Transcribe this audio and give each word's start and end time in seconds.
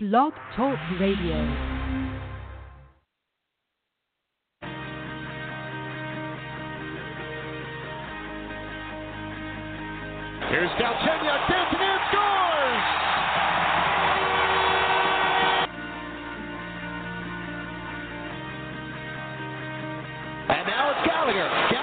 Blog 0.00 0.32
Talk 0.54 0.78
Radio. 1.00 1.34
Here's 10.50 10.70
Galchenyuk 10.78 11.48
dancing 11.50 11.80
in, 11.80 11.98
scores! 12.12 12.84
And 20.48 20.66
now 20.68 20.90
it's 20.92 21.06
Gallagher. 21.08 21.77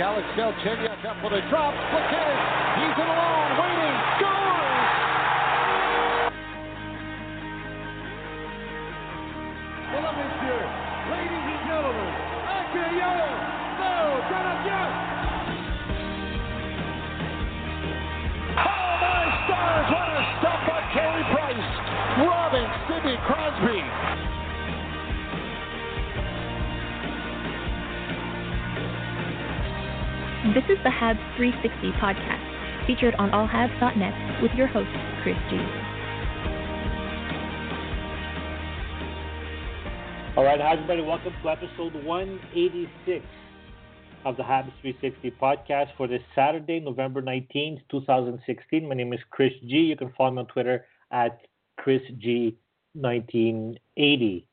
Alex 0.00 0.28
Galchenyuk 0.38 1.04
up 1.10 1.18
with 1.24 1.32
a 1.32 1.42
drop, 1.50 1.74
puts 1.90 2.12
in. 2.14 2.36
He's 2.78 2.98
in 3.02 3.08
alone, 3.10 3.50
waiting, 3.58 3.98
scores! 4.14 4.78
Mesdames, 9.90 10.22
Messieurs, 10.22 10.70
ladies 11.10 11.46
and 11.50 11.62
gentlemen, 11.66 12.10
accueillons 12.46 13.42
Léo 13.82 14.22
Canadien. 14.30 14.90
Oh 18.54 18.92
my 19.02 19.24
stars, 19.50 19.86
what 19.98 20.08
a 20.14 20.22
stop 20.38 20.60
by 20.62 20.78
Carey 20.94 21.26
Price, 21.34 21.70
robbing 22.22 22.70
Sidney 22.86 23.18
Crosby. 23.26 24.07
This 30.58 30.74
is 30.76 30.82
the 30.82 30.90
Habs 30.90 31.22
360 31.36 31.92
podcast, 32.02 32.42
featured 32.84 33.14
on 33.14 33.30
allhabs.net 33.30 34.42
with 34.42 34.50
your 34.54 34.66
host, 34.66 34.90
Chris 35.22 35.36
G. 35.48 35.56
All 40.36 40.42
right, 40.42 40.60
hi 40.60 40.72
everybody. 40.72 41.02
Welcome 41.02 41.32
to 41.44 41.48
episode 41.48 41.94
186 42.04 43.24
of 44.24 44.36
the 44.36 44.42
Habs 44.42 44.72
360 44.82 45.30
podcast 45.40 45.94
for 45.96 46.08
this 46.08 46.22
Saturday, 46.34 46.80
November 46.80 47.22
19th, 47.22 47.78
2016. 47.88 48.88
My 48.88 48.96
name 48.96 49.12
is 49.12 49.20
Chris 49.30 49.52
G. 49.64 49.76
You 49.76 49.94
can 49.94 50.12
follow 50.18 50.32
me 50.32 50.40
on 50.40 50.46
Twitter 50.46 50.86
at 51.12 51.40
ChrisG1980. 51.86 54.44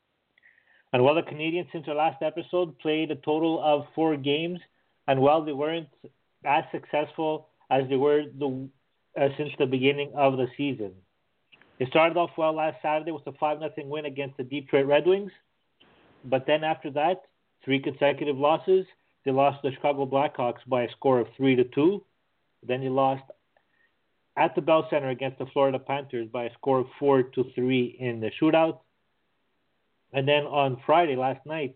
And 0.93 1.03
while 1.03 1.15
the 1.15 1.23
Canadians, 1.23 1.69
since 1.71 1.87
our 1.87 1.95
last 1.95 2.21
episode, 2.21 2.77
played 2.77 3.09
a 3.09 3.15
total 3.15 3.59
of 3.63 3.87
four 3.95 4.15
games, 4.15 4.59
and 5.07 5.19
while 5.19 5.43
they 5.43 5.53
weren't 5.53 5.89
as 6.45 6.63
successful 6.71 7.49
as 7.69 7.83
they 7.89 7.95
were 7.95 8.23
the, 8.37 8.67
uh, 9.19 9.27
since 9.37 9.49
the 9.57 9.65
beginning 9.65 10.11
of 10.15 10.37
the 10.37 10.47
season, 10.57 10.91
they 11.79 11.85
started 11.87 12.17
off 12.17 12.31
well 12.37 12.53
last 12.55 12.77
Saturday 12.81 13.11
with 13.11 13.25
a 13.27 13.33
5 13.33 13.59
0 13.59 13.71
win 13.85 14.05
against 14.05 14.37
the 14.37 14.43
Detroit 14.43 14.85
Red 14.85 15.05
Wings. 15.05 15.31
But 16.23 16.45
then 16.47 16.63
after 16.63 16.89
that, 16.91 17.23
three 17.63 17.79
consecutive 17.79 18.37
losses. 18.37 18.85
They 19.25 19.31
lost 19.31 19.61
the 19.63 19.71
Chicago 19.71 20.05
Blackhawks 20.05 20.59
by 20.67 20.83
a 20.83 20.91
score 20.91 21.19
of 21.19 21.27
three 21.35 21.55
to 21.55 21.63
two. 21.63 22.03
Then 22.65 22.81
they 22.81 22.89
lost 22.89 23.23
at 24.37 24.55
the 24.55 24.61
Bell 24.61 24.87
Center 24.89 25.09
against 25.09 25.39
the 25.39 25.45
Florida 25.47 25.79
Panthers 25.79 26.27
by 26.31 26.45
a 26.45 26.53
score 26.53 26.79
of 26.79 26.87
four 26.99 27.23
to 27.23 27.45
three 27.55 27.95
in 27.99 28.19
the 28.19 28.31
shootout. 28.41 28.79
And 30.13 30.27
then 30.27 30.43
on 30.43 30.81
Friday 30.85 31.15
last 31.15 31.45
night, 31.45 31.75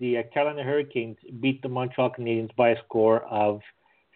the 0.00 0.18
uh, 0.18 0.22
Carolina 0.32 0.62
Hurricanes 0.62 1.16
beat 1.40 1.62
the 1.62 1.68
Montreal 1.68 2.10
Canadiens 2.18 2.54
by 2.56 2.70
a 2.70 2.76
score 2.84 3.22
of 3.24 3.60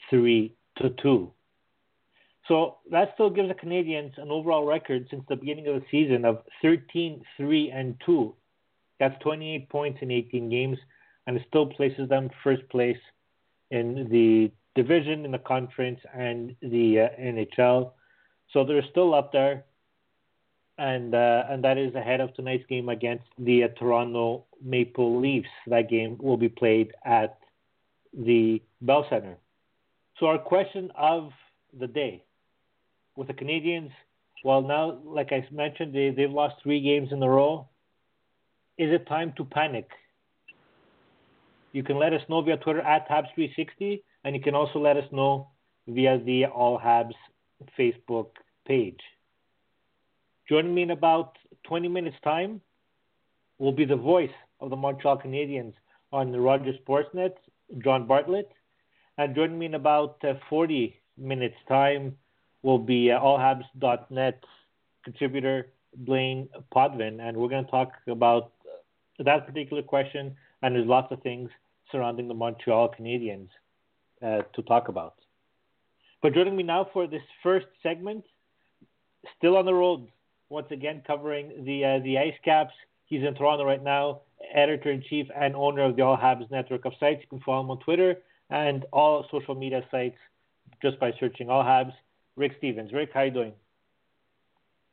three 0.09 0.55
to 0.79 0.91
two. 1.03 1.33
So 2.49 2.79
that 2.91 3.11
still 3.15 3.31
gives 3.31 3.49
the 3.49 3.55
Canadians 3.55 4.13
an 4.17 4.31
overall 4.31 4.67
record 4.67 5.07
since 5.11 5.23
the 5.29 5.37
beginning 5.37 5.69
of 5.69 5.75
the 5.75 5.87
season 5.91 6.25
of 6.25 6.43
13 6.63 7.23
3 7.37 7.71
and 7.71 7.95
2 8.05 8.35
that's 9.01 9.21
28 9.23 9.69
points 9.71 9.99
in 10.03 10.11
18 10.11 10.51
games, 10.51 10.79
and 11.27 11.37
it 11.37 11.43
still 11.49 11.67
places 11.67 12.09
them 12.09 12.29
first 12.45 12.69
place 12.69 12.99
in 13.71 14.09
the 14.11 14.53
division, 14.77 15.25
in 15.25 15.33
the 15.33 15.39
conference, 15.39 15.99
and 16.15 16.55
the 16.61 17.01
uh, 17.01 17.21
NHL. 17.21 17.93
So 18.53 18.65
they're 18.65 18.85
still 18.91 19.15
up 19.15 19.33
there, 19.33 19.65
and 20.81 21.15
uh, 21.15 21.45
and 21.51 21.63
that 21.63 21.79
is 21.79 21.95
ahead 21.95 22.21
of 22.21 22.35
tonight's 22.35 22.67
game 22.67 22.89
against 22.89 23.25
the 23.39 23.65
uh, 23.65 23.69
Toronto 23.79 24.47
Maple 24.63 25.21
Leafs. 25.21 25.49
That 25.67 25.91
game 25.91 26.17
will 26.21 26.37
be 26.37 26.49
played 26.49 26.93
at 27.05 27.39
the 28.13 28.63
Bell 28.81 29.07
Center. 29.11 29.37
So 30.19 30.27
our 30.27 30.39
question 30.39 30.91
of 30.97 31.31
the 31.79 31.87
day 31.87 32.25
with 33.17 33.29
the 33.29 33.35
Canadians, 33.35 33.91
well 34.45 34.63
now, 34.63 34.99
like 35.05 35.33
I 35.33 35.47
mentioned, 35.53 35.95
they 35.95 36.11
they've 36.11 36.31
lost 36.31 36.57
three 36.63 36.81
games 36.81 37.13
in 37.13 37.23
a 37.23 37.29
row 37.29 37.69
is 38.81 38.91
it 38.91 39.07
time 39.07 39.35
to 39.37 39.45
panic? 39.45 39.91
You 41.73 41.83
can 41.83 41.99
let 41.99 42.15
us 42.15 42.23
know 42.31 42.41
via 42.41 42.57
Twitter 42.57 42.81
at 42.81 43.07
Habs360, 43.11 44.03
and 44.25 44.35
you 44.35 44.41
can 44.41 44.55
also 44.55 44.79
let 44.79 44.97
us 44.97 45.05
know 45.13 45.49
via 45.87 46.19
the 46.19 46.47
All 46.47 46.79
Habs 46.79 47.13
Facebook 47.79 48.29
page. 48.67 49.01
Joining 50.51 50.75
me 50.75 50.83
in 50.83 50.91
about 50.91 51.39
20 51.63 51.87
minutes' 51.87 52.17
time 52.25 52.61
will 53.59 53.71
be 53.71 53.85
the 53.85 53.95
voice 53.95 54.33
of 54.59 54.71
the 54.71 54.77
Montreal 54.77 55.17
Canadiens 55.17 55.75
on 56.13 56.33
the 56.33 56.41
Rogers 56.41 56.75
Sportsnet, 56.85 57.35
John 57.85 58.09
Bartlett. 58.09 58.51
And 59.17 59.37
joining 59.37 59.61
me 59.61 59.67
in 59.67 59.75
about 59.75 60.17
uh, 60.25 60.35
40 60.49 61.01
minutes' 61.17 61.55
time 61.69 62.17
will 62.65 62.81
be 62.81 63.13
uh, 63.13 63.21
allhabs.net 63.21 64.43
contributor 65.05 65.69
Blain 65.99 66.49
Potvin, 66.75 67.21
and 67.21 67.37
we're 67.37 67.49
going 67.49 67.65
to 67.65 67.71
talk 67.71 67.93
about 68.09 68.51
that 69.21 69.47
particular 69.47 69.83
question, 69.85 70.37
and 70.63 70.75
there's 70.75 70.87
lots 70.87 71.13
of 71.13 71.23
things 71.23 71.49
surrounding 71.93 72.27
the 72.27 72.35
Montreal 72.35 72.93
Canadiens 72.99 73.49
uh, 74.21 74.43
to 74.55 74.63
talk 74.63 74.89
about. 74.89 75.15
But 76.23 76.35
joining 76.35 76.57
me 76.57 76.65
now 76.65 76.89
for 76.93 77.07
this 77.07 77.23
first 77.41 77.67
segment, 77.85 78.25
still 79.39 79.57
on 79.57 79.65
the 79.65 79.75
road, 79.75 80.09
once 80.51 80.67
again 80.71 81.03
covering 81.07 81.65
the 81.65 81.85
uh, 81.85 81.99
the 82.05 82.19
Ice 82.19 82.35
Caps. 82.45 82.75
He's 83.07 83.23
in 83.23 83.35
Toronto 83.35 83.65
right 83.65 83.83
now, 83.83 84.21
editor 84.55 84.91
in 84.91 85.03
chief 85.09 85.27
and 85.35 85.57
owner 85.57 85.83
of 85.83 85.97
the 85.97 86.03
All 86.03 86.17
Habs 86.17 86.51
network 86.51 86.85
of 86.85 86.93
sites. 87.01 87.21
You 87.23 87.29
can 87.29 87.41
follow 87.41 87.63
him 87.63 87.71
on 87.71 87.79
Twitter 87.81 88.17
and 88.51 88.85
all 88.93 89.25
social 89.31 89.55
media 89.55 89.83
sites 89.91 90.19
just 90.83 90.99
by 91.01 91.13
searching 91.19 91.49
All 91.49 91.65
Habs. 91.65 91.93
Rick 92.37 92.53
Stevens. 92.59 92.93
Rick, 92.93 93.11
how 93.13 93.23
you 93.23 93.31
doing? 93.31 93.53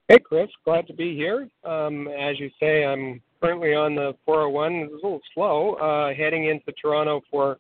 Hey, 0.08 0.20
Chris. 0.20 0.50
Glad 0.64 0.88
to 0.88 0.94
be 0.94 1.16
here. 1.16 1.50
Um, 1.64 2.08
as 2.08 2.40
you 2.40 2.50
say, 2.60 2.86
I'm 2.86 3.22
currently 3.42 3.74
on 3.74 3.96
the 3.96 4.16
401. 4.26 4.74
It's 4.74 4.92
a 4.92 4.96
little 4.96 5.22
slow. 5.34 5.74
Uh, 5.76 6.14
heading 6.14 6.46
into 6.46 6.72
Toronto 6.82 7.22
for 7.30 7.60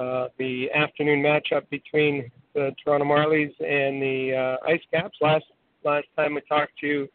uh, 0.00 0.28
the 0.38 0.70
afternoon 0.72 1.22
matchup 1.22 1.68
between 1.70 2.30
the 2.54 2.74
Toronto 2.82 3.06
Marlies 3.06 3.52
and 3.60 4.00
the 4.02 4.58
uh, 4.62 4.66
Ice 4.68 4.80
Caps. 4.92 5.18
Last 5.20 5.44
last 5.88 6.06
time 6.16 6.34
we 6.34 6.42
talked 6.42 6.78
to 6.80 6.86
you 6.86 7.08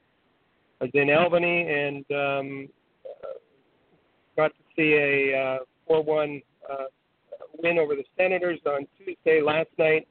was 0.81 0.89
in 0.93 1.09
Albany 1.11 1.61
and 1.69 2.05
um, 2.11 2.69
got 4.35 4.49
to 4.49 4.63
see 4.75 4.93
a 4.93 5.59
uh, 5.89 5.91
4-1 5.91 6.41
uh, 6.69 6.85
win 7.61 7.77
over 7.77 7.95
the 7.95 8.03
Senators 8.17 8.59
on 8.65 8.87
Tuesday 8.97 9.41
last 9.41 9.69
night. 9.77 10.07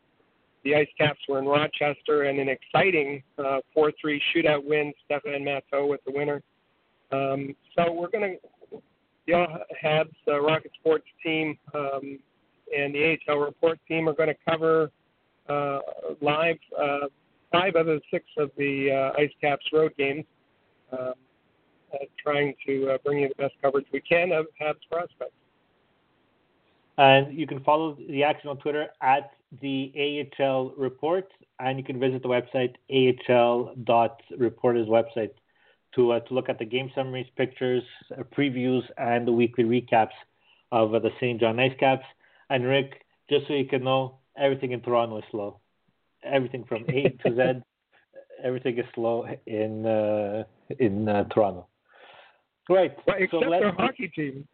The 0.64 0.76
Ice 0.76 0.88
Caps 0.96 1.18
were 1.28 1.40
in 1.40 1.46
Rochester 1.46 2.22
and 2.22 2.38
an 2.38 2.48
exciting 2.48 3.22
uh, 3.38 3.58
4-3 3.76 3.92
shootout 4.34 4.64
win. 4.64 4.92
Stefan 5.04 5.44
Matteau 5.44 5.88
with 5.88 6.00
the 6.06 6.12
winner. 6.12 6.40
Um, 7.10 7.54
so 7.76 7.92
we're 7.92 8.08
going 8.08 8.38
to, 8.70 8.80
the 9.26 9.46
Habs 9.84 10.14
uh, 10.28 10.40
Rocket 10.40 10.70
Sports 10.80 11.06
team 11.22 11.58
um, 11.74 12.18
and 12.76 12.94
the 12.94 13.16
AHL 13.28 13.38
Report 13.38 13.78
team 13.88 14.08
are 14.08 14.14
going 14.14 14.28
to 14.28 14.36
cover 14.48 14.90
uh, 15.48 15.80
live 16.20 16.56
uh, 16.80 17.08
five 17.52 17.76
of 17.76 17.86
the 17.86 18.00
six 18.10 18.24
of 18.38 18.50
the 18.56 18.90
uh, 18.90 19.20
Ice 19.20 19.30
Caps 19.40 19.64
road 19.72 19.92
games, 19.96 20.24
um, 20.92 21.12
uh, 21.92 21.98
trying 22.22 22.54
to 22.66 22.90
uh, 22.90 22.98
bring 23.04 23.20
you 23.20 23.28
the 23.28 23.34
best 23.34 23.54
coverage 23.62 23.86
we 23.92 24.00
can 24.00 24.32
of 24.32 24.46
Habs 24.60 24.76
prospects. 24.90 25.32
And 26.98 27.36
you 27.38 27.46
can 27.46 27.62
follow 27.64 27.96
the 28.08 28.24
action 28.24 28.50
on 28.50 28.58
Twitter 28.58 28.88
at 29.00 29.32
the 29.60 30.26
AHL 30.38 30.74
Report, 30.76 31.28
and 31.58 31.78
you 31.78 31.84
can 31.84 32.00
visit 32.00 32.22
the 32.22 32.28
website 32.28 32.74
ahl.reporters 32.90 34.88
website 34.88 35.30
to 35.94 36.12
uh, 36.12 36.20
to 36.20 36.34
look 36.34 36.48
at 36.48 36.58
the 36.58 36.64
game 36.64 36.90
summaries, 36.94 37.26
pictures, 37.36 37.82
uh, 38.16 38.22
previews, 38.36 38.82
and 38.98 39.26
the 39.26 39.32
weekly 39.32 39.64
recaps 39.64 40.16
of 40.70 40.94
uh, 40.94 40.98
the 40.98 41.10
St. 41.18 41.40
John 41.40 41.58
Ice 41.60 41.72
Caps. 41.78 42.04
And 42.50 42.64
Rick, 42.64 43.04
just 43.28 43.46
so 43.46 43.54
you 43.54 43.66
can 43.66 43.84
know, 43.84 44.18
everything 44.36 44.72
in 44.72 44.80
Toronto 44.80 45.18
is 45.18 45.24
slow. 45.30 45.61
Everything 46.24 46.64
from 46.64 46.84
A 46.88 47.08
to 47.24 47.34
Z, 47.36 47.62
everything 48.44 48.78
is 48.78 48.84
slow 48.94 49.26
in 49.46 49.86
uh, 49.86 50.44
in 50.78 51.08
uh, 51.08 51.24
Toronto. 51.24 51.66
Right. 52.68 52.92
Well, 53.06 53.16
except 53.18 53.42
so 53.42 53.48
let's, 53.48 53.62
their 53.62 53.72
hockey 53.72 54.08
team. 54.08 54.46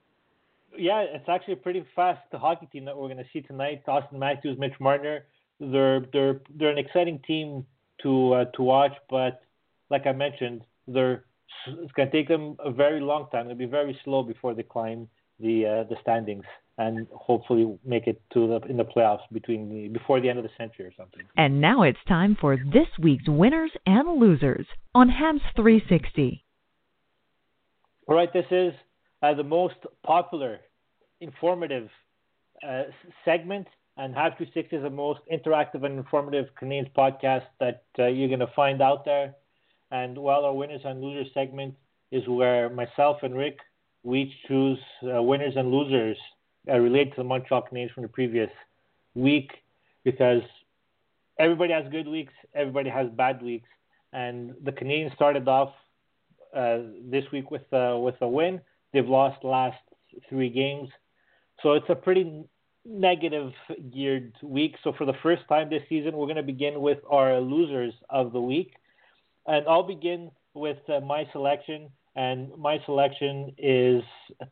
yeah, 0.76 1.00
it's 1.00 1.28
actually 1.28 1.54
a 1.54 1.58
pretty 1.58 1.84
fast 1.94 2.20
hockey 2.32 2.66
team 2.66 2.84
that 2.86 2.96
we're 2.96 3.08
going 3.08 3.18
to 3.18 3.30
see 3.32 3.42
tonight. 3.42 3.82
Austin 3.86 4.18
Matthews, 4.18 4.58
Mitch 4.58 4.78
Marner, 4.80 5.24
they're 5.60 6.00
they're 6.12 6.40
they're 6.54 6.70
an 6.70 6.78
exciting 6.78 7.20
team 7.26 7.66
to 8.02 8.32
uh, 8.32 8.44
to 8.56 8.62
watch, 8.62 8.92
but 9.10 9.42
like 9.90 10.06
I 10.06 10.12
mentioned, 10.12 10.62
they're 10.86 11.24
it's 11.66 11.92
going 11.92 12.10
to 12.10 12.16
take 12.16 12.28
them 12.28 12.56
a 12.64 12.70
very 12.70 13.00
long 13.00 13.28
time. 13.30 13.46
It'll 13.46 13.58
be 13.58 13.66
very 13.66 13.98
slow 14.04 14.22
before 14.22 14.54
they 14.54 14.62
climb 14.62 15.08
the 15.40 15.66
uh, 15.66 15.84
the 15.84 15.96
standings 16.00 16.44
and 16.78 17.08
hopefully 17.12 17.76
make 17.84 18.06
it 18.06 18.22
to 18.32 18.46
the 18.46 18.60
in 18.68 18.76
the 18.76 18.84
playoffs 18.84 19.28
between 19.32 19.68
the 19.68 19.88
before 19.88 20.20
the 20.20 20.28
end 20.28 20.38
of 20.38 20.44
the 20.44 20.50
century 20.56 20.86
or 20.86 20.92
something. 20.96 21.22
And 21.36 21.60
now 21.60 21.82
it's 21.82 21.98
time 22.06 22.36
for 22.40 22.56
this 22.56 22.86
week's 23.00 23.28
winners 23.28 23.72
and 23.84 24.20
losers 24.20 24.66
on 24.94 25.08
Habs 25.08 25.40
360. 25.56 26.44
All 28.06 28.14
right, 28.16 28.32
this 28.32 28.46
is 28.50 28.72
uh, 29.22 29.34
the 29.34 29.44
most 29.44 29.74
popular, 30.06 30.60
informative 31.20 31.88
uh, 32.66 32.84
segment, 33.24 33.66
and 33.96 34.14
Habs 34.14 34.38
360 34.38 34.76
is 34.76 34.82
the 34.82 34.90
most 34.90 35.20
interactive 35.30 35.84
and 35.84 35.98
informative 35.98 36.46
Canadians 36.56 36.88
podcast 36.96 37.44
that 37.60 37.84
uh, 37.98 38.06
you're 38.06 38.28
going 38.28 38.40
to 38.40 38.52
find 38.54 38.80
out 38.80 39.04
there. 39.04 39.34
And 39.90 40.16
while 40.16 40.44
our 40.44 40.54
winners 40.54 40.82
and 40.84 41.00
losers 41.02 41.26
segment 41.34 41.74
is 42.12 42.26
where 42.28 42.70
myself 42.70 43.18
and 43.22 43.36
Rick 43.36 43.58
we 44.04 44.32
choose 44.46 44.78
uh, 45.02 45.22
winners 45.22 45.54
and 45.56 45.70
losers 45.70 46.16
related 46.76 47.10
to 47.10 47.16
the 47.18 47.24
Montreal 47.24 47.66
Canadiens 47.70 47.92
from 47.92 48.02
the 48.02 48.08
previous 48.08 48.50
week 49.14 49.50
because 50.04 50.42
everybody 51.38 51.72
has 51.72 51.84
good 51.90 52.08
weeks, 52.08 52.32
everybody 52.54 52.90
has 52.90 53.08
bad 53.10 53.42
weeks, 53.42 53.68
and 54.12 54.54
the 54.64 54.72
Canadiens 54.72 55.14
started 55.14 55.48
off 55.48 55.72
uh, 56.56 56.78
this 57.10 57.24
week 57.32 57.50
with 57.50 57.72
uh, 57.72 57.96
with 57.98 58.14
a 58.20 58.28
win. 58.28 58.60
They've 58.92 59.06
lost 59.06 59.44
last 59.44 59.78
three 60.28 60.50
games, 60.50 60.88
so 61.62 61.72
it's 61.72 61.88
a 61.88 61.94
pretty 61.94 62.44
negative 62.84 63.52
geared 63.92 64.32
week. 64.42 64.76
So 64.82 64.92
for 64.96 65.04
the 65.04 65.12
first 65.22 65.42
time 65.48 65.68
this 65.68 65.82
season, 65.88 66.16
we're 66.16 66.26
going 66.26 66.36
to 66.36 66.42
begin 66.42 66.80
with 66.80 66.98
our 67.10 67.38
losers 67.38 67.92
of 68.08 68.32
the 68.32 68.40
week, 68.40 68.72
and 69.46 69.66
I'll 69.68 69.82
begin 69.82 70.30
with 70.54 70.78
uh, 70.88 71.00
my 71.00 71.26
selection. 71.32 71.90
And 72.16 72.50
my 72.58 72.78
selection 72.84 73.54
is 73.58 74.02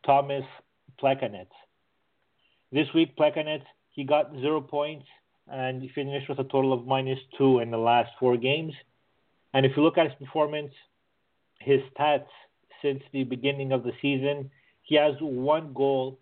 Tomas 0.05 0.45
Plekanec. 1.01 1.47
This 2.71 2.87
week, 2.93 3.15
Plekanec, 3.15 3.61
he 3.89 4.03
got 4.03 4.31
zero 4.41 4.61
points 4.61 5.05
and 5.49 5.81
he 5.81 5.89
finished 5.89 6.27
with 6.27 6.39
a 6.39 6.43
total 6.43 6.73
of 6.73 6.85
minus 6.85 7.19
two 7.37 7.59
in 7.59 7.71
the 7.71 7.77
last 7.77 8.11
four 8.19 8.35
games. 8.37 8.73
And 9.53 9.65
if 9.65 9.77
you 9.77 9.83
look 9.83 9.97
at 9.97 10.07
his 10.07 10.15
performance, 10.19 10.73
his 11.59 11.79
stats 11.97 12.27
since 12.81 13.01
the 13.11 13.23
beginning 13.23 13.71
of 13.71 13.83
the 13.83 13.93
season, 14.01 14.51
he 14.83 14.95
has 14.95 15.13
one 15.19 15.73
goal 15.73 16.19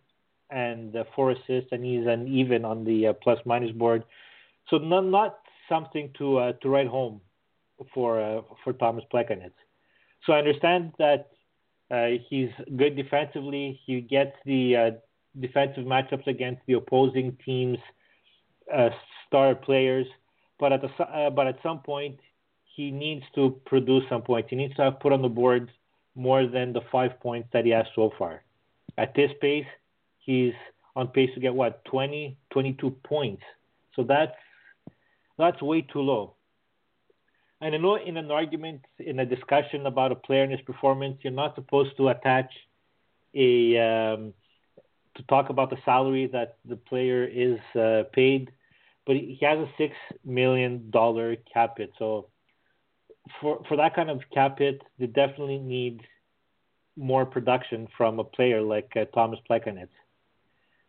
and 0.51 0.95
uh, 0.95 1.03
four 1.15 1.31
assists, 1.31 1.71
and 1.71 1.83
he's 1.83 2.06
an 2.07 2.27
even 2.27 2.63
on 2.63 2.86
the 2.86 3.07
uh, 3.07 3.13
plus 3.13 3.39
minus 3.45 3.71
board. 3.71 4.03
So 4.69 4.77
not, 4.77 5.06
not 5.06 5.39
something 5.68 6.12
to 6.18 6.38
uh, 6.38 6.53
to 6.62 6.69
write 6.69 6.88
home 6.88 7.21
for 7.94 8.21
uh, 8.21 8.42
for 8.63 8.74
Tomas 8.74 9.03
Plekanec. 9.12 9.51
So 10.25 10.33
I 10.33 10.39
understand 10.39 10.94
that 11.00 11.31
uh, 11.92 12.19
he's 12.30 12.50
good 12.77 12.95
defensively. 12.95 13.80
He 13.86 14.01
gets 14.01 14.36
the 14.45 14.75
uh, 14.75 14.92
defensive 15.39 15.85
matchups 15.85 16.27
against 16.27 16.61
the 16.67 16.73
opposing 16.73 17.37
team's 17.45 17.77
uh, 18.73 18.89
star 19.27 19.55
players. 19.55 20.07
But 20.59 20.73
at 20.73 20.81
the 20.81 21.03
uh, 21.03 21.29
but 21.29 21.47
at 21.47 21.57
some 21.61 21.79
point, 21.79 22.19
he 22.75 22.91
needs 22.91 23.23
to 23.35 23.59
produce 23.65 24.03
some 24.09 24.21
points. 24.21 24.49
He 24.49 24.55
needs 24.55 24.75
to 24.75 24.83
have 24.83 24.99
put 24.99 25.13
on 25.13 25.21
the 25.21 25.29
board 25.29 25.71
more 26.15 26.47
than 26.47 26.73
the 26.73 26.81
five 26.91 27.19
points 27.19 27.49
that 27.53 27.65
he 27.65 27.71
has 27.71 27.85
so 27.93 28.11
far. 28.17 28.41
At 28.97 29.13
this 29.15 29.31
pace, 29.41 29.65
he's 30.19 30.53
on 30.95 31.09
pace 31.09 31.29
to 31.33 31.41
get 31.41 31.53
what 31.53 31.83
20, 31.85 32.37
22 32.51 32.91
points. 33.03 33.43
So 33.95 34.03
that's 34.03 34.35
that's 35.37 35.61
way 35.61 35.81
too 35.81 35.99
low. 35.99 36.35
And 37.61 37.73
I 37.73 37.77
know 37.77 37.95
in 37.95 38.17
an 38.17 38.31
argument, 38.31 38.85
in 38.99 39.19
a 39.19 39.25
discussion 39.25 39.85
about 39.85 40.11
a 40.11 40.15
player 40.15 40.43
and 40.43 40.51
his 40.51 40.61
performance, 40.61 41.17
you're 41.21 41.33
not 41.33 41.55
supposed 41.55 41.97
to 41.97 42.09
attach 42.09 42.51
a 43.33 43.77
um, 43.77 44.33
to 45.15 45.23
talk 45.23 45.50
about 45.50 45.69
the 45.69 45.77
salary 45.85 46.27
that 46.27 46.57
the 46.65 46.75
player 46.75 47.23
is 47.23 47.59
uh, 47.79 48.03
paid, 48.13 48.51
but 49.06 49.15
he 49.15 49.38
has 49.41 49.59
a 49.59 49.69
six 49.77 49.95
million 50.23 50.89
dollar 50.91 51.35
cap 51.51 51.77
hit. 51.77 51.91
So 51.97 52.27
for 53.41 53.63
for 53.67 53.77
that 53.77 53.95
kind 53.95 54.09
of 54.09 54.21
cap 54.33 54.59
hit, 54.59 54.81
they 55.00 55.07
definitely 55.07 55.59
need 55.59 56.01
more 56.97 57.25
production 57.25 57.88
from 57.97 58.19
a 58.19 58.23
player 58.23 58.62
like 58.62 58.91
uh, 58.95 59.06
Tomas 59.13 59.39
Plekanec. 59.50 59.89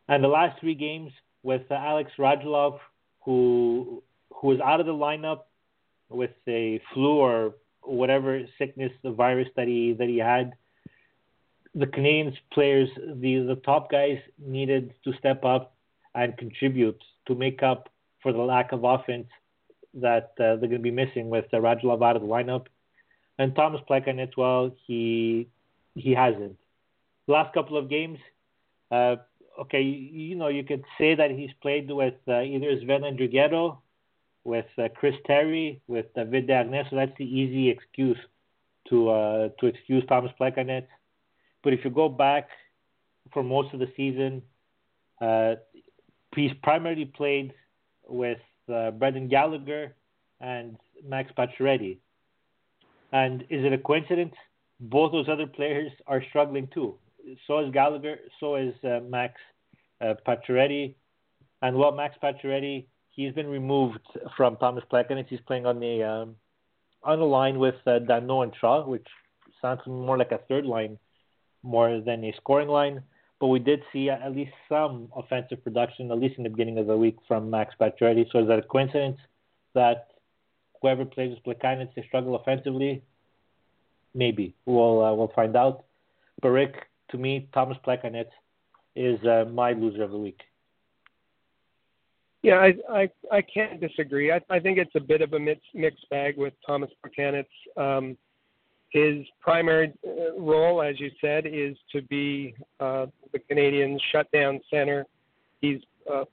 And 0.08 0.22
the 0.22 0.28
last 0.28 0.60
three 0.60 0.74
games 0.74 1.12
with 1.42 1.62
uh, 1.70 1.74
Alex 1.74 2.12
Radulov, 2.18 2.78
who 3.24 4.02
who 4.32 4.48
was 4.48 4.60
out 4.60 4.80
of 4.80 4.86
the 4.86 4.92
lineup 4.92 5.42
with 6.08 6.30
a 6.46 6.80
flu 6.92 7.18
or 7.18 7.54
whatever 7.82 8.40
sickness, 8.58 8.92
the 9.02 9.10
virus 9.10 9.48
that 9.56 9.66
he 9.68 9.94
that 9.94 10.08
he 10.08 10.18
had 10.18 10.52
the 11.76 11.86
Canadians 11.86 12.36
players, 12.52 12.88
the 12.96 13.38
the 13.40 13.60
top 13.64 13.90
guys 13.90 14.18
needed 14.38 14.94
to 15.04 15.12
step 15.18 15.44
up 15.44 15.74
and 16.14 16.36
contribute 16.38 17.00
to 17.26 17.34
make 17.34 17.62
up 17.62 17.90
for 18.22 18.32
the 18.32 18.38
lack 18.38 18.72
of 18.72 18.82
offense 18.84 19.28
that 19.94 20.32
uh, 20.40 20.56
they're 20.56 20.70
going 20.72 20.72
to 20.72 20.78
be 20.78 20.90
missing 20.90 21.28
with 21.28 21.44
uh, 21.52 21.58
Radulov 21.58 22.02
out 22.02 22.16
of 22.16 22.22
the 22.22 22.28
lineup. 22.28 22.66
And 23.38 23.54
Tomas 23.54 23.82
Plekanec, 23.88 24.32
well, 24.36 24.74
he 24.86 25.48
he 25.94 26.12
hasn't. 26.12 26.58
The 27.26 27.32
last 27.32 27.52
couple 27.52 27.76
of 27.76 27.90
games, 27.90 28.18
uh, 28.90 29.16
okay, 29.60 29.82
you, 29.82 30.28
you, 30.28 30.34
know 30.36 30.48
you 30.48 30.64
could 30.64 30.84
say 30.96 31.14
that 31.14 31.30
he's 31.30 31.50
played 31.60 31.90
with 31.90 32.14
uh, 32.26 32.40
either 32.40 32.80
Sven 32.80 33.02
Andrighetto, 33.02 33.78
with 34.44 34.66
uh, 34.78 34.88
Chris 34.94 35.16
Terry, 35.26 35.82
with 35.88 36.06
David 36.14 36.46
Desharnais, 36.46 36.88
so 36.88 36.96
that's 36.96 37.16
the 37.18 37.24
easy 37.24 37.68
excuse 37.68 38.18
to 38.88 39.10
uh, 39.10 39.48
to 39.60 39.66
excuse 39.66 40.04
Tomas 40.08 40.32
Plekanec. 40.40 40.86
But 41.66 41.72
if 41.72 41.84
you 41.84 41.90
go 41.90 42.08
back 42.08 42.50
for 43.32 43.42
most 43.42 43.74
of 43.74 43.80
the 43.80 43.88
season, 43.96 44.40
uh, 45.20 45.56
he's 46.36 46.52
primarily 46.62 47.06
played 47.06 47.54
with 48.06 48.38
uh, 48.72 48.92
Brendan 48.92 49.26
Gallagher 49.26 49.96
and 50.40 50.76
Max 51.04 51.32
Pacioretty. 51.36 51.98
And 53.10 53.42
is 53.50 53.64
it 53.64 53.72
a 53.72 53.78
coincidence? 53.78 54.36
Both 54.78 55.10
those 55.10 55.28
other 55.28 55.48
players 55.48 55.90
are 56.06 56.22
struggling 56.28 56.68
too. 56.72 56.94
So 57.48 57.58
is 57.58 57.72
Gallagher, 57.72 58.20
so 58.38 58.54
is 58.54 58.72
uh, 58.84 59.00
Max 59.00 59.34
uh, 60.00 60.14
Pacioretty. 60.24 60.94
And 61.62 61.76
well, 61.76 61.90
Max 61.90 62.14
Pacioretty, 62.22 62.84
he's 63.10 63.32
been 63.32 63.48
removed 63.48 64.06
from 64.36 64.56
Tomas 64.58 64.84
Plekanec. 64.88 65.26
He's 65.28 65.40
playing 65.48 65.66
on 65.66 65.80
the 65.80 66.04
um, 66.04 66.36
on 67.02 67.18
the 67.18 67.26
line 67.26 67.58
with 67.58 67.74
uh, 67.88 67.98
Danault 68.08 68.44
and 68.44 68.52
Shaw, 68.60 68.86
which 68.86 69.08
sounds 69.60 69.80
more 69.84 70.16
like 70.16 70.30
a 70.30 70.38
third 70.48 70.64
line 70.64 70.96
more 71.66 72.00
than 72.00 72.24
a 72.24 72.32
scoring 72.36 72.68
line. 72.68 73.02
But 73.38 73.48
we 73.48 73.58
did 73.58 73.82
see 73.92 74.08
at 74.08 74.34
least 74.34 74.52
some 74.68 75.08
offensive 75.14 75.62
production, 75.62 76.10
at 76.10 76.18
least 76.18 76.38
in 76.38 76.44
the 76.44 76.48
beginning 76.48 76.78
of 76.78 76.86
the 76.86 76.96
week, 76.96 77.16
from 77.28 77.50
Max 77.50 77.74
Pacioretty. 77.78 78.24
So 78.32 78.38
is 78.38 78.48
that 78.48 78.58
a 78.58 78.62
coincidence 78.62 79.18
that 79.74 80.08
whoever 80.80 81.04
plays 81.04 81.36
with 81.36 81.44
Plekanec, 81.44 81.94
they 81.94 82.04
struggle 82.08 82.34
offensively? 82.36 83.02
Maybe. 84.14 84.54
We'll, 84.64 85.04
uh, 85.04 85.12
we'll 85.12 85.32
find 85.34 85.54
out. 85.54 85.84
But 86.40 86.48
Rick, 86.50 86.74
to 87.10 87.18
me, 87.18 87.48
Tomas 87.52 87.76
Plekanec 87.86 88.28
is 88.94 89.22
uh, 89.24 89.44
my 89.52 89.72
loser 89.72 90.02
of 90.02 90.12
the 90.12 90.18
week. 90.18 90.40
Yeah, 92.42 92.58
I 92.58 92.74
I, 92.90 93.10
I 93.32 93.42
can't 93.42 93.80
disagree. 93.80 94.30
I, 94.30 94.40
I 94.48 94.60
think 94.60 94.78
it's 94.78 94.94
a 94.94 95.00
bit 95.00 95.20
of 95.20 95.32
a 95.32 95.38
mix, 95.38 95.60
mixed 95.74 96.08
bag 96.10 96.36
with 96.36 96.54
Tomas 96.64 96.90
Plekanec. 97.04 97.46
Um, 97.76 98.16
his 98.90 99.26
primary 99.40 99.92
uh, 100.06 100.38
role, 100.38 100.82
as 100.82 100.98
you 101.00 101.10
said, 101.20 101.44
is 101.46 101.76
to 101.92 102.02
be 102.02 102.54
uh, 102.80 103.06
the 103.32 103.38
Canadian 103.40 103.98
shutdown 104.12 104.60
center. 104.70 105.04
He's 105.60 105.80
uh, 106.12 106.24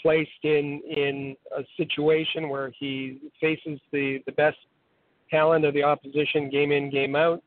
placed 0.00 0.30
in 0.42 0.80
in 0.88 1.36
a 1.56 1.62
situation 1.76 2.48
where 2.48 2.72
he 2.78 3.20
faces 3.40 3.78
the 3.92 4.20
the 4.26 4.32
best 4.32 4.56
talent 5.30 5.64
of 5.64 5.74
the 5.74 5.82
opposition 5.82 6.50
game 6.50 6.72
in 6.72 6.90
game 6.90 7.14
out. 7.14 7.42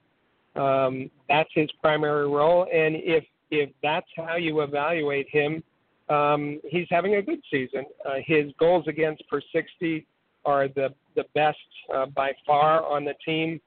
Um, 0.56 1.10
that's 1.28 1.50
his 1.54 1.70
primary 1.82 2.28
role, 2.28 2.68
and 2.72 2.96
if 2.96 3.26
if 3.50 3.70
that's 3.82 4.08
how 4.16 4.36
you 4.36 4.62
evaluate 4.62 5.28
him, 5.30 5.64
um, 6.10 6.60
he's 6.70 6.88
having 6.90 7.16
a 7.16 7.22
good 7.22 7.42
season. 7.52 7.86
Uh, 8.06 8.16
his 8.26 8.52
goals 8.60 8.88
against 8.88 9.28
per 9.28 9.42
60 9.52 10.06
are 10.46 10.68
the 10.68 10.94
the 11.16 11.26
best 11.34 11.58
uh, 11.94 12.06
by 12.08 12.34
far 12.46 12.86
on 12.86 13.04
the 13.04 13.14
team. 13.26 13.60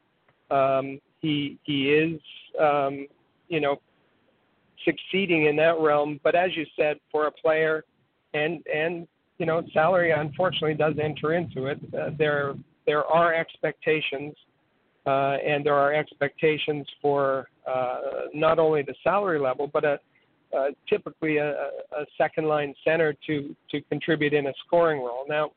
Um, 0.51 1.01
he 1.21 1.59
he 1.65 1.91
is 1.91 2.21
um, 2.61 3.07
you 3.49 3.61
know 3.61 3.81
succeeding 4.85 5.47
in 5.47 5.57
that 5.57 5.79
realm. 5.81 6.21
But 6.23 6.35
as 6.35 6.57
you 6.57 6.65
said, 6.79 6.99
for 7.11 7.27
a 7.27 7.33
player, 7.33 7.85
and 8.35 8.63
and 8.73 9.07
you 9.39 9.47
know 9.47 9.63
salary 9.73 10.13
unfortunately 10.13 10.75
does 10.75 10.95
enter 11.03 11.35
into 11.35 11.67
it. 11.67 11.81
Uh, 11.95 12.11
there 12.19 12.55
there 12.87 13.05
are 13.05 13.35
expectations, 13.35 14.35
uh, 15.07 15.37
and 15.45 15.65
there 15.65 15.75
are 15.75 15.93
expectations 15.93 16.87
for 17.03 17.49
uh, 17.67 18.01
not 18.33 18.59
only 18.59 18.83
the 18.83 18.95
salary 19.03 19.41
level, 19.41 19.69
but 19.73 19.85
a 19.85 19.99
uh, 20.57 20.69
typically 20.89 21.39
a, 21.39 21.51
a 21.51 22.07
second 22.17 22.47
line 22.47 22.73
center 22.85 23.15
to 23.27 23.55
to 23.71 23.81
contribute 23.83 24.33
in 24.33 24.47
a 24.47 24.53
scoring 24.65 25.01
role. 25.01 25.25
Now, 25.29 25.51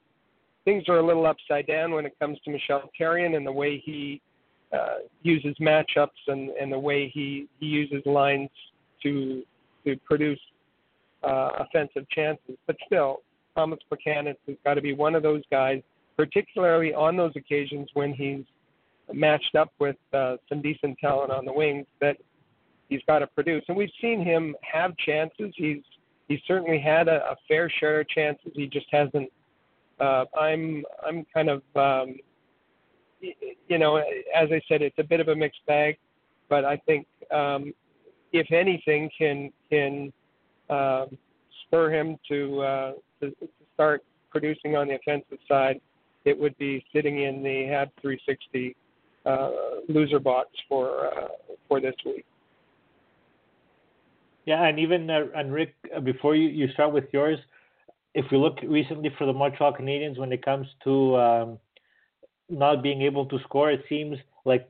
things 0.66 0.84
are 0.88 0.98
a 0.98 1.06
little 1.06 1.26
upside 1.26 1.68
down 1.68 1.92
when 1.92 2.06
it 2.06 2.18
comes 2.20 2.40
to 2.46 2.52
Michel 2.52 2.90
Therrien 3.00 3.36
and 3.36 3.46
the 3.46 3.52
way 3.52 3.82
he 3.86 4.22
uh, 4.74 4.98
uses 5.24 5.56
matchups 5.60 6.10
and, 6.28 6.50
and 6.52 6.72
the 6.72 6.80
way 6.80 7.10
he, 7.14 7.48
he 7.60 7.66
uses 7.66 8.02
lines 8.06 8.50
to 9.04 9.44
to 9.86 9.96
produce 10.06 10.40
uh, 11.24 11.50
offensive 11.60 12.08
chances. 12.10 12.56
But 12.68 12.76
still, 12.86 13.22
Tomas 13.56 13.80
Plekanec 13.92 14.36
has 14.48 14.58
got 14.66 14.76
to 14.76 14.82
be 14.82 14.94
one 14.94 15.16
of 15.16 15.24
those 15.24 15.42
guys, 15.50 15.82
particularly 16.18 16.94
on 16.94 17.16
those 17.16 17.32
occasions 17.36 17.90
when 17.94 18.14
he's 18.14 18.44
matched 19.14 19.56
up 19.56 19.72
with 19.80 19.96
uh, 20.14 20.38
some 20.48 20.62
decent 20.62 20.98
talent 21.00 21.32
on 21.32 21.46
the 21.46 21.54
wings 21.54 21.86
that 22.02 22.18
he's 22.90 23.02
got 23.08 23.20
to 23.20 23.28
produce. 23.28 23.64
And 23.68 23.78
we've 23.78 23.90
seen 24.02 24.24
him 24.24 24.56
have 24.62 24.96
chances. 24.98 25.54
He's 25.56 25.82
he's 26.28 26.40
certainly 26.48 26.80
had 26.80 27.08
a, 27.08 27.32
a 27.32 27.36
fair 27.48 27.72
share 27.80 28.02
of 28.02 28.10
chances. 28.10 28.52
He 28.54 28.68
just 28.68 28.88
hasn't. 28.92 29.32
Uh, 30.00 30.26
I'm 30.40 30.84
I'm 31.06 31.26
kind 31.34 31.50
of 31.50 31.62
um, 31.76 32.18
you 33.22 33.78
know 33.78 33.98
as 33.98 34.50
I 34.52 34.62
said, 34.68 34.82
it's 34.82 34.98
a 35.00 35.04
bit 35.04 35.20
of 35.20 35.28
a 35.28 35.36
mixed 35.36 35.66
bag, 35.68 35.98
but 36.50 36.66
I 36.66 36.78
think 36.86 37.08
um, 37.32 37.74
if 38.32 38.52
anything 38.52 39.10
can 39.18 39.52
can 39.70 40.14
um, 40.70 41.18
spur 41.66 41.92
him 41.92 42.18
to, 42.30 42.62
uh, 42.62 42.92
to 43.22 43.30
to 43.32 43.48
start 43.74 44.04
producing 44.30 44.76
on 44.76 44.88
the 44.88 44.96
offensive 44.96 45.40
side, 45.48 45.82
it 46.26 46.38
would 46.38 46.58
be 46.58 46.86
sitting 46.94 47.24
in 47.24 47.42
the 47.42 47.66
HAB 47.66 47.90
360 48.02 48.76
uh, 49.26 49.50
loser 49.88 50.20
box 50.20 50.50
for 50.68 51.08
uh, 51.08 51.28
for 51.68 51.80
this 51.80 51.96
week. 52.06 52.26
Yeah, 54.46 54.64
and 54.66 54.80
even 54.80 55.10
uh, 55.10 55.26
and 55.36 55.54
Rick, 55.54 55.76
uh, 55.96 56.00
before 56.00 56.36
you, 56.36 56.50
you 56.50 56.72
start 56.74 56.92
with 56.94 57.06
yours, 57.12 57.40
if 58.14 58.26
we 58.32 58.38
look 58.38 58.58
recently 58.64 59.12
for 59.18 59.26
the 59.26 59.34
Montreal 59.34 59.74
Canadiens 59.74 60.18
when 60.18 60.32
it 60.32 60.44
comes 60.44 60.68
to 60.84 61.16
um, 61.18 61.60
not 62.50 62.84
being 62.84 63.02
able 63.02 63.26
to 63.28 63.40
score, 63.40 63.72
it 63.72 63.84
seems 63.88 64.18
like 64.46 64.68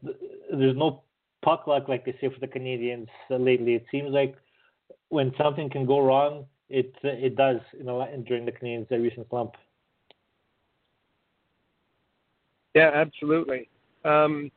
there's 0.51 0.75
no 0.75 1.03
puck 1.41 1.67
luck 1.67 1.88
like 1.88 2.05
they 2.05 2.15
say 2.19 2.29
for 2.29 2.39
the 2.39 2.48
Canadiens 2.48 3.07
uh, 3.31 3.36
lately. 3.36 3.75
It 3.75 3.86
seems 3.91 4.12
like 4.12 4.36
when 5.09 5.33
something 5.38 5.69
can 5.69 5.86
go 5.86 6.00
wrong, 6.00 6.45
it 6.69 6.93
it 7.03 7.36
does 7.36 7.59
you 7.77 7.83
know 7.83 8.05
during 8.27 8.45
the 8.45 8.51
Canadiens' 8.51 8.91
recent 8.91 9.27
slump. 9.29 9.53
Yeah, 12.75 12.91
absolutely. 12.93 13.69
Um, 14.05 14.51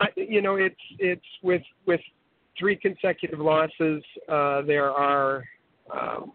I, 0.00 0.08
you 0.16 0.40
know, 0.40 0.56
it's 0.56 0.76
it's 0.98 1.22
with 1.42 1.62
with 1.86 2.00
three 2.58 2.76
consecutive 2.76 3.40
losses. 3.40 4.02
Uh, 4.28 4.62
there 4.62 4.90
are 4.90 5.44
um, 5.92 6.32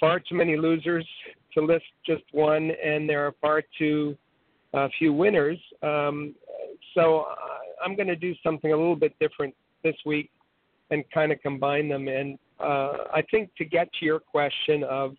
far 0.00 0.20
too 0.20 0.34
many 0.34 0.56
losers 0.56 1.06
to 1.54 1.60
list 1.60 1.84
just 2.06 2.24
one, 2.32 2.72
and 2.84 3.08
there 3.08 3.26
are 3.26 3.34
far 3.40 3.62
too 3.78 4.16
uh, 4.74 4.88
few 4.98 5.12
winners. 5.12 5.58
Um, 5.82 6.34
so 6.94 7.26
uh, 7.30 7.34
I'm 7.84 7.96
going 7.96 8.08
to 8.08 8.16
do 8.16 8.34
something 8.42 8.72
a 8.72 8.76
little 8.76 8.96
bit 8.96 9.14
different 9.20 9.54
this 9.82 9.96
week 10.04 10.30
and 10.90 11.04
kind 11.12 11.32
of 11.32 11.40
combine 11.42 11.88
them. 11.88 12.08
And 12.08 12.38
uh, 12.60 13.04
I 13.12 13.22
think 13.30 13.50
to 13.56 13.64
get 13.64 13.92
to 13.94 14.04
your 14.04 14.20
question 14.20 14.84
of 14.84 15.16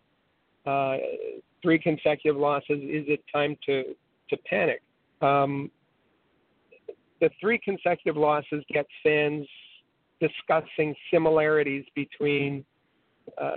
uh, 0.66 0.96
three 1.62 1.78
consecutive 1.78 2.36
losses, 2.36 2.78
is 2.82 3.04
it 3.08 3.20
time 3.32 3.56
to 3.66 3.94
to 4.30 4.36
panic? 4.38 4.82
Um, 5.22 5.70
the 7.20 7.30
three 7.40 7.58
consecutive 7.58 8.16
losses 8.16 8.64
get 8.72 8.86
fans 9.02 9.46
discussing 10.20 10.94
similarities 11.12 11.84
between 11.94 12.64
uh, 13.40 13.56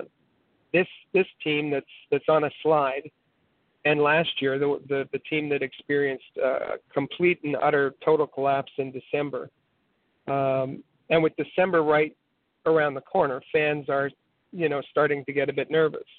this 0.74 0.88
this 1.14 1.26
team 1.44 1.72
that's 1.72 1.86
that's 2.12 2.30
on 2.30 2.44
a 2.44 2.52
slide 2.62 3.10
and 3.90 4.02
last 4.02 4.30
year 4.42 4.60
the 4.60 4.80
the, 4.88 5.10
the 5.12 5.20
team 5.20 5.50
that 5.50 5.62
experienced 5.62 6.38
uh, 6.44 6.78
complete 6.94 7.40
and 7.44 7.56
utter 7.62 7.96
total 8.06 8.28
collapse 8.28 8.72
in 8.78 8.92
December. 8.92 9.50
Um, 10.28 10.84
and 11.10 11.24
with 11.24 11.34
December 11.38 11.82
right 11.82 12.16
around 12.66 12.94
the 12.94 13.02
corner, 13.02 13.42
fans 13.52 13.90
are 13.90 14.12
you 14.52 14.70
know 14.70 14.82
starting 14.92 15.26
to 15.26 15.34
get 15.34 15.50
a 15.50 15.54
bit 15.54 15.72
nervous. 15.72 16.10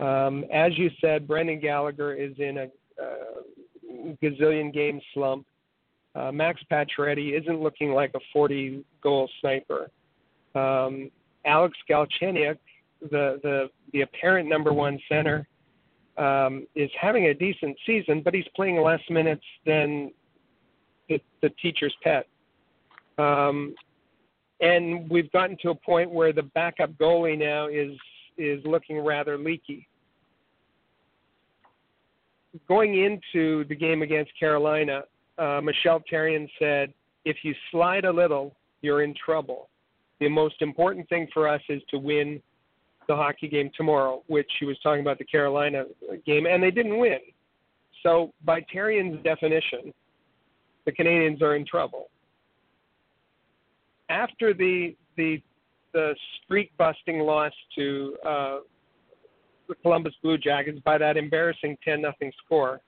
Um, 0.00 0.44
as 0.52 0.76
you 0.76 0.90
said, 1.00 1.26
Brendan 1.26 1.60
Gallagher 1.60 2.12
is 2.14 2.32
in 2.38 2.58
a 2.58 2.66
uh, 3.02 4.12
gazillion 4.22 4.72
game 4.72 5.00
slump. 5.14 5.46
Uh, 6.14 6.30
Max 6.30 6.60
Pacioretty 6.70 7.40
isn't 7.40 7.60
looking 7.62 7.92
like 7.92 8.10
a 8.14 8.20
40 8.32 8.84
goal 9.02 9.30
sniper. 9.40 9.90
Um, 10.54 11.10
Alex 11.46 11.78
Galchenyuk, 11.88 12.58
the, 13.00 13.40
the, 13.42 13.70
the 13.92 14.02
apparent 14.02 14.48
number 14.48 14.72
one 14.72 14.98
center, 15.08 15.46
um, 16.18 16.66
is 16.74 16.90
having 17.00 17.26
a 17.26 17.34
decent 17.34 17.76
season, 17.86 18.22
but 18.22 18.34
he's 18.34 18.46
playing 18.54 18.80
less 18.82 19.00
minutes 19.08 19.44
than 19.64 20.12
the, 21.08 21.20
the 21.40 21.50
teacher's 21.60 21.94
pet. 22.02 22.26
Um, 23.18 23.74
and 24.60 25.10
we've 25.10 25.30
gotten 25.32 25.56
to 25.62 25.70
a 25.70 25.74
point 25.74 26.10
where 26.10 26.32
the 26.32 26.42
backup 26.42 26.92
goalie 26.92 27.38
now 27.38 27.66
is 27.68 27.92
is 28.38 28.60
looking 28.64 28.98
rather 28.98 29.36
leaky. 29.36 29.86
Going 32.66 33.02
into 33.02 33.64
the 33.68 33.74
game 33.74 34.02
against 34.02 34.30
Carolina, 34.38 35.02
uh, 35.38 35.60
Michel 35.62 36.02
Therrien 36.10 36.48
said, 36.58 36.94
if 37.24 37.38
you 37.42 37.54
slide 37.70 38.04
a 38.04 38.12
little, 38.12 38.54
you're 38.80 39.02
in 39.02 39.14
trouble. 39.14 39.68
The 40.20 40.28
most 40.28 40.60
important 40.60 41.08
thing 41.08 41.28
for 41.32 41.46
us 41.46 41.60
is 41.68 41.82
to 41.90 41.98
win 41.98 42.40
the 43.08 43.16
hockey 43.16 43.48
game 43.48 43.70
tomorrow, 43.76 44.22
which 44.26 44.50
he 44.60 44.66
was 44.66 44.78
talking 44.82 45.00
about 45.00 45.18
the 45.18 45.24
Carolina 45.24 45.84
game, 46.26 46.46
and 46.46 46.62
they 46.62 46.70
didn't 46.70 46.98
win. 46.98 47.18
So, 48.02 48.32
by 48.44 48.64
Therrien's 48.72 49.22
definition, 49.22 49.92
the 50.84 50.92
Canadiens 50.92 51.40
are 51.42 51.54
in 51.54 51.64
trouble. 51.64 52.08
After 54.08 54.52
the 54.52 54.96
the 55.16 55.42
the 55.92 56.14
streak 56.42 56.76
busting 56.78 57.20
loss 57.20 57.52
to 57.76 58.16
uh, 58.26 58.58
the 59.68 59.74
Columbus 59.82 60.14
Blue 60.22 60.38
Jackets 60.38 60.78
by 60.84 60.98
that 60.98 61.16
embarrassing 61.16 61.76
10 61.84 62.00
nothing 62.00 62.32
score, 62.44 62.80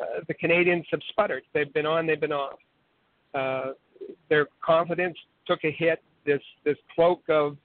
uh, 0.00 0.20
the 0.26 0.34
Canadiens 0.34 0.84
have 0.90 1.00
sputtered. 1.10 1.44
They've 1.52 1.72
been 1.72 1.86
on, 1.86 2.06
they've 2.06 2.20
been 2.20 2.32
off. 2.32 2.58
Uh, 3.34 3.72
their 4.28 4.48
confidence 4.64 5.16
took 5.46 5.64
a 5.64 5.70
hit. 5.70 6.02
This 6.26 6.40
this 6.64 6.76
cloak 6.94 7.22
of 7.28 7.56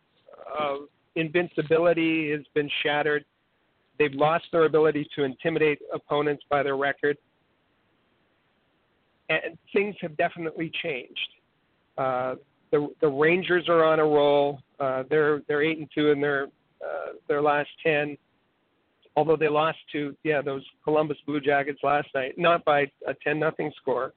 of 0.60 0.90
invincibility 1.20 2.32
has 2.32 2.42
been 2.54 2.70
shattered. 2.84 3.26
They've 3.98 4.14
lost 4.14 4.46
their 4.52 4.66
ability 4.66 5.08
to 5.16 5.24
intimidate 5.24 5.80
opponents 5.94 6.44
by 6.50 6.64
their 6.64 6.78
record, 6.78 7.18
and 9.30 9.58
things 9.74 9.96
have 10.02 10.16
definitely 10.18 10.72
changed. 10.82 11.30
Uh, 11.98 12.36
the 12.72 12.88
the 13.02 13.08
Rangers 13.08 13.68
are 13.68 13.84
on 13.84 14.00
a 14.00 14.06
roll. 14.06 14.60
Uh, 14.80 15.04
they're 15.10 15.42
they're 15.48 15.64
eight 15.64 15.78
and 15.80 15.90
two 15.94 16.12
in 16.12 16.22
their 16.22 16.46
uh, 16.84 17.14
their 17.28 17.42
last 17.42 17.70
ten 17.84 18.18
although 19.20 19.36
they 19.36 19.50
lost 19.50 19.78
to 19.92 20.16
yeah 20.24 20.42
those 20.42 20.64
Columbus 20.84 21.18
Blue 21.26 21.42
Jackets 21.42 21.80
last 21.84 22.08
night, 22.16 22.38
not 22.38 22.64
by 22.64 22.90
a 23.06 23.14
ten 23.24 23.38
nothing 23.38 23.72
score. 23.82 24.14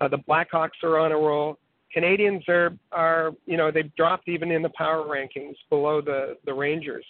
Uh, 0.00 0.08
the 0.08 0.18
Blackhawks 0.18 0.82
are 0.82 0.98
on 0.98 1.12
a 1.12 1.16
roll. 1.16 1.58
Canadiens 1.96 2.48
are 2.48 2.76
are 2.90 3.32
you 3.46 3.56
know 3.56 3.70
they've 3.70 3.94
dropped 3.96 4.28
even 4.28 4.50
in 4.50 4.62
the 4.62 4.70
power 4.70 5.04
rankings 5.04 5.56
below 5.70 6.00
the 6.00 6.36
the 6.44 6.52
Rangers. 6.52 7.04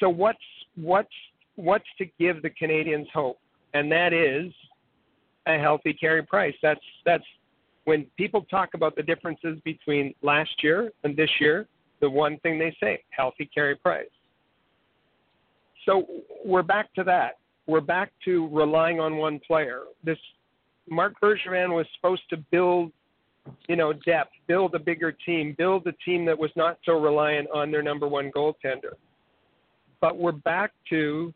So 0.00 0.08
what's 0.08 0.38
what's 0.74 1.08
what's 1.56 1.86
to 1.98 2.06
give 2.18 2.42
the 2.42 2.50
Canadians 2.50 3.08
hope, 3.12 3.38
and 3.74 3.90
that 3.92 4.12
is 4.12 4.52
a 5.46 5.58
healthy 5.58 5.92
Carey 5.92 6.22
Price. 6.22 6.54
That's 6.62 6.80
that's 7.04 7.24
when 7.84 8.04
people 8.16 8.42
talk 8.50 8.74
about 8.74 8.96
the 8.96 9.02
differences 9.02 9.58
between 9.64 10.14
last 10.22 10.62
year 10.62 10.92
and 11.04 11.16
this 11.16 11.30
year. 11.40 11.66
The 12.00 12.10
one 12.10 12.38
thing 12.40 12.58
they 12.58 12.76
say, 12.78 13.02
healthy 13.10 13.48
Carey 13.54 13.76
Price. 13.76 14.04
So 15.86 16.06
we're 16.44 16.62
back 16.62 16.92
to 16.94 17.04
that. 17.04 17.38
We're 17.66 17.80
back 17.80 18.12
to 18.26 18.48
relying 18.48 19.00
on 19.00 19.16
one 19.16 19.40
player. 19.46 19.82
This 20.04 20.18
Marc 20.88 21.14
Bergevin 21.20 21.74
was 21.74 21.86
supposed 21.96 22.22
to 22.30 22.36
build, 22.50 22.92
you 23.68 23.76
know, 23.76 23.92
depth, 23.92 24.32
build 24.46 24.74
a 24.74 24.78
bigger 24.78 25.12
team, 25.12 25.54
build 25.58 25.86
a 25.86 25.92
team 26.04 26.24
that 26.26 26.38
was 26.38 26.50
not 26.56 26.78
so 26.84 26.98
reliant 27.00 27.48
on 27.54 27.70
their 27.70 27.82
number 27.82 28.06
one 28.06 28.30
goaltender. 28.32 28.94
But 30.00 30.18
we're 30.18 30.32
back 30.32 30.72
to 30.90 31.32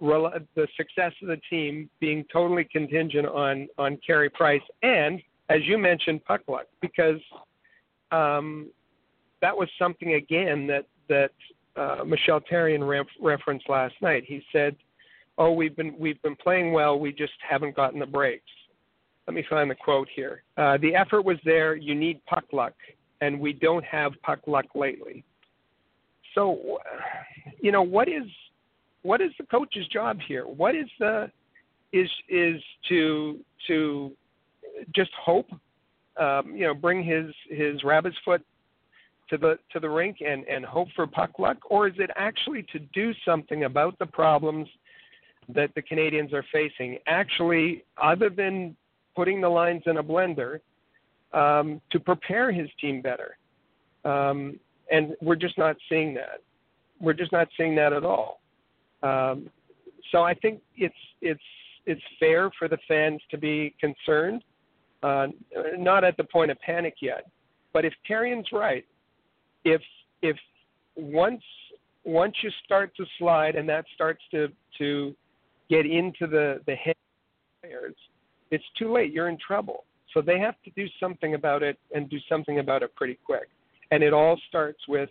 the 0.00 0.66
success 0.76 1.12
of 1.22 1.28
the 1.28 1.40
team 1.48 1.88
being 2.00 2.24
totally 2.32 2.64
contingent 2.64 3.26
on 3.26 3.68
on 3.78 3.96
Carey 4.04 4.28
Price 4.28 4.62
and, 4.82 5.22
as 5.48 5.60
you 5.64 5.78
mentioned, 5.78 6.24
puck 6.24 6.40
luck, 6.48 6.66
because 6.80 7.20
um, 8.10 8.70
that 9.40 9.56
was 9.56 9.68
something 9.78 10.14
again 10.14 10.66
that 10.66 10.86
that 11.08 11.30
uh, 11.76 12.04
Michel 12.04 12.40
Therrien 12.50 12.86
ref- 12.86 13.06
referenced 13.20 13.68
last 13.68 13.94
night. 14.02 14.24
He 14.26 14.42
said, 14.52 14.76
"Oh, 15.38 15.52
we've 15.52 15.76
been 15.76 15.94
we've 15.98 16.20
been 16.22 16.36
playing 16.36 16.72
well. 16.72 16.98
We 16.98 17.12
just 17.12 17.34
haven't 17.48 17.76
gotten 17.76 17.98
the 17.98 18.06
breaks." 18.06 18.50
let 19.26 19.34
me 19.34 19.44
find 19.48 19.70
the 19.70 19.74
quote 19.74 20.08
here. 20.14 20.42
Uh, 20.56 20.78
the 20.78 20.94
effort 20.94 21.24
was 21.24 21.38
there. 21.44 21.76
You 21.76 21.94
need 21.94 22.24
puck 22.26 22.44
luck, 22.52 22.74
and 23.20 23.38
we 23.38 23.52
don't 23.52 23.84
have 23.84 24.12
puck 24.22 24.40
luck 24.46 24.66
lately. 24.74 25.24
So, 26.34 26.78
you 27.60 27.72
know, 27.72 27.82
what 27.82 28.08
is 28.08 28.24
what 29.02 29.20
is 29.20 29.30
the 29.38 29.46
coach's 29.46 29.86
job 29.88 30.18
here? 30.26 30.46
What 30.46 30.74
is 30.74 30.86
the 30.98 31.30
is 31.92 32.08
is 32.28 32.60
to 32.88 33.38
to 33.68 34.12
just 34.94 35.10
hope, 35.20 35.50
um, 36.16 36.56
you 36.56 36.66
know, 36.66 36.74
bring 36.74 37.04
his 37.04 37.26
his 37.48 37.84
rabbit's 37.84 38.16
foot 38.24 38.42
to 39.30 39.38
the 39.38 39.58
to 39.72 39.78
the 39.78 39.88
rink 39.88 40.18
and 40.26 40.44
and 40.48 40.64
hope 40.64 40.88
for 40.96 41.06
puck 41.06 41.38
luck, 41.38 41.58
or 41.70 41.86
is 41.86 41.94
it 41.98 42.10
actually 42.16 42.64
to 42.72 42.80
do 42.92 43.12
something 43.24 43.64
about 43.64 43.98
the 43.98 44.06
problems 44.06 44.66
that 45.54 45.74
the 45.74 45.82
Canadians 45.82 46.32
are 46.32 46.44
facing? 46.52 46.98
Actually, 47.06 47.84
other 48.02 48.30
than 48.30 48.76
putting 49.14 49.40
the 49.40 49.48
lines 49.48 49.82
in 49.86 49.98
a 49.98 50.02
blender, 50.02 50.60
um, 51.32 51.80
to 51.90 51.98
prepare 51.98 52.52
his 52.52 52.68
team 52.80 53.00
better, 53.00 53.36
um, 54.04 54.58
and 54.90 55.14
we're 55.22 55.36
just 55.36 55.56
not 55.56 55.76
seeing 55.88 56.14
that. 56.14 56.40
We're 57.00 57.14
just 57.14 57.32
not 57.32 57.48
seeing 57.56 57.74
that 57.76 57.92
at 57.92 58.04
all. 58.04 58.40
Um, 59.02 59.48
so 60.10 60.22
I 60.22 60.34
think 60.34 60.60
it's 60.76 60.94
it's 61.20 61.40
it's 61.86 62.02
fair 62.20 62.50
for 62.58 62.68
the 62.68 62.78
fans 62.86 63.20
to 63.30 63.38
be 63.38 63.74
concerned, 63.80 64.44
uh, 65.02 65.28
not 65.78 66.04
at 66.04 66.16
the 66.16 66.24
point 66.24 66.50
of 66.50 66.60
panic 66.60 66.94
yet. 67.00 67.26
But 67.72 67.84
if 67.84 67.92
Therrien's 68.06 68.46
right, 68.52 68.84
if 69.64 69.80
if 70.20 70.36
once 70.96 71.42
once 72.04 72.34
you 72.42 72.50
start 72.64 72.94
to 72.96 73.04
slide 73.18 73.56
and 73.56 73.68
that 73.68 73.84
starts 73.94 74.22
to 74.32 74.48
to 74.78 75.14
get 75.72 75.86
into 75.86 76.26
the 76.26 76.60
the 76.66 76.74
head 76.74 76.96
players, 77.60 77.94
it's 78.50 78.64
too 78.78 78.92
late. 78.92 79.12
You're 79.12 79.28
in 79.28 79.38
trouble. 79.38 79.84
So 80.12 80.20
they 80.20 80.38
have 80.38 80.56
to 80.64 80.70
do 80.76 80.86
something 81.00 81.34
about 81.34 81.62
it 81.62 81.78
and 81.94 82.10
do 82.10 82.18
something 82.28 82.58
about 82.58 82.82
it 82.82 82.94
pretty 82.94 83.18
quick. 83.24 83.48
And 83.90 84.02
it 84.02 84.12
all 84.12 84.38
starts 84.48 84.80
with 84.88 85.08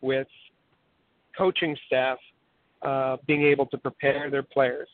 with 0.00 0.28
coaching 1.36 1.76
staff 1.86 2.18
uh, 2.82 3.18
being 3.26 3.42
able 3.42 3.66
to 3.66 3.78
prepare 3.78 4.30
their 4.30 4.42
players. 4.42 4.88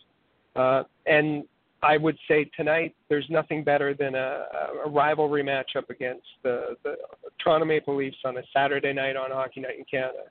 Uh, 0.56 0.82
and 1.06 1.44
I 1.82 1.96
would 1.96 2.18
say 2.26 2.50
tonight 2.56 2.96
there's 3.08 3.26
nothing 3.30 3.62
better 3.62 3.94
than 3.94 4.14
a, 4.16 4.46
a 4.84 4.90
rivalry 4.90 5.44
matchup 5.44 5.88
against 5.90 6.26
the, 6.42 6.76
the 6.82 6.96
Toronto 7.42 7.66
Maple 7.66 7.94
Leafs 7.94 8.16
on 8.24 8.38
a 8.38 8.42
Saturday 8.52 8.92
night 8.92 9.16
on 9.16 9.30
Hockey 9.30 9.60
Night 9.60 9.78
in 9.78 9.84
Canada. 9.84 10.24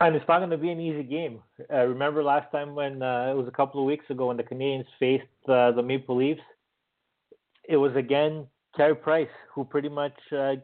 And 0.00 0.16
it's 0.16 0.24
not 0.28 0.38
going 0.38 0.50
to 0.50 0.58
be 0.58 0.70
an 0.70 0.80
easy 0.80 1.02
game. 1.02 1.40
Uh, 1.72 1.86
remember 1.86 2.22
last 2.22 2.50
time 2.50 2.74
when 2.74 3.02
uh, 3.02 3.30
it 3.30 3.36
was 3.36 3.46
a 3.48 3.56
couple 3.56 3.80
of 3.80 3.86
weeks 3.86 4.04
ago 4.10 4.28
when 4.28 4.36
the 4.36 4.42
Canadians 4.42 4.86
faced 4.98 5.24
uh, 5.48 5.72
the 5.72 5.82
Maple 5.82 6.16
Leafs? 6.16 6.40
It 7.68 7.76
was 7.76 7.94
again 7.96 8.46
Carey 8.76 8.94
Price 8.94 9.28
who 9.52 9.64
pretty 9.64 9.88
much 9.88 10.14
uh, 10.32 10.54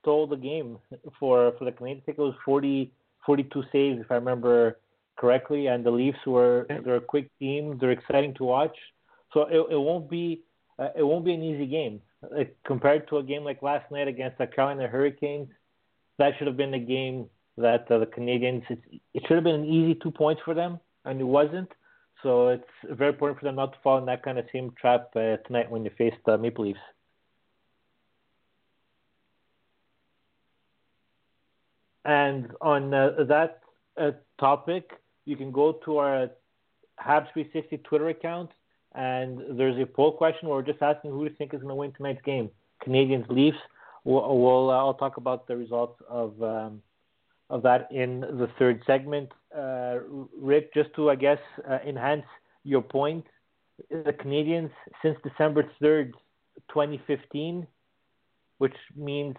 stole 0.00 0.26
the 0.26 0.36
game 0.36 0.78
for 1.18 1.52
for 1.58 1.64
the 1.64 1.72
Canadians. 1.72 2.02
I 2.04 2.06
think 2.06 2.18
it 2.18 2.22
was 2.22 2.34
40, 2.44 2.92
42 3.24 3.62
saves 3.72 4.00
if 4.00 4.10
I 4.10 4.14
remember 4.14 4.78
correctly, 5.16 5.66
and 5.68 5.84
the 5.84 5.90
Leafs 5.90 6.18
were 6.26 6.66
they're 6.68 6.96
a 6.96 7.00
quick 7.00 7.30
team. 7.38 7.78
They're 7.80 7.92
exciting 7.92 8.34
to 8.34 8.44
watch. 8.44 8.76
So 9.32 9.42
it, 9.42 9.72
it 9.72 9.78
won't 9.78 10.10
be 10.10 10.42
uh, 10.78 10.88
it 10.96 11.02
won't 11.02 11.24
be 11.24 11.34
an 11.34 11.42
easy 11.42 11.66
game 11.66 12.00
like, 12.30 12.56
compared 12.66 13.08
to 13.08 13.18
a 13.18 13.22
game 13.22 13.44
like 13.44 13.62
last 13.62 13.90
night 13.90 14.08
against 14.08 14.38
the 14.38 14.46
Carolina 14.46 14.88
Hurricanes. 14.88 15.48
That 16.18 16.32
should 16.36 16.46
have 16.46 16.56
been 16.56 16.72
the 16.72 16.78
game 16.78 17.26
that 17.58 17.90
uh, 17.90 17.98
the 17.98 18.06
Canadians, 18.06 18.62
it, 18.70 18.80
it 19.14 19.22
should 19.26 19.36
have 19.36 19.44
been 19.44 19.56
an 19.56 19.64
easy 19.64 19.94
two 20.02 20.10
points 20.10 20.42
for 20.44 20.54
them, 20.54 20.80
and 21.04 21.20
it 21.20 21.24
wasn't. 21.24 21.70
So 22.22 22.48
it's 22.48 22.64
very 22.88 23.10
important 23.10 23.40
for 23.40 23.46
them 23.46 23.56
not 23.56 23.72
to 23.72 23.78
fall 23.82 23.98
in 23.98 24.06
that 24.06 24.22
kind 24.22 24.38
of 24.38 24.46
same 24.52 24.72
trap 24.80 25.10
uh, 25.16 25.36
tonight 25.46 25.70
when 25.70 25.82
they 25.82 25.90
face 25.90 26.14
the 26.24 26.38
Maple 26.38 26.64
Leafs. 26.64 26.78
And 32.04 32.50
on 32.60 32.92
uh, 32.92 33.24
that 33.28 33.60
uh, 34.00 34.12
topic, 34.38 34.90
you 35.24 35.36
can 35.36 35.52
go 35.52 35.72
to 35.84 35.98
our 35.98 36.30
Habs360 37.04 37.84
Twitter 37.84 38.08
account, 38.08 38.50
and 38.94 39.58
there's 39.58 39.80
a 39.80 39.86
poll 39.86 40.12
question 40.12 40.48
where 40.48 40.58
we're 40.58 40.64
just 40.64 40.82
asking 40.82 41.10
who 41.10 41.24
you 41.24 41.30
think 41.38 41.54
is 41.54 41.60
going 41.60 41.68
to 41.68 41.74
win 41.74 41.92
tonight's 41.92 42.22
game, 42.22 42.50
Canadians, 42.82 43.26
Leafs. 43.28 43.58
We'll, 44.04 44.36
we'll 44.38 44.70
uh, 44.70 44.74
I'll 44.74 44.94
talk 44.94 45.16
about 45.16 45.46
the 45.46 45.56
results 45.56 46.00
of 46.08 46.40
um, 46.42 46.82
of 47.52 47.62
that 47.62 47.86
in 47.92 48.20
the 48.20 48.48
third 48.58 48.82
segment. 48.86 49.30
Uh, 49.56 49.98
Rick, 50.40 50.72
just 50.74 50.92
to 50.96 51.10
I 51.10 51.14
guess 51.14 51.38
uh, 51.70 51.78
enhance 51.86 52.24
your 52.64 52.80
point, 52.82 53.26
the 53.90 54.14
Canadians 54.18 54.70
since 55.02 55.16
December 55.22 55.70
third, 55.80 56.14
2015, 56.70 57.66
which 58.56 58.74
means 58.96 59.36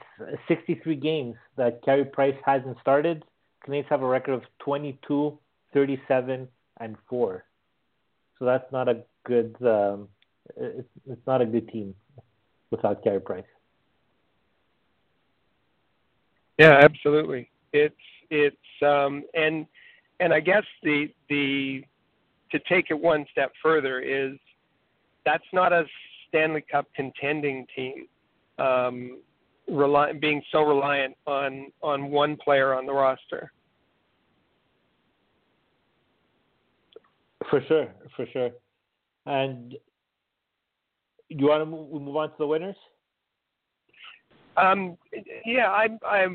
63 0.48 0.96
games 0.96 1.36
that 1.58 1.84
Carey 1.84 2.06
Price 2.06 2.36
hasn't 2.46 2.78
started. 2.80 3.26
Canadians 3.64 3.90
have 3.90 4.04
a 4.04 4.08
record 4.08 4.36
of 4.36 4.44
22 4.60 5.38
37 5.74 6.48
and 6.80 6.96
4. 7.10 7.44
So 8.38 8.46
that's 8.46 8.72
not 8.72 8.88
a 8.88 9.04
good 9.26 9.56
um, 9.62 10.08
it's, 10.56 10.88
it's 11.10 11.26
not 11.26 11.42
a 11.42 11.46
good 11.48 11.68
team 11.70 11.96
without 12.70 13.04
Carey 13.04 13.22
Price. 13.22 13.44
Yeah, 16.60 16.80
absolutely. 16.84 17.50
It's 17.74 17.96
it's 18.30 18.56
um, 18.86 19.24
and 19.34 19.66
and 20.20 20.34
I 20.34 20.40
guess 20.40 20.64
the 20.84 21.08
the 21.30 21.84
to 22.52 22.60
take 22.70 22.86
it 22.90 23.00
one 23.00 23.26
step 23.32 23.52
further 23.62 24.00
is 24.00 24.38
that's 25.26 25.44
not 25.54 25.74
a 25.74 25.84
Stanley 26.28 26.64
Cup 26.72 26.88
contending 26.96 27.66
team. 27.76 28.08
Um, 28.60 29.20
rely, 29.68 30.14
being 30.14 30.42
so 30.52 30.62
reliant 30.62 31.16
on 31.26 31.72
on 31.82 32.12
one 32.12 32.38
player 32.38 32.74
on 32.74 32.86
the 32.86 32.94
roster. 32.94 33.52
For 37.50 37.62
sure, 37.68 37.88
for 38.16 38.26
sure. 38.32 38.52
And 39.26 39.76
you 41.30 41.48
want 41.48 41.62
to 41.62 41.66
move, 41.66 42.02
move 42.02 42.16
on 42.16 42.30
to 42.30 42.36
the 42.38 42.48
winners? 42.48 42.76
Um, 44.58 44.98
yeah, 45.46 45.72
I'm 45.72 46.00
I, 46.06 46.28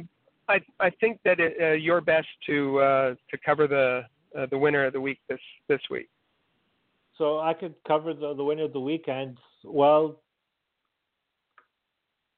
I, 0.48 0.60
I 0.80 0.90
think 0.90 1.20
that 1.24 1.40
it, 1.40 1.56
uh, 1.60 1.72
you're 1.72 2.00
best 2.00 2.28
to 2.46 2.78
uh, 2.78 3.14
to 3.30 3.38
cover 3.44 3.66
the 3.66 4.02
uh, 4.38 4.46
the 4.50 4.58
winner 4.58 4.86
of 4.86 4.92
the 4.92 5.00
week 5.00 5.18
this 5.28 5.40
this 5.68 5.80
week. 5.90 6.08
So 7.16 7.40
I 7.40 7.52
could 7.52 7.74
cover 7.86 8.14
the, 8.14 8.34
the 8.34 8.44
winner 8.44 8.64
of 8.64 8.72
the 8.72 8.80
weekend. 8.80 9.38
well, 9.64 10.20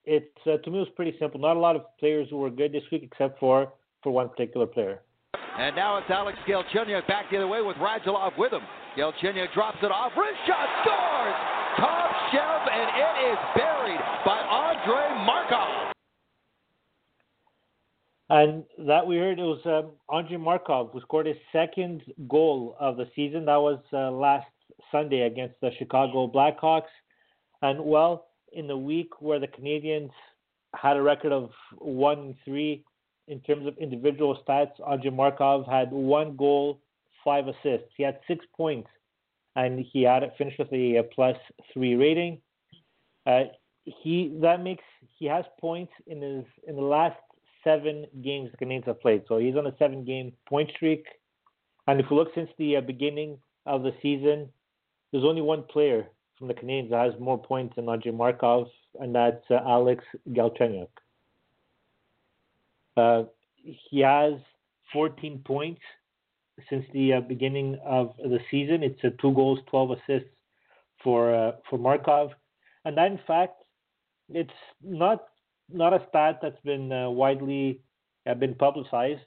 it 0.04 0.32
uh, 0.46 0.56
to 0.56 0.70
me 0.70 0.78
was 0.78 0.88
pretty 0.96 1.14
simple. 1.18 1.40
Not 1.40 1.56
a 1.56 1.60
lot 1.60 1.76
of 1.76 1.82
players 1.98 2.28
who 2.30 2.38
were 2.38 2.50
good 2.50 2.72
this 2.72 2.82
week, 2.90 3.02
except 3.04 3.38
for 3.38 3.72
for 4.02 4.12
one 4.12 4.28
particular 4.28 4.66
player. 4.66 5.00
And 5.58 5.76
now 5.76 5.98
it's 5.98 6.08
Alex 6.08 6.38
Galchenyuk 6.48 7.06
back 7.06 7.30
the 7.30 7.36
other 7.36 7.46
way 7.46 7.60
with 7.60 7.76
Radulov 7.76 8.38
with 8.38 8.52
him. 8.52 8.62
Galchenyuk 8.96 9.52
drops 9.52 9.78
it 9.82 9.92
off. 9.92 10.12
Wrist 10.16 10.40
shot 10.46 10.68
scores! 10.82 11.36
Top 11.76 12.10
shelf, 12.32 12.62
and 12.72 12.88
it 12.96 13.14
is 13.30 13.38
buried 13.54 14.00
by 14.24 14.40
Andrei 14.40 15.24
Markov. 15.24 15.79
And 18.30 18.62
that 18.86 19.04
we 19.04 19.16
heard 19.16 19.40
it 19.40 19.42
was 19.42 19.60
um, 19.66 19.90
Andrei 20.14 20.36
Markov 20.36 20.90
who 20.92 21.00
scored 21.00 21.26
his 21.26 21.36
second 21.52 22.02
goal 22.28 22.76
of 22.78 22.96
the 22.96 23.08
season. 23.16 23.44
That 23.46 23.56
was 23.56 23.80
uh, 23.92 24.12
last 24.12 24.46
Sunday 24.92 25.22
against 25.22 25.56
the 25.60 25.70
Chicago 25.78 26.28
Blackhawks. 26.28 26.92
And 27.60 27.84
well, 27.84 28.28
in 28.52 28.68
the 28.68 28.76
week 28.76 29.20
where 29.20 29.40
the 29.40 29.48
Canadiens 29.48 30.12
had 30.76 30.96
a 30.96 31.02
record 31.02 31.32
of 31.32 31.50
one 31.78 32.36
three, 32.44 32.84
in 33.26 33.40
terms 33.40 33.66
of 33.66 33.76
individual 33.78 34.38
stats, 34.46 34.72
Andrei 34.88 35.10
Markov 35.10 35.66
had 35.66 35.90
one 35.90 36.36
goal, 36.36 36.80
five 37.24 37.48
assists. 37.48 37.88
He 37.96 38.04
had 38.04 38.20
six 38.28 38.46
points, 38.56 38.88
and 39.56 39.84
he 39.92 40.02
had 40.02 40.22
it 40.22 40.34
finished 40.38 40.58
with 40.60 40.72
a, 40.72 40.96
a 40.96 41.02
plus 41.02 41.36
three 41.72 41.96
rating. 41.96 42.40
Uh, 43.26 43.44
he 43.84 44.38
that 44.40 44.62
makes 44.62 44.84
he 45.18 45.26
has 45.26 45.44
points 45.60 45.92
in 46.06 46.22
his 46.22 46.44
in 46.68 46.76
the 46.76 46.82
last 46.82 47.16
seven 47.64 48.06
games 48.22 48.50
the 48.50 48.64
Canadiens 48.64 48.86
have 48.86 49.00
played. 49.00 49.22
So 49.28 49.38
he's 49.38 49.56
on 49.56 49.66
a 49.66 49.76
seven 49.78 50.04
game 50.04 50.32
point 50.48 50.70
streak. 50.74 51.06
And 51.86 52.00
if 52.00 52.06
we 52.10 52.16
look 52.16 52.28
since 52.34 52.50
the 52.58 52.76
uh, 52.76 52.80
beginning 52.80 53.38
of 53.66 53.82
the 53.82 53.92
season, 54.02 54.48
there's 55.10 55.24
only 55.24 55.42
one 55.42 55.64
player 55.64 56.06
from 56.38 56.48
the 56.48 56.54
Canadiens 56.54 56.90
that 56.90 57.12
has 57.12 57.20
more 57.20 57.40
points 57.40 57.76
than 57.76 57.88
Andrei 57.88 58.12
Markov, 58.12 58.68
and 58.98 59.14
that's 59.14 59.44
uh, 59.50 59.60
Alex 59.66 60.04
Galchenyuk. 60.30 60.88
Uh, 62.96 63.24
he 63.62 64.00
has 64.00 64.34
14 64.92 65.42
points 65.44 65.80
since 66.68 66.84
the 66.92 67.14
uh, 67.14 67.20
beginning 67.20 67.78
of 67.84 68.14
the 68.18 68.38
season. 68.50 68.82
It's 68.82 69.02
a 69.04 69.10
two 69.22 69.32
goals, 69.32 69.58
12 69.70 69.90
assists 69.92 70.28
for 71.02 71.34
uh, 71.34 71.52
for 71.68 71.78
Markov, 71.78 72.30
and 72.84 72.96
that 72.96 73.06
in 73.10 73.20
fact, 73.26 73.62
it's 74.28 74.50
not 74.82 75.28
not 75.72 75.92
a 75.92 76.04
stat 76.08 76.38
that's 76.42 76.60
been 76.64 76.92
uh, 76.92 77.10
widely 77.10 77.80
uh, 78.28 78.34
been 78.34 78.54
publicized. 78.54 79.22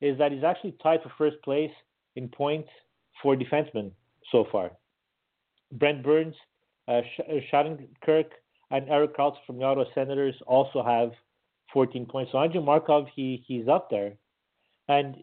Is 0.00 0.18
that 0.18 0.32
he's 0.32 0.44
actually 0.44 0.74
tied 0.82 1.02
for 1.02 1.10
first 1.16 1.42
place 1.42 1.70
in 2.16 2.28
points 2.28 2.68
for 3.22 3.36
defensemen 3.36 3.90
so 4.30 4.46
far. 4.50 4.72
Brent 5.72 6.02
Burns 6.02 6.34
Uh, 6.86 7.00
Shattenkirk 7.50 8.28
and 8.70 8.88
Erik 8.90 9.16
Karlsson 9.16 9.38
from 9.46 9.58
the 9.58 9.64
Ottawa 9.64 9.86
Senators 9.94 10.34
also 10.46 10.82
have 10.82 11.12
14 11.72 12.04
points. 12.06 12.32
So 12.32 12.38
Andrew 12.38 12.60
Markov, 12.60 13.06
he 13.16 13.42
he's 13.46 13.68
up 13.68 13.88
there, 13.88 14.12
and 14.88 15.16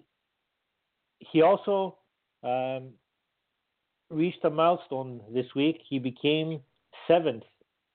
he 1.19 1.43
also 1.43 1.97
um, 2.43 2.93
reached 4.10 4.43
a 4.43 4.49
milestone 4.49 5.21
this 5.31 5.45
week. 5.55 5.81
He 5.88 5.99
became 5.99 6.62
seventh 7.07 7.43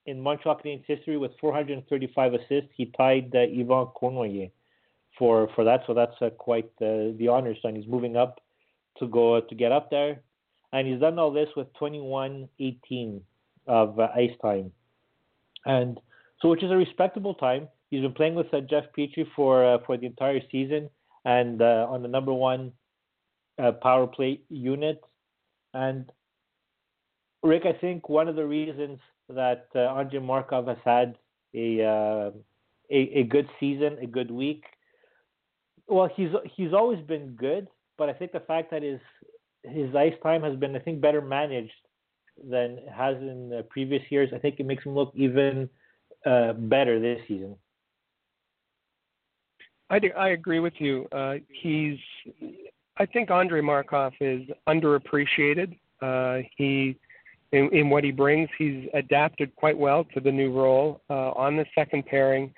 in 0.07 0.21
Montreal 0.21 0.59
Canadiens 0.65 0.85
history 0.87 1.17
with 1.17 1.33
435 1.41 2.35
assists. 2.35 2.71
He 2.77 2.87
tied 2.97 3.35
uh, 3.35 3.41
Yvan 3.41 3.93
Cournoyer 4.01 4.51
for 5.19 5.49
for 5.55 5.65
that, 5.65 5.83
so 5.87 5.95
that's 5.95 6.15
uh, 6.21 6.31
quite 6.31 6.71
uh, 6.81 7.13
the 7.19 7.29
honor 7.31 7.55
sign. 7.61 7.77
He's 7.77 7.87
moving 7.87 8.17
up 8.17 8.41
to 8.99 9.07
go 9.07 9.41
to 9.41 9.55
get 9.55 9.73
up 9.73 9.91
there, 9.91 10.21
and 10.73 10.87
he's 10.87 11.01
done 11.01 11.19
all 11.19 11.33
this 11.33 11.49
with 11.57 11.67
21-18 11.75 13.21
of 13.67 13.99
uh, 13.99 14.09
ice 14.15 14.31
time, 14.41 14.73
and 15.65 15.99
so 16.41 16.49
which 16.49 16.63
is 16.63 16.71
a 16.71 16.77
respectable 16.77 17.35
time. 17.35 17.69
He's 17.91 18.03
been 18.03 18.13
playing 18.13 18.35
with 18.35 18.53
uh, 18.53 18.61
Jeff 18.61 18.85
Petry 18.97 19.27
for 19.35 19.65
uh, 19.65 19.79
for 19.87 19.97
the 19.97 20.07
entire 20.07 20.41
season, 20.51 20.89
and 21.25 21.61
uh, 21.61 21.87
on 21.89 22.03
the 22.03 22.09
number 22.09 22.33
one 22.33 22.73
power 23.83 24.07
play 24.07 24.41
unit, 24.51 25.03
and 25.73 26.13
Rick, 27.43 27.63
I 27.65 27.73
think 27.73 28.09
one 28.09 28.29
of 28.29 28.37
the 28.37 28.45
reasons 28.45 28.99
that 29.29 29.69
uh, 29.75 29.81
Andrei 29.81 30.21
Markov 30.21 30.67
has 30.67 30.79
had 30.85 31.19
a, 31.55 31.83
uh, 31.83 32.31
a, 32.91 33.21
a 33.21 33.23
good 33.25 33.49
season, 33.59 33.99
a 34.01 34.07
good 34.07 34.31
week. 34.31 34.65
Well, 35.89 36.09
he's 36.17 36.31
he's 36.57 36.73
always 36.73 37.01
been 37.07 37.37
good, 37.37 37.69
but 37.97 38.09
I 38.09 38.13
think 38.13 38.33
the 38.33 38.41
fact 38.41 38.71
that 38.73 38.83
his 38.83 39.01
his 39.63 39.95
ice 39.95 40.15
time 40.23 40.43
has 40.43 40.57
been, 40.57 40.75
I 40.75 40.81
think, 40.81 41.01
better 41.01 41.21
managed 41.21 41.73
than 42.43 42.79
it 42.79 42.89
has 42.93 43.17
in 43.17 43.63
previous 43.71 44.03
years. 44.11 44.31
I 44.35 44.39
think 44.39 44.59
it 44.59 44.67
makes 44.67 44.85
him 44.85 44.95
look 44.95 45.13
even 45.15 45.69
uh, 46.25 46.53
better 46.55 47.01
this 47.01 47.21
season. 47.27 47.57
I, 49.89 49.99
do, 49.99 50.11
I 50.17 50.31
agree 50.31 50.59
with 50.59 50.75
you. 50.79 51.07
Uh, 51.13 51.37
he's, 51.49 51.99
I 52.97 53.07
think 53.07 53.31
Andre 53.31 53.61
Markov 53.61 54.13
is 54.21 54.43
underappreciated. 54.69 55.79
Uh, 56.03 56.39
he 56.57 56.99
in, 57.53 57.69
in 57.73 57.91
what 57.91 58.05
he 58.05 58.11
brings. 58.11 58.49
He's 58.59 58.89
adapted 58.95 59.55
quite 59.57 59.77
well 59.77 60.05
to 60.15 60.21
the 60.21 60.33
new 60.33 60.53
role 60.53 61.01
uh, 61.09 61.31
on 61.33 61.57
the 61.57 61.67
second 61.75 62.07
pairing, 62.07 62.53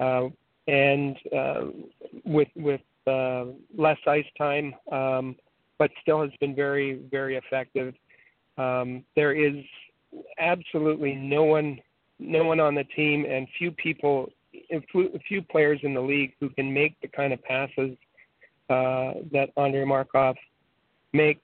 uh, 0.00 0.28
and 0.66 1.16
uh, 1.34 1.64
with 2.24 2.48
with 2.56 2.80
uh, 3.06 3.46
less 3.76 3.98
ice 4.06 4.26
time, 4.36 4.74
um, 4.92 5.36
but 5.78 5.90
still 6.02 6.22
has 6.22 6.30
been 6.40 6.54
very 6.54 7.00
very 7.10 7.36
effective. 7.36 7.94
Um, 8.56 9.04
there 9.14 9.32
is 9.32 9.64
absolutely 10.38 11.14
no 11.14 11.44
one 11.44 11.80
no 12.18 12.44
one 12.44 12.60
on 12.60 12.74
the 12.74 12.84
team 12.84 13.24
and 13.28 13.46
few 13.58 13.70
people 13.70 14.30
few 15.28 15.42
players 15.42 15.78
in 15.82 15.94
the 15.94 16.00
league 16.00 16.32
who 16.40 16.48
can 16.48 16.72
make 16.72 16.98
the 17.00 17.08
kind 17.08 17.32
of 17.32 17.42
passes 17.44 17.96
uh, 18.70 19.14
that 19.32 19.50
Andrei 19.56 19.84
Markov 19.84 20.36
makes 21.12 21.40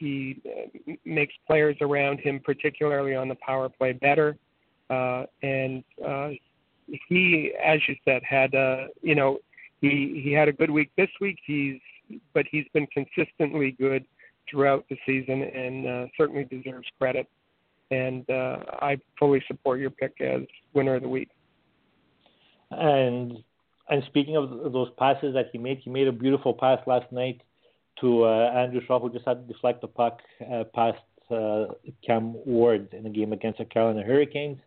he 0.00 0.40
uh, 0.46 0.92
makes 1.04 1.34
players 1.46 1.76
around 1.80 2.18
him, 2.20 2.40
particularly 2.42 3.14
on 3.14 3.28
the 3.28 3.36
power 3.36 3.68
play, 3.68 3.92
better. 3.92 4.36
Uh, 4.88 5.26
and 5.42 5.84
uh, 6.04 6.30
he, 7.08 7.52
as 7.62 7.78
you 7.86 7.94
said, 8.04 8.22
had 8.28 8.54
uh, 8.54 8.86
you 9.02 9.14
know 9.14 9.38
he 9.80 10.20
he 10.24 10.32
had 10.32 10.48
a 10.48 10.52
good 10.52 10.70
week 10.70 10.90
this 10.96 11.10
week. 11.20 11.38
He's 11.46 11.78
but 12.34 12.46
he's 12.50 12.66
been 12.72 12.88
consistently 12.88 13.76
good 13.78 14.04
throughout 14.50 14.84
the 14.88 14.96
season 15.06 15.42
and 15.42 15.86
uh, 15.86 16.06
certainly 16.16 16.44
deserves 16.44 16.88
credit. 16.98 17.28
And 17.92 18.28
uh, 18.28 18.58
I 18.80 18.98
fully 19.18 19.42
support 19.46 19.78
your 19.78 19.90
pick 19.90 20.20
as 20.20 20.42
winner 20.74 20.96
of 20.96 21.02
the 21.02 21.08
week. 21.08 21.30
And 22.70 23.38
and 23.88 24.04
speaking 24.06 24.36
of 24.36 24.72
those 24.72 24.88
passes 24.98 25.34
that 25.34 25.46
he 25.52 25.58
made, 25.58 25.78
he 25.78 25.90
made 25.90 26.08
a 26.08 26.12
beautiful 26.12 26.54
pass 26.54 26.78
last 26.86 27.10
night 27.12 27.42
to 28.00 28.24
uh, 28.24 28.52
Andrew 28.54 28.80
Shaw, 28.86 28.98
who 29.00 29.10
just 29.10 29.26
had 29.26 29.46
to 29.46 29.52
deflect 29.52 29.80
the 29.80 29.88
puck 29.88 30.20
uh, 30.52 30.64
past 30.74 31.02
uh, 31.30 31.66
Cam 32.04 32.34
Ward 32.44 32.92
in 32.92 33.04
the 33.04 33.10
game 33.10 33.32
against 33.32 33.58
the 33.58 33.64
Carolina 33.64 34.02
Hurricanes. 34.02 34.58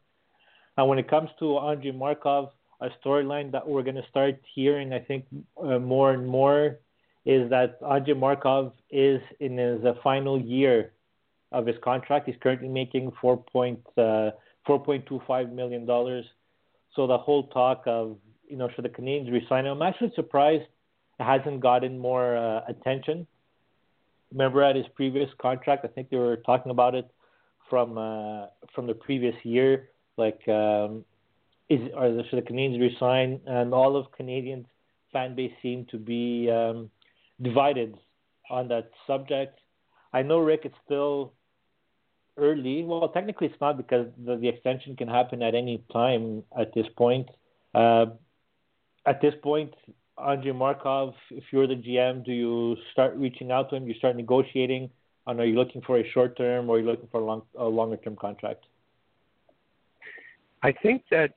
And 0.77 0.87
when 0.87 0.97
it 0.97 1.09
comes 1.09 1.29
to 1.39 1.59
Andrei 1.59 1.91
Markov, 1.91 2.49
a 2.81 2.89
storyline 3.03 3.51
that 3.51 3.67
we're 3.67 3.83
going 3.83 3.95
to 3.95 4.07
start 4.09 4.39
hearing, 4.53 4.93
I 4.93 4.99
think, 4.99 5.25
uh, 5.61 5.79
more 5.79 6.11
and 6.11 6.27
more 6.27 6.79
is 7.25 7.49
that 7.49 7.77
Andrei 7.89 8.13
Markov 8.13 8.73
is 8.89 9.21
in 9.39 9.57
his 9.57 9.81
final 10.03 10.39
year 10.39 10.91
of 11.51 11.65
his 11.65 11.77
contract. 11.83 12.27
He's 12.27 12.35
currently 12.41 12.67
making 12.67 13.11
four 13.21 13.37
point 13.37 13.79
two 13.95 15.21
five 15.27 15.51
million 15.51 15.85
dollars. 15.85 16.25
So 16.95 17.07
the 17.07 17.17
whole 17.17 17.47
talk 17.47 17.83
of 17.85 18.17
you 18.47 18.57
know 18.57 18.69
should 18.75 18.85
the 18.85 18.89
Canadiens 18.89 19.31
resign 19.31 19.65
him? 19.65 19.81
I'm 19.81 19.87
actually 19.87 20.11
surprised 20.15 20.65
hasn't 21.23 21.59
gotten 21.61 21.97
more 21.97 22.37
uh, 22.37 22.61
attention. 22.67 23.27
Remember 24.31 24.63
at 24.63 24.75
his 24.75 24.85
previous 24.95 25.29
contract, 25.39 25.85
I 25.85 25.87
think 25.89 26.09
they 26.09 26.17
were 26.17 26.37
talking 26.37 26.71
about 26.71 26.95
it 26.95 27.09
from 27.69 27.97
uh, 27.97 28.47
from 28.73 28.87
the 28.87 28.93
previous 28.93 29.35
year. 29.43 29.89
Like, 30.17 30.41
um, 30.47 31.05
is 31.69 31.81
are 31.95 32.11
the, 32.11 32.23
should 32.29 32.43
the 32.43 32.47
Canadiens 32.51 32.79
resign? 32.79 33.39
And 33.45 33.73
all 33.73 33.95
of 33.95 34.11
Canadians 34.11 34.65
fan 35.11 35.35
base 35.35 35.53
seem 35.61 35.85
to 35.91 35.97
be 35.97 36.49
um, 36.49 36.89
divided 37.41 37.97
on 38.49 38.67
that 38.69 38.89
subject. 39.07 39.59
I 40.11 40.21
know 40.21 40.39
Rick, 40.39 40.61
it's 40.65 40.75
still 40.85 41.33
early. 42.37 42.83
Well, 42.83 43.09
technically 43.09 43.47
it's 43.47 43.61
not 43.61 43.77
because 43.77 44.07
the, 44.25 44.35
the 44.35 44.47
extension 44.47 44.95
can 44.95 45.07
happen 45.07 45.41
at 45.41 45.55
any 45.55 45.83
time 45.91 46.43
at 46.57 46.73
this 46.73 46.87
point. 46.97 47.29
Uh, 47.73 48.07
at 49.05 49.21
this 49.21 49.33
point, 49.41 49.73
Andrei 50.17 50.51
Markov, 50.51 51.13
if 51.31 51.43
you're 51.51 51.67
the 51.67 51.75
GM, 51.75 52.23
do 52.23 52.31
you 52.31 52.77
start 52.91 53.15
reaching 53.15 53.51
out 53.51 53.69
to 53.69 53.75
him? 53.75 53.85
Do 53.85 53.91
you 53.91 53.97
start 53.97 54.15
negotiating? 54.15 54.89
And 55.25 55.39
are 55.39 55.45
you 55.45 55.55
looking 55.55 55.81
for 55.81 55.97
a 55.99 56.09
short 56.11 56.37
term 56.37 56.69
or 56.69 56.75
are 56.75 56.79
you 56.79 56.85
looking 56.85 57.07
for 57.11 57.21
a, 57.21 57.25
long, 57.25 57.43
a 57.57 57.65
longer 57.65 57.97
term 57.97 58.15
contract? 58.15 58.65
I 60.61 60.71
think 60.71 61.03
that 61.11 61.31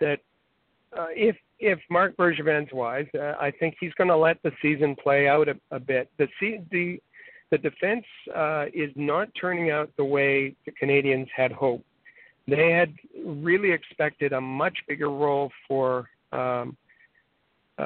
that 0.00 0.20
uh, 0.96 1.06
if 1.10 1.36
if 1.58 1.78
Marc 1.90 2.16
Bergevin's 2.16 2.72
wise, 2.72 3.06
uh, 3.14 3.34
I 3.40 3.50
think 3.50 3.76
he's 3.80 3.92
going 3.94 4.08
to 4.08 4.16
let 4.16 4.42
the 4.42 4.52
season 4.62 4.96
play 4.96 5.28
out 5.28 5.48
a, 5.48 5.56
a 5.70 5.80
bit. 5.80 6.10
The 6.18 6.28
the 6.70 7.00
the 7.50 7.58
defense 7.58 8.04
uh, 8.34 8.66
is 8.72 8.90
not 8.94 9.28
turning 9.40 9.70
out 9.70 9.90
the 9.96 10.04
way 10.04 10.54
the 10.66 10.72
Canadians 10.72 11.28
had 11.34 11.52
hoped. 11.52 11.84
They 12.46 12.70
had 12.70 12.94
really 13.24 13.72
expected 13.72 14.32
a 14.32 14.40
much 14.40 14.78
bigger 14.86 15.10
role 15.10 15.50
for 15.66 16.08
um, 16.32 16.76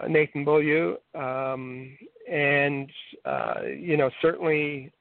Nathan 0.09 0.45
Beaulieu, 0.45 0.97
um, 1.15 1.97
and 2.31 2.91
uh, 3.25 3.63
you 3.79 3.97
know 3.97 4.11
certainly 4.21 4.93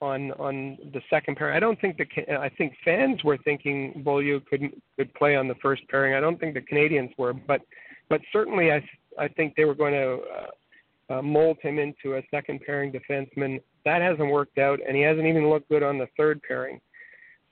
on 0.00 0.32
on 0.32 0.78
the 0.92 1.00
second 1.10 1.36
pairing. 1.36 1.56
I 1.56 1.60
don't 1.60 1.80
think 1.80 1.96
the 1.98 2.38
I 2.40 2.48
think 2.48 2.74
fans 2.84 3.24
were 3.24 3.38
thinking 3.38 4.02
Beaulieu 4.04 4.40
could 4.40 4.70
could 4.96 5.12
play 5.14 5.36
on 5.36 5.48
the 5.48 5.56
first 5.56 5.82
pairing. 5.88 6.14
I 6.14 6.20
don't 6.20 6.38
think 6.38 6.54
the 6.54 6.60
Canadians 6.60 7.10
were, 7.18 7.32
but 7.32 7.62
but 8.08 8.20
certainly 8.32 8.72
I 8.72 8.82
I 9.18 9.28
think 9.28 9.54
they 9.56 9.64
were 9.64 9.74
going 9.74 9.94
to 9.94 10.18
uh, 10.32 11.14
uh, 11.18 11.22
mold 11.22 11.58
him 11.62 11.78
into 11.78 12.16
a 12.16 12.22
second 12.30 12.60
pairing 12.64 12.92
defenseman. 12.92 13.60
That 13.84 14.02
hasn't 14.02 14.30
worked 14.30 14.58
out, 14.58 14.78
and 14.86 14.96
he 14.96 15.02
hasn't 15.02 15.26
even 15.26 15.48
looked 15.48 15.68
good 15.68 15.82
on 15.82 15.98
the 15.98 16.08
third 16.16 16.40
pairing. 16.46 16.80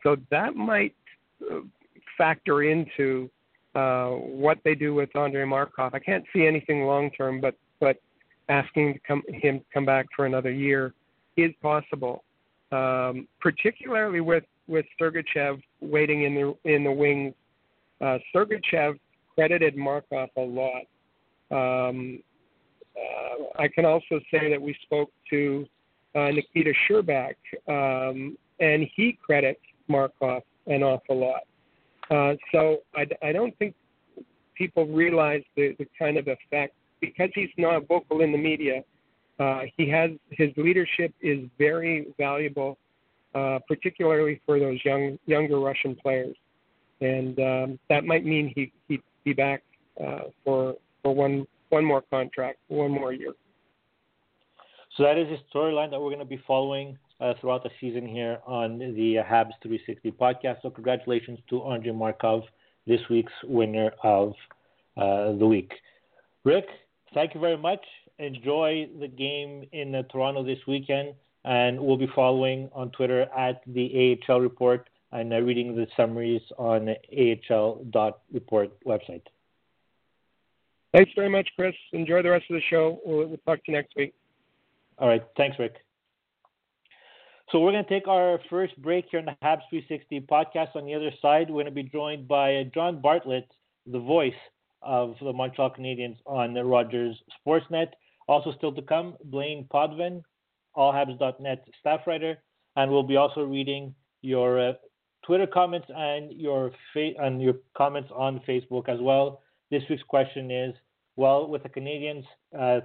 So 0.02 0.16
that 0.30 0.54
might 0.54 0.94
uh, 1.50 1.60
factor 2.16 2.62
into 2.62 3.30
uh, 3.76 4.08
what 4.08 4.58
they 4.64 4.74
do 4.74 4.94
with 4.94 5.14
Andrei 5.14 5.44
Markov. 5.44 5.92
I 5.94 5.98
can't 5.98 6.24
see 6.32 6.46
anything 6.46 6.84
long 6.84 7.10
term, 7.10 7.40
but 7.40 7.54
but 7.78 7.98
asking 8.48 8.94
to 8.94 9.00
come, 9.00 9.22
him 9.28 9.58
to 9.58 9.64
come 9.72 9.84
back 9.84 10.06
for 10.16 10.24
another 10.24 10.50
year 10.50 10.94
is 11.36 11.52
possible, 11.60 12.24
um, 12.72 13.28
particularly 13.38 14.20
with 14.20 14.44
with 14.66 14.86
Sergachev 14.98 15.60
waiting 15.80 16.22
in 16.22 16.34
the 16.34 16.56
in 16.64 16.84
the 16.84 16.90
wings. 16.90 17.34
Uh, 18.00 18.18
Sergachev 18.34 18.98
credited 19.34 19.76
Markov 19.76 20.30
a 20.36 20.40
lot. 20.40 20.86
Um, 21.50 22.22
uh, 22.96 23.62
I 23.62 23.68
can 23.68 23.84
also 23.84 24.20
say 24.30 24.48
that 24.50 24.60
we 24.60 24.74
spoke 24.82 25.10
to 25.28 25.66
uh, 26.14 26.30
Nikita 26.30 26.72
Scherbak, 26.88 27.34
um, 27.68 28.38
and 28.58 28.88
he 28.96 29.18
credits 29.22 29.60
Markov 29.86 30.42
an 30.66 30.82
awful 30.82 31.18
lot. 31.20 31.42
Uh, 32.10 32.34
so 32.52 32.78
I, 32.94 33.06
I 33.22 33.32
don't 33.32 33.56
think 33.58 33.74
people 34.54 34.86
realize 34.86 35.42
the, 35.56 35.74
the 35.78 35.86
kind 35.98 36.16
of 36.16 36.28
effect 36.28 36.74
because 37.00 37.30
he's 37.34 37.50
not 37.56 37.86
vocal 37.86 38.20
in 38.20 38.32
the 38.32 38.38
media. 38.38 38.82
Uh, 39.38 39.62
he 39.76 39.88
has 39.90 40.10
his 40.30 40.50
leadership 40.56 41.12
is 41.20 41.40
very 41.58 42.06
valuable, 42.18 42.78
uh, 43.34 43.58
particularly 43.68 44.40
for 44.46 44.58
those 44.58 44.78
young 44.84 45.18
younger 45.26 45.60
Russian 45.60 45.94
players, 45.94 46.34
and 47.00 47.38
um, 47.38 47.78
that 47.90 48.04
might 48.04 48.24
mean 48.24 48.50
he 48.54 48.72
he 48.88 49.00
be 49.24 49.34
back 49.34 49.62
uh, 50.02 50.30
for 50.42 50.76
for 51.02 51.14
one 51.14 51.46
one 51.68 51.84
more 51.84 52.02
contract, 52.10 52.58
one 52.68 52.90
more 52.90 53.12
year. 53.12 53.32
So 54.96 55.02
that 55.02 55.18
is 55.18 55.28
a 55.28 55.56
storyline 55.56 55.90
that 55.90 56.00
we're 56.00 56.08
going 56.08 56.20
to 56.20 56.24
be 56.24 56.42
following 56.46 56.96
uh, 57.20 57.34
throughout 57.40 57.62
the 57.62 57.70
season 57.80 58.06
here 58.06 58.38
on 58.46 58.78
the 58.78 59.16
Habs 59.16 59.52
360 59.62 60.12
podcast. 60.12 60.62
So, 60.62 60.70
congratulations 60.70 61.38
to 61.50 61.62
Andre 61.62 61.92
Markov, 61.92 62.42
this 62.86 63.00
week's 63.10 63.32
winner 63.44 63.92
of 64.02 64.34
uh, 64.96 65.32
the 65.32 65.46
week. 65.46 65.72
Rick, 66.44 66.66
thank 67.14 67.34
you 67.34 67.40
very 67.40 67.56
much. 67.56 67.84
Enjoy 68.18 68.88
the 69.00 69.08
game 69.08 69.66
in 69.72 69.94
uh, 69.94 70.02
Toronto 70.04 70.42
this 70.44 70.58
weekend, 70.66 71.14
and 71.44 71.80
we'll 71.80 71.96
be 71.96 72.08
following 72.14 72.70
on 72.72 72.90
Twitter 72.90 73.22
at 73.36 73.62
the 73.66 74.18
AHL 74.28 74.40
Report 74.40 74.88
and 75.12 75.32
uh, 75.32 75.40
reading 75.40 75.74
the 75.74 75.86
summaries 75.96 76.42
on 76.58 76.86
the 76.86 77.38
AHL.report 77.50 78.70
website. 78.84 79.22
Thanks 80.94 81.12
very 81.14 81.28
much, 81.28 81.48
Chris. 81.56 81.74
Enjoy 81.92 82.22
the 82.22 82.30
rest 82.30 82.46
of 82.48 82.54
the 82.54 82.62
show. 82.70 83.00
We'll, 83.04 83.26
we'll 83.26 83.38
talk 83.38 83.64
to 83.64 83.72
you 83.72 83.76
next 83.76 83.94
week. 83.96 84.14
All 84.98 85.08
right. 85.08 85.22
Thanks, 85.36 85.58
Rick. 85.58 85.74
So 87.52 87.60
we're 87.60 87.70
going 87.70 87.84
to 87.84 87.88
take 87.88 88.08
our 88.08 88.40
first 88.50 88.76
break 88.82 89.06
here 89.08 89.20
on 89.20 89.26
the 89.26 89.36
Habs 89.40 89.62
360 89.70 90.22
podcast. 90.22 90.74
On 90.74 90.84
the 90.84 90.94
other 90.94 91.12
side, 91.22 91.48
we're 91.48 91.62
going 91.62 91.66
to 91.66 91.70
be 91.70 91.84
joined 91.84 92.26
by 92.26 92.68
John 92.74 93.00
Bartlett, 93.00 93.48
the 93.86 94.00
voice 94.00 94.34
of 94.82 95.14
the 95.20 95.32
Montreal 95.32 95.70
Canadiens 95.70 96.16
on 96.26 96.54
the 96.54 96.64
Rogers 96.64 97.16
Sportsnet. 97.38 97.90
Also 98.26 98.52
still 98.56 98.72
to 98.72 98.82
come, 98.82 99.16
Blain 99.26 99.64
Potvin, 99.72 100.22
allhabs.net 100.76 101.64
staff 101.78 102.00
writer, 102.08 102.36
and 102.74 102.90
we'll 102.90 103.04
be 103.04 103.14
also 103.14 103.44
reading 103.44 103.94
your 104.22 104.70
uh, 104.70 104.72
Twitter 105.24 105.46
comments 105.46 105.86
and 105.94 106.32
your 106.32 106.72
fa- 106.92 107.14
and 107.20 107.40
your 107.40 107.54
comments 107.76 108.10
on 108.12 108.40
Facebook 108.40 108.88
as 108.88 108.98
well. 109.00 109.40
This 109.70 109.84
week's 109.88 110.02
question 110.02 110.50
is: 110.50 110.74
Well, 111.14 111.46
with 111.46 111.62
the 111.62 111.68
Canadiens 111.68 112.24
uh, 112.58 112.80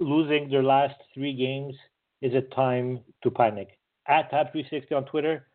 losing 0.00 0.50
their 0.50 0.64
last 0.64 0.96
three 1.14 1.32
games, 1.32 1.76
is 2.22 2.34
it 2.34 2.52
time 2.56 2.98
to 3.22 3.30
panic? 3.30 3.78
At 4.06 4.30
Habs360 4.30 4.92
on 4.92 5.04
Twitter, 5.06 5.46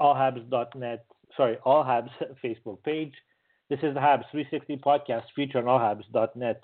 allhabs.net, 0.00 1.04
sorry, 1.36 1.58
allhabs 1.66 2.10
Facebook 2.44 2.82
page. 2.82 3.12
This 3.68 3.80
is 3.82 3.92
the 3.92 4.00
Habs 4.00 4.24
360 4.30 4.78
podcast 4.78 5.24
featured 5.36 5.66
on 5.66 5.80
allhabs.net. 5.80 6.62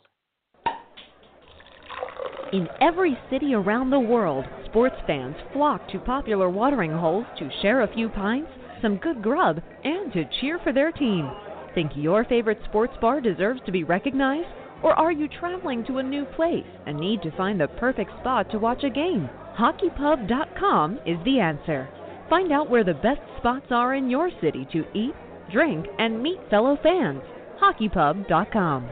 In 2.53 2.69
every 2.81 3.19
city 3.31 3.53
around 3.55 3.91
the 3.91 4.01
world, 4.01 4.45
sports 4.67 4.97
fans 5.07 5.35
flock 5.53 5.87
to 5.89 5.99
popular 5.99 6.49
watering 6.49 6.93
holes 6.93 7.27
to 7.39 7.51
share 7.61 7.83
a 7.83 7.93
few 7.93 8.09
pints, 8.09 8.51
some 8.81 8.97
good 8.97 9.23
grub, 9.23 9.61
and 9.83 10.13
to 10.13 10.25
cheer 10.41 10.59
for 10.63 10.73
their 10.73 10.93
team. 10.93 11.31
Think 11.75 11.93
your 11.95 12.25
favorite 12.25 12.61
sports 12.69 12.95
bar 13.01 13.21
deserves 13.21 13.61
to 13.67 13.73
be 13.73 13.85
recognized? 13.85 14.49
Or 14.83 14.93
are 14.93 15.13
you 15.13 15.29
traveling 15.29 15.85
to 15.87 15.99
a 15.99 16.03
new 16.03 16.25
place 16.37 16.67
and 16.87 16.99
need 16.99 17.23
to 17.23 17.37
find 17.37 17.61
the 17.61 17.69
perfect 17.69 18.13
spot 18.21 18.51
to 18.51 18.59
watch 18.59 18.85
a 18.85 18.91
game? 18.91 19.29
HockeyPub.com 19.59 20.99
is 21.07 21.19
the 21.25 21.39
answer. 21.39 21.89
Find 22.29 22.53
out 22.53 22.69
where 22.69 22.85
the 22.85 22.95
best 22.95 23.21
spots 23.39 23.67
are 23.71 23.95
in 23.95 24.11
your 24.11 24.31
city 24.41 24.67
to 24.73 24.85
eat, 24.95 25.15
drink, 25.53 25.87
and 25.99 26.23
meet 26.23 26.39
fellow 26.51 26.77
fans. 26.83 27.23
HockeyPub.com. 27.63 28.91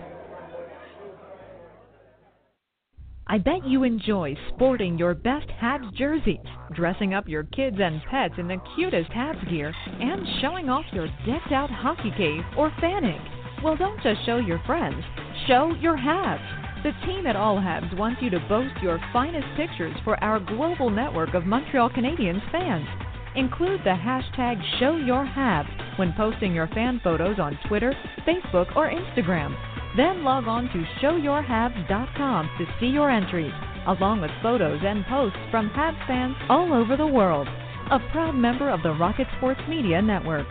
I 3.27 3.39
bet 3.39 3.67
you 3.67 3.83
enjoy 3.83 4.37
sporting 4.49 4.99
your 4.99 5.15
best 5.15 5.49
Habs 5.61 5.93
jerseys, 5.95 6.37
dressing 6.75 7.15
up 7.15 7.27
your 7.27 7.45
kids 7.45 7.79
and 7.81 8.03
pets 8.11 8.35
in 8.37 8.47
the 8.47 8.61
cutest 8.77 9.11
Habs 9.11 9.49
gear, 9.49 9.75
and 9.87 10.27
showing 10.41 10.69
off 10.69 10.85
your 10.93 11.09
decked 11.27 11.51
out 11.51 11.71
hockey 11.71 12.13
cave 12.17 12.43
or 12.59 12.71
fanning. 12.81 13.21
Well, 13.65 13.77
don't 13.77 14.03
just 14.03 14.25
show 14.27 14.37
your 14.37 14.61
friends, 14.67 15.03
show 15.47 15.75
your 15.81 15.97
Habs. 15.97 16.62
The 16.83 16.93
team 17.07 17.29
at 17.29 17.37
All 17.37 17.59
Habs 17.59 17.97
wants 17.97 18.21
you 18.21 18.29
to 18.31 18.41
boast 18.49 18.75
your 18.83 18.99
finest 19.13 19.47
pictures 19.57 19.95
for 20.03 20.23
our 20.23 20.41
global 20.41 20.91
network 20.91 21.33
of 21.33 21.47
Montreal 21.47 21.91
Canadiens 21.91 22.43
fans. 22.51 22.89
Include 23.37 23.83
the 23.85 23.91
hashtag 23.91 24.61
ShowYourHabs 24.81 25.97
when 25.97 26.13
posting 26.15 26.53
your 26.53 26.67
fan 26.69 27.01
photos 27.05 27.39
on 27.39 27.57
Twitter, 27.69 27.95
Facebook, 28.27 28.75
or 28.75 28.91
Instagram. 28.91 29.55
Then 29.97 30.25
log 30.25 30.49
on 30.49 30.65
to 30.71 30.85
showyourhabs.com 31.01 32.51
to 32.59 32.67
see 32.81 32.87
your 32.87 33.11
entries, 33.11 33.53
along 33.87 34.21
with 34.21 34.33
photos 34.43 34.81
and 34.83 35.05
posts 35.07 35.39
from 35.53 35.71
Habs 35.71 36.05
fans 36.09 36.35
all 36.49 36.73
over 36.73 36.97
the 36.97 37.07
world. 37.07 37.47
A 37.93 38.01
proud 38.11 38.35
member 38.35 38.69
of 38.69 38.83
the 38.83 38.95
Rocket 38.95 39.29
Sports 39.39 39.61
Media 39.69 40.03
Network. 40.03 40.49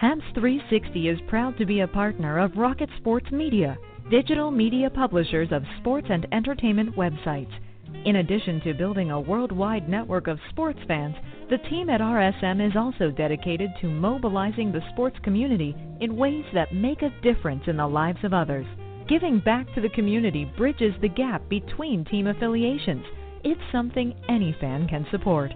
Habs 0.00 0.22
360 0.34 1.08
is 1.08 1.18
proud 1.26 1.58
to 1.58 1.66
be 1.66 1.80
a 1.80 1.88
partner 1.88 2.38
of 2.38 2.56
Rocket 2.56 2.88
Sports 2.98 3.32
Media, 3.32 3.76
digital 4.10 4.50
media 4.50 4.88
publishers 4.88 5.48
of 5.52 5.62
sports 5.80 6.06
and 6.10 6.26
entertainment 6.32 6.96
websites. 6.96 7.52
In 8.06 8.16
addition 8.16 8.60
to 8.62 8.72
building 8.72 9.10
a 9.10 9.20
worldwide 9.20 9.88
network 9.88 10.28
of 10.28 10.38
sports 10.50 10.78
fans, 10.88 11.14
the 11.50 11.58
team 11.68 11.90
at 11.90 12.00
RSM 12.00 12.66
is 12.66 12.74
also 12.74 13.10
dedicated 13.10 13.70
to 13.80 13.86
mobilizing 13.86 14.72
the 14.72 14.82
sports 14.92 15.16
community 15.22 15.76
in 16.00 16.16
ways 16.16 16.44
that 16.54 16.72
make 16.74 17.02
a 17.02 17.12
difference 17.22 17.64
in 17.66 17.76
the 17.76 17.86
lives 17.86 18.24
of 18.24 18.32
others. 18.32 18.66
Giving 19.08 19.40
back 19.40 19.66
to 19.74 19.80
the 19.80 19.90
community 19.90 20.50
bridges 20.56 20.94
the 21.00 21.08
gap 21.08 21.46
between 21.48 22.04
team 22.04 22.28
affiliations. 22.28 23.04
It's 23.44 23.60
something 23.72 24.14
any 24.28 24.56
fan 24.58 24.88
can 24.88 25.06
support. 25.10 25.52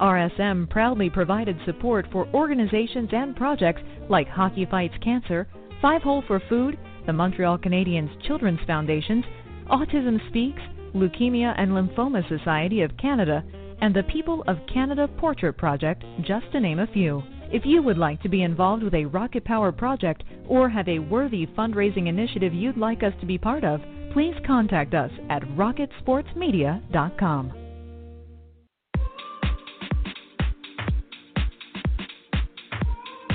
RSM 0.00 0.70
proudly 0.70 1.10
provided 1.10 1.56
support 1.64 2.06
for 2.12 2.28
organizations 2.32 3.10
and 3.12 3.34
projects 3.34 3.82
like 4.08 4.28
Hockey 4.28 4.66
Fights 4.66 4.94
Cancer, 5.02 5.48
Five 5.82 6.02
Hole 6.02 6.22
for 6.26 6.40
Food, 6.48 6.78
the 7.08 7.12
Montreal 7.14 7.58
Canadiens 7.58 8.10
Children's 8.26 8.60
Foundations, 8.66 9.24
Autism 9.70 10.20
Speaks, 10.28 10.60
Leukemia 10.94 11.54
and 11.56 11.70
Lymphoma 11.70 12.28
Society 12.28 12.82
of 12.82 12.94
Canada, 12.98 13.42
and 13.80 13.96
the 13.96 14.02
People 14.02 14.44
of 14.46 14.58
Canada 14.72 15.08
Portrait 15.16 15.54
Project, 15.54 16.04
just 16.20 16.44
to 16.52 16.60
name 16.60 16.80
a 16.80 16.86
few. 16.88 17.22
If 17.50 17.64
you 17.64 17.82
would 17.82 17.96
like 17.96 18.20
to 18.22 18.28
be 18.28 18.42
involved 18.42 18.82
with 18.82 18.92
a 18.92 19.06
Rocket 19.06 19.42
Power 19.42 19.72
project 19.72 20.22
or 20.46 20.68
have 20.68 20.86
a 20.86 20.98
worthy 20.98 21.46
fundraising 21.46 22.08
initiative 22.08 22.52
you'd 22.52 22.76
like 22.76 23.02
us 23.02 23.14
to 23.20 23.26
be 23.26 23.38
part 23.38 23.64
of, 23.64 23.80
please 24.12 24.34
contact 24.46 24.92
us 24.92 25.10
at 25.30 25.42
rocketsportsmedia.com. 25.56 27.52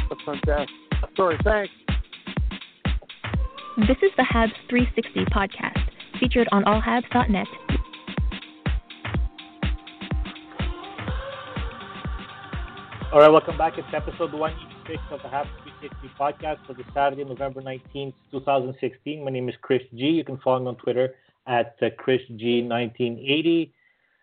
That's 0.10 0.22
fantastic. 0.26 0.70
Sorry, 1.18 1.40
thanks. 1.44 1.72
This 3.76 3.98
is 4.04 4.12
the 4.18 4.22
Habs 4.22 4.54
360 4.70 5.26
podcast, 5.34 5.90
featured 6.20 6.48
on 6.52 6.64
allhabs.net. 6.66 7.48
All 13.12 13.20
right, 13.20 13.32
welcome 13.32 13.58
back. 13.58 13.80
It's 13.80 13.88
episode 13.92 14.32
186 14.32 15.02
of 15.10 15.24
the 15.24 15.28
Habs 15.28 15.50
360 15.82 16.08
podcast 16.20 16.64
for 16.68 16.76
the 16.76 16.84
Saturday, 16.94 17.24
November 17.24 17.64
19th, 17.64 18.14
2016. 18.30 19.26
My 19.26 19.32
name 19.32 19.50
is 19.50 19.56
Chris 19.64 19.82
G. 19.96 20.06
You 20.06 20.24
can 20.24 20.38
follow 20.38 20.60
me 20.60 20.68
on 20.68 20.76
Twitter 20.76 21.16
at 21.48 21.76
uh, 21.82 21.88
ChrisG1980. 22.06 23.72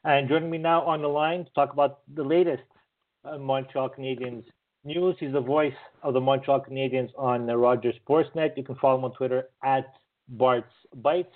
And 0.05 0.29
joining 0.29 0.51
me 0.51 0.59
now 0.59 0.83
on 0.83 1.03
the 1.03 1.09
line 1.09 1.45
to 1.45 1.51
talk 1.55 1.73
about 1.73 2.03
the 2.15 2.23
latest 2.23 2.63
uh, 3.25 3.37
Montreal 3.37 3.91
Canadiens 3.91 4.45
news. 4.85 5.17
He's 5.21 5.33
the 5.33 5.41
voice 5.41 5.75
of 6.03 6.15
the 6.15 6.21
Montreal 6.21 6.65
Canadiens 6.69 7.11
on 7.17 7.47
the 7.47 7.57
Rogers 7.57 7.95
Sportsnet. 8.07 8.57
You 8.57 8.65
can 8.65 8.77
follow 8.77 8.99
him 8.99 9.05
on 9.05 9.13
Twitter 9.13 9.49
at 9.63 9.93
Bart's 10.29 10.73
Bytes. 11.03 11.27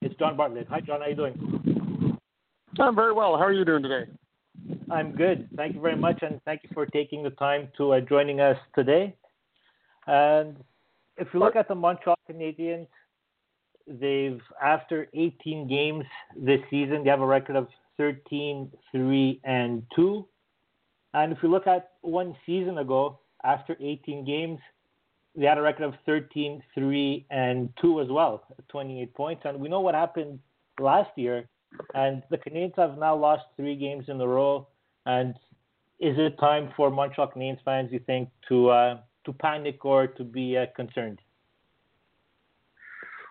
It's 0.00 0.14
John 0.16 0.36
Bartlett. 0.36 0.66
Hi, 0.68 0.80
John. 0.80 1.00
How 1.00 1.06
are 1.06 1.10
you 1.10 1.16
doing? 1.16 2.18
I'm 2.78 2.94
very 2.94 3.12
well. 3.12 3.36
How 3.36 3.44
are 3.44 3.52
you 3.52 3.64
doing 3.64 3.82
today? 3.82 4.10
I'm 4.90 5.12
good. 5.12 5.48
Thank 5.56 5.74
you 5.74 5.80
very 5.80 5.96
much, 5.96 6.18
and 6.22 6.40
thank 6.44 6.62
you 6.62 6.70
for 6.72 6.86
taking 6.86 7.22
the 7.22 7.30
time 7.30 7.68
to 7.76 7.94
uh, 7.94 8.00
joining 8.00 8.40
us 8.40 8.56
today. 8.74 9.14
And 10.06 10.56
if 11.16 11.28
you 11.32 11.40
look 11.40 11.56
at 11.56 11.68
the 11.68 11.74
Montreal 11.74 12.18
Canadiens, 12.30 12.86
they've 13.86 14.40
after 14.62 15.08
18 15.14 15.68
games 15.68 16.04
this 16.36 16.60
season, 16.70 17.04
they 17.04 17.10
have 17.10 17.20
a 17.20 17.26
record 17.26 17.56
of 17.56 17.68
13, 17.96 18.70
3, 18.92 19.40
and 19.44 19.82
2. 19.94 20.26
And 21.16 21.32
if 21.32 21.38
you 21.42 21.48
look 21.48 21.66
at 21.66 21.92
one 22.02 22.36
season 22.44 22.76
ago, 22.76 23.18
after 23.42 23.74
18 23.80 24.26
games, 24.26 24.58
they 25.34 25.46
had 25.46 25.56
a 25.56 25.62
record 25.62 25.84
of 25.84 25.94
13, 26.04 26.62
3, 26.74 27.26
and 27.30 27.70
2 27.80 28.02
as 28.02 28.08
well, 28.10 28.44
28 28.68 29.14
points. 29.14 29.42
And 29.46 29.58
we 29.58 29.70
know 29.70 29.80
what 29.80 29.94
happened 29.94 30.38
last 30.78 31.08
year. 31.16 31.48
And 31.94 32.22
the 32.30 32.36
Canadiens 32.36 32.76
have 32.76 32.98
now 32.98 33.16
lost 33.16 33.44
three 33.56 33.76
games 33.76 34.04
in 34.08 34.20
a 34.20 34.28
row. 34.28 34.68
And 35.06 35.34
is 36.00 36.18
it 36.18 36.38
time 36.38 36.68
for 36.76 36.90
Montreal 36.90 37.32
Canadiens 37.34 37.64
fans, 37.64 37.88
you 37.92 38.00
think, 38.00 38.28
to 38.50 38.68
uh, 38.68 38.98
to 39.24 39.32
panic 39.32 39.86
or 39.86 40.06
to 40.06 40.22
be 40.22 40.58
uh, 40.58 40.66
concerned? 40.76 41.18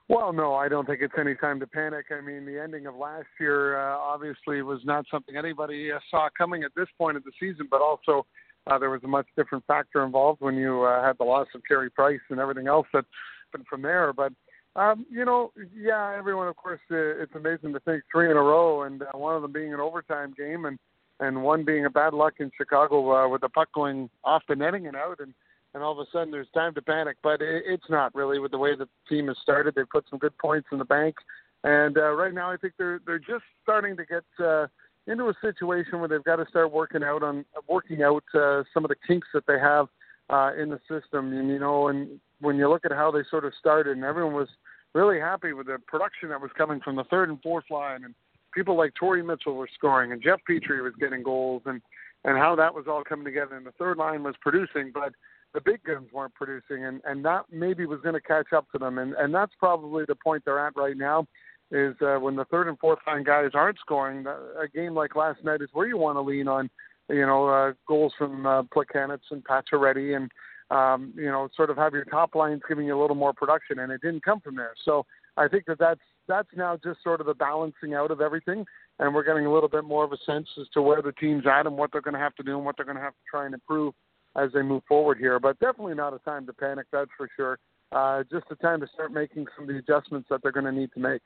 Well, 0.08 0.34
no, 0.34 0.54
I 0.54 0.70
don't 0.70 0.86
think 0.86 1.02
it's 1.02 1.15
any 1.20 1.36
time 1.36 1.60
to 1.60 1.68
panic. 1.68 2.06
I 2.15 2.22
mean, 2.22 2.46
the 2.46 2.62
ending 2.62 2.86
of 2.86 2.96
last 2.96 3.28
year 3.39 3.80
uh, 3.80 3.98
obviously 3.98 4.62
was 4.62 4.80
not 4.84 5.06
something 5.10 5.36
anybody 5.36 5.91
uh, 5.91 6.00
saw 6.12 6.30
coming 6.38 6.63
at 6.63 6.72
this 6.76 6.88
point 6.98 7.18
of 7.18 7.24
the 7.24 7.32
season, 7.39 7.68
but 7.70 7.82
also 7.82 8.26
uh, 8.68 8.78
there 8.78 8.91
was 8.91 9.02
a 9.04 9.08
much 9.08 9.26
different 9.36 9.65
factor 9.65 10.04
involved 10.04 10.41
when 10.41 10.56
you 10.56 10.84
uh, 10.84 11.04
had 11.04 11.18
the 11.18 11.24
loss 11.24 11.48
of 11.56 11.62
Carey 11.68 11.89
Price 11.89 12.20
and 12.30 12.39
everything 12.39 12.68
else 12.68 12.88
that 12.94 13.06
happened 13.52 13.68
from 13.68 13.82
there. 13.82 14.13
But 14.13 14.34
Um, 14.78 15.06
you 15.10 15.24
know, 15.24 15.54
yeah, 15.74 16.13
everyone, 16.18 16.50
of 16.50 16.58
course, 16.58 16.82
uh, 16.91 17.24
it's 17.24 17.34
amazing 17.34 17.72
to 17.74 17.80
think 17.80 18.04
three 18.12 18.30
in 18.30 18.36
a 18.36 18.41
row, 18.41 18.84
and 18.84 19.04
uh, 19.04 19.18
one 19.18 19.34
of 19.34 19.41
them 19.41 19.54
being 19.54 19.74
an 19.74 19.80
overtime 19.80 20.34
game, 20.38 20.65
and 20.65 20.78
and 21.22 21.44
one 21.44 21.63
being 21.63 21.86
a 21.86 21.89
bad 21.89 22.13
luck 22.13 22.34
in 22.39 22.52
Chicago 22.58 22.98
uh, 23.15 23.30
with 23.30 23.39
the 23.39 23.48
puck 23.48 23.70
going 23.72 24.10
off 24.26 24.44
the 24.50 24.56
netting 24.56 24.86
and 24.86 24.98
out, 24.98 25.22
and 25.22 25.34
and 25.76 25.84
all 25.84 25.92
of 25.92 26.00
a 26.00 26.10
sudden 26.12 26.32
there's 26.32 26.48
time 26.54 26.74
to 26.74 26.82
panic. 26.82 27.18
But 27.22 27.42
it, 27.42 27.64
it's 27.68 27.90
not 27.90 28.16
really 28.16 28.40
with 28.40 28.52
the 28.52 28.58
way 28.58 28.76
the 28.76 28.88
team 29.08 29.28
has 29.28 29.38
started. 29.44 29.76
They've 29.76 29.88
put 29.88 30.06
some 30.10 30.18
good 30.18 30.36
points 30.40 30.70
in 30.72 30.80
the 30.80 30.86
bank, 30.86 31.18
and 31.64 31.98
uh, 31.98 32.14
right 32.14 32.34
now 32.34 32.50
I 32.50 32.58
think 32.58 32.74
they're 32.80 33.02
they're 33.06 33.20
just 33.20 33.44
starting 33.62 33.96
to 33.98 34.06
get 34.06 34.24
uh, 34.44 34.68
into 35.06 35.26
a 35.26 35.34
situation 35.42 36.00
where 36.00 36.08
they've 36.08 36.24
got 36.24 36.38
to 36.38 36.46
start 36.50 36.72
working 36.72 37.04
out 37.04 37.22
on 37.22 37.46
working 37.68 38.02
out 38.02 38.24
uh, 38.34 38.64
some 38.74 38.86
of 38.86 38.90
the 38.90 38.96
kinks 39.06 39.28
that 39.34 39.46
they 39.46 39.60
have 39.60 39.88
uh, 40.30 40.52
in 40.60 40.70
the 40.70 40.80
system. 40.90 41.38
And 41.38 41.50
you 41.50 41.60
know, 41.60 41.90
and 41.90 42.20
when 42.40 42.56
you 42.56 42.70
look 42.70 42.86
at 42.86 42.92
how 42.92 43.12
they 43.12 43.22
sort 43.30 43.46
of 43.46 43.54
started, 43.60 43.98
and 43.98 44.06
everyone 44.06 44.34
was 44.34 44.50
really 44.94 45.20
happy 45.20 45.52
with 45.52 45.68
the 45.68 45.78
production 45.86 46.30
that 46.30 46.42
was 46.42 46.52
coming 46.58 46.80
from 46.80 46.96
the 46.96 47.04
third 47.04 47.30
and 47.30 47.42
fourth 47.42 47.66
line, 47.70 48.06
and 48.06 48.16
people 48.54 48.78
like 48.78 48.94
Torrey 48.94 49.22
Mitchell 49.22 49.56
were 49.56 49.70
scoring, 49.74 50.14
and 50.14 50.24
Jeff 50.24 50.40
Petry 50.50 50.82
was 50.82 50.94
getting 50.98 51.22
goals, 51.22 51.64
and 51.66 51.82
and 52.24 52.38
how 52.38 52.56
that 52.56 52.74
was 52.74 52.86
all 52.88 53.04
coming 53.04 53.26
together. 53.26 53.56
And 53.58 53.66
the 53.66 53.74
third 53.74 53.98
line 53.98 54.24
was 54.24 54.36
producing, 54.42 54.92
but 54.94 55.14
the 55.56 55.62
big 55.62 55.84
guns 55.84 56.12
weren't 56.13 56.36
producing, 56.36 56.86
and 56.86 57.02
and 57.06 57.26
that 57.26 57.46
maybe 57.52 57.86
was 57.86 58.02
going 58.02 58.13
to 58.13 58.22
catch 58.22 58.54
up 58.54 58.70
to 58.74 58.78
them, 58.78 59.00
and 59.00 59.13
and 59.15 59.34
that's 59.34 59.54
probably 59.58 60.04
the 60.08 60.15
point 60.15 60.44
they're 60.46 60.65
at 60.65 60.76
right 60.76 60.98
now. 60.98 61.26
Is 61.72 61.96
uh, 62.02 62.18
when 62.18 62.36
the 62.36 62.46
third 62.46 62.68
and 62.68 62.78
fourth 62.78 63.00
line 63.08 63.24
guys 63.24 63.52
aren't 63.56 63.80
scoring, 63.80 64.26
a 64.28 64.68
game 64.68 64.94
like 64.94 65.15
last 65.15 65.44
night 65.44 65.62
is 65.62 65.70
where 65.74 65.88
you 65.88 65.98
want 65.98 66.15
to 66.18 66.22
lean 66.22 66.48
on, 66.48 66.70
you 67.10 67.26
know, 67.26 67.48
uh, 67.48 67.74
goals 67.88 68.13
from 68.15 68.46
uh, 68.46 68.62
Plekanec 68.63 69.20
and 69.32 69.44
Pacioretty 69.44 70.15
and 70.15 70.30
um, 70.72 71.13
you 71.15 71.26
know, 71.26 71.48
sort 71.56 71.70
of 71.70 71.78
have 71.78 71.94
your 71.94 72.06
top 72.06 72.36
lines 72.36 72.62
giving 72.68 72.88
you 72.88 73.00
a 73.00 73.02
little 73.02 73.15
more 73.15 73.34
production, 73.34 73.80
and 73.80 73.91
it 73.91 74.02
didn't 74.02 74.24
come 74.24 74.39
from 74.39 74.56
there. 74.56 74.74
So 74.84 75.06
I 75.38 75.48
think 75.48 75.65
that 75.68 75.80
that's 75.80 76.02
that's 76.28 76.50
now 76.56 76.78
just 76.84 77.04
sort 77.04 77.22
of 77.22 77.28
the 77.28 77.36
balancing 77.36 77.94
out 77.94 78.12
of 78.12 78.20
everything, 78.20 78.65
and 79.00 79.13
we're 79.13 79.24
getting 79.24 79.46
a 79.46 79.54
little 79.54 79.70
bit 79.70 79.84
more 79.84 80.04
of 80.04 80.12
a 80.12 80.18
sense 80.26 80.48
as 80.60 80.68
to 80.74 80.82
where 80.82 81.02
the 81.02 81.12
team's 81.13 81.46
at 81.46 81.68
and 81.68 81.78
what 81.78 81.91
they're 81.91 82.02
going 82.02 82.15
to 82.15 82.20
have 82.20 82.36
to 82.36 82.44
do 82.44 82.58
and 82.58 82.65
what 82.65 82.78
they're 82.78 82.86
going 82.86 82.98
to 82.98 83.04
have 83.04 83.13
to 83.13 83.20
try 83.30 83.46
and 83.46 83.54
improve 83.54 83.94
as 84.36 84.52
they 84.54 84.62
move 84.62 84.84
forward 84.88 85.17
here. 85.17 85.39
But 85.39 85.60
definitely 85.60 85.95
not 85.95 86.13
a 86.13 86.19
time 86.19 86.45
to 86.48 86.54
panic, 86.54 86.88
that's 86.91 87.12
for 87.17 87.30
sure. 87.36 87.60
Uh, 87.91 88.24
just 88.32 88.45
a 88.50 88.56
time 88.56 88.82
to 88.82 88.88
start 88.93 89.13
making 89.13 89.45
some 89.56 89.69
of 89.69 89.69
the 89.69 89.78
adjustments 89.78 90.28
that 90.30 90.41
they're 90.41 90.52
going 90.52 90.65
to 90.65 90.71
need 90.71 90.91
to 90.93 91.00
make. 91.00 91.21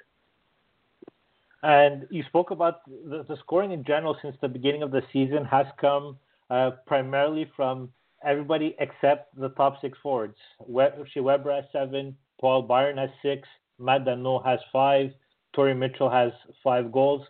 And 1.64 2.08
you 2.10 2.24
spoke 2.24 2.52
about 2.52 2.86
the, 2.86 3.26
the 3.28 3.38
scoring 3.38 3.72
in 3.72 3.84
general 3.84 4.16
since 4.22 4.36
the 4.42 4.48
beginning 4.48 4.84
of 4.84 4.92
the 4.92 5.02
season 5.12 5.44
has 5.46 5.66
come 5.80 6.18
uh, 6.50 6.72
primarily 6.86 7.52
from 7.56 7.90
everybody 8.24 8.76
except 8.80 9.38
the 9.40 9.50
top 9.50 9.82
six 9.82 9.98
forwards. 10.02 10.36
Shea 11.14 11.20
Weber 11.20 11.54
has 11.54 11.66
seven, 11.72 12.16
Paul 12.40 12.62
Byron 12.62 12.98
has 12.98 13.10
six, 13.22 13.48
Matt 13.78 14.06
Danault 14.06 14.46
has 14.46 14.60
five, 14.72 15.12
Torrey 15.54 15.74
Mitchell 15.74 16.10
has 16.10 16.32
five 16.64 16.92
goals. 16.92 17.26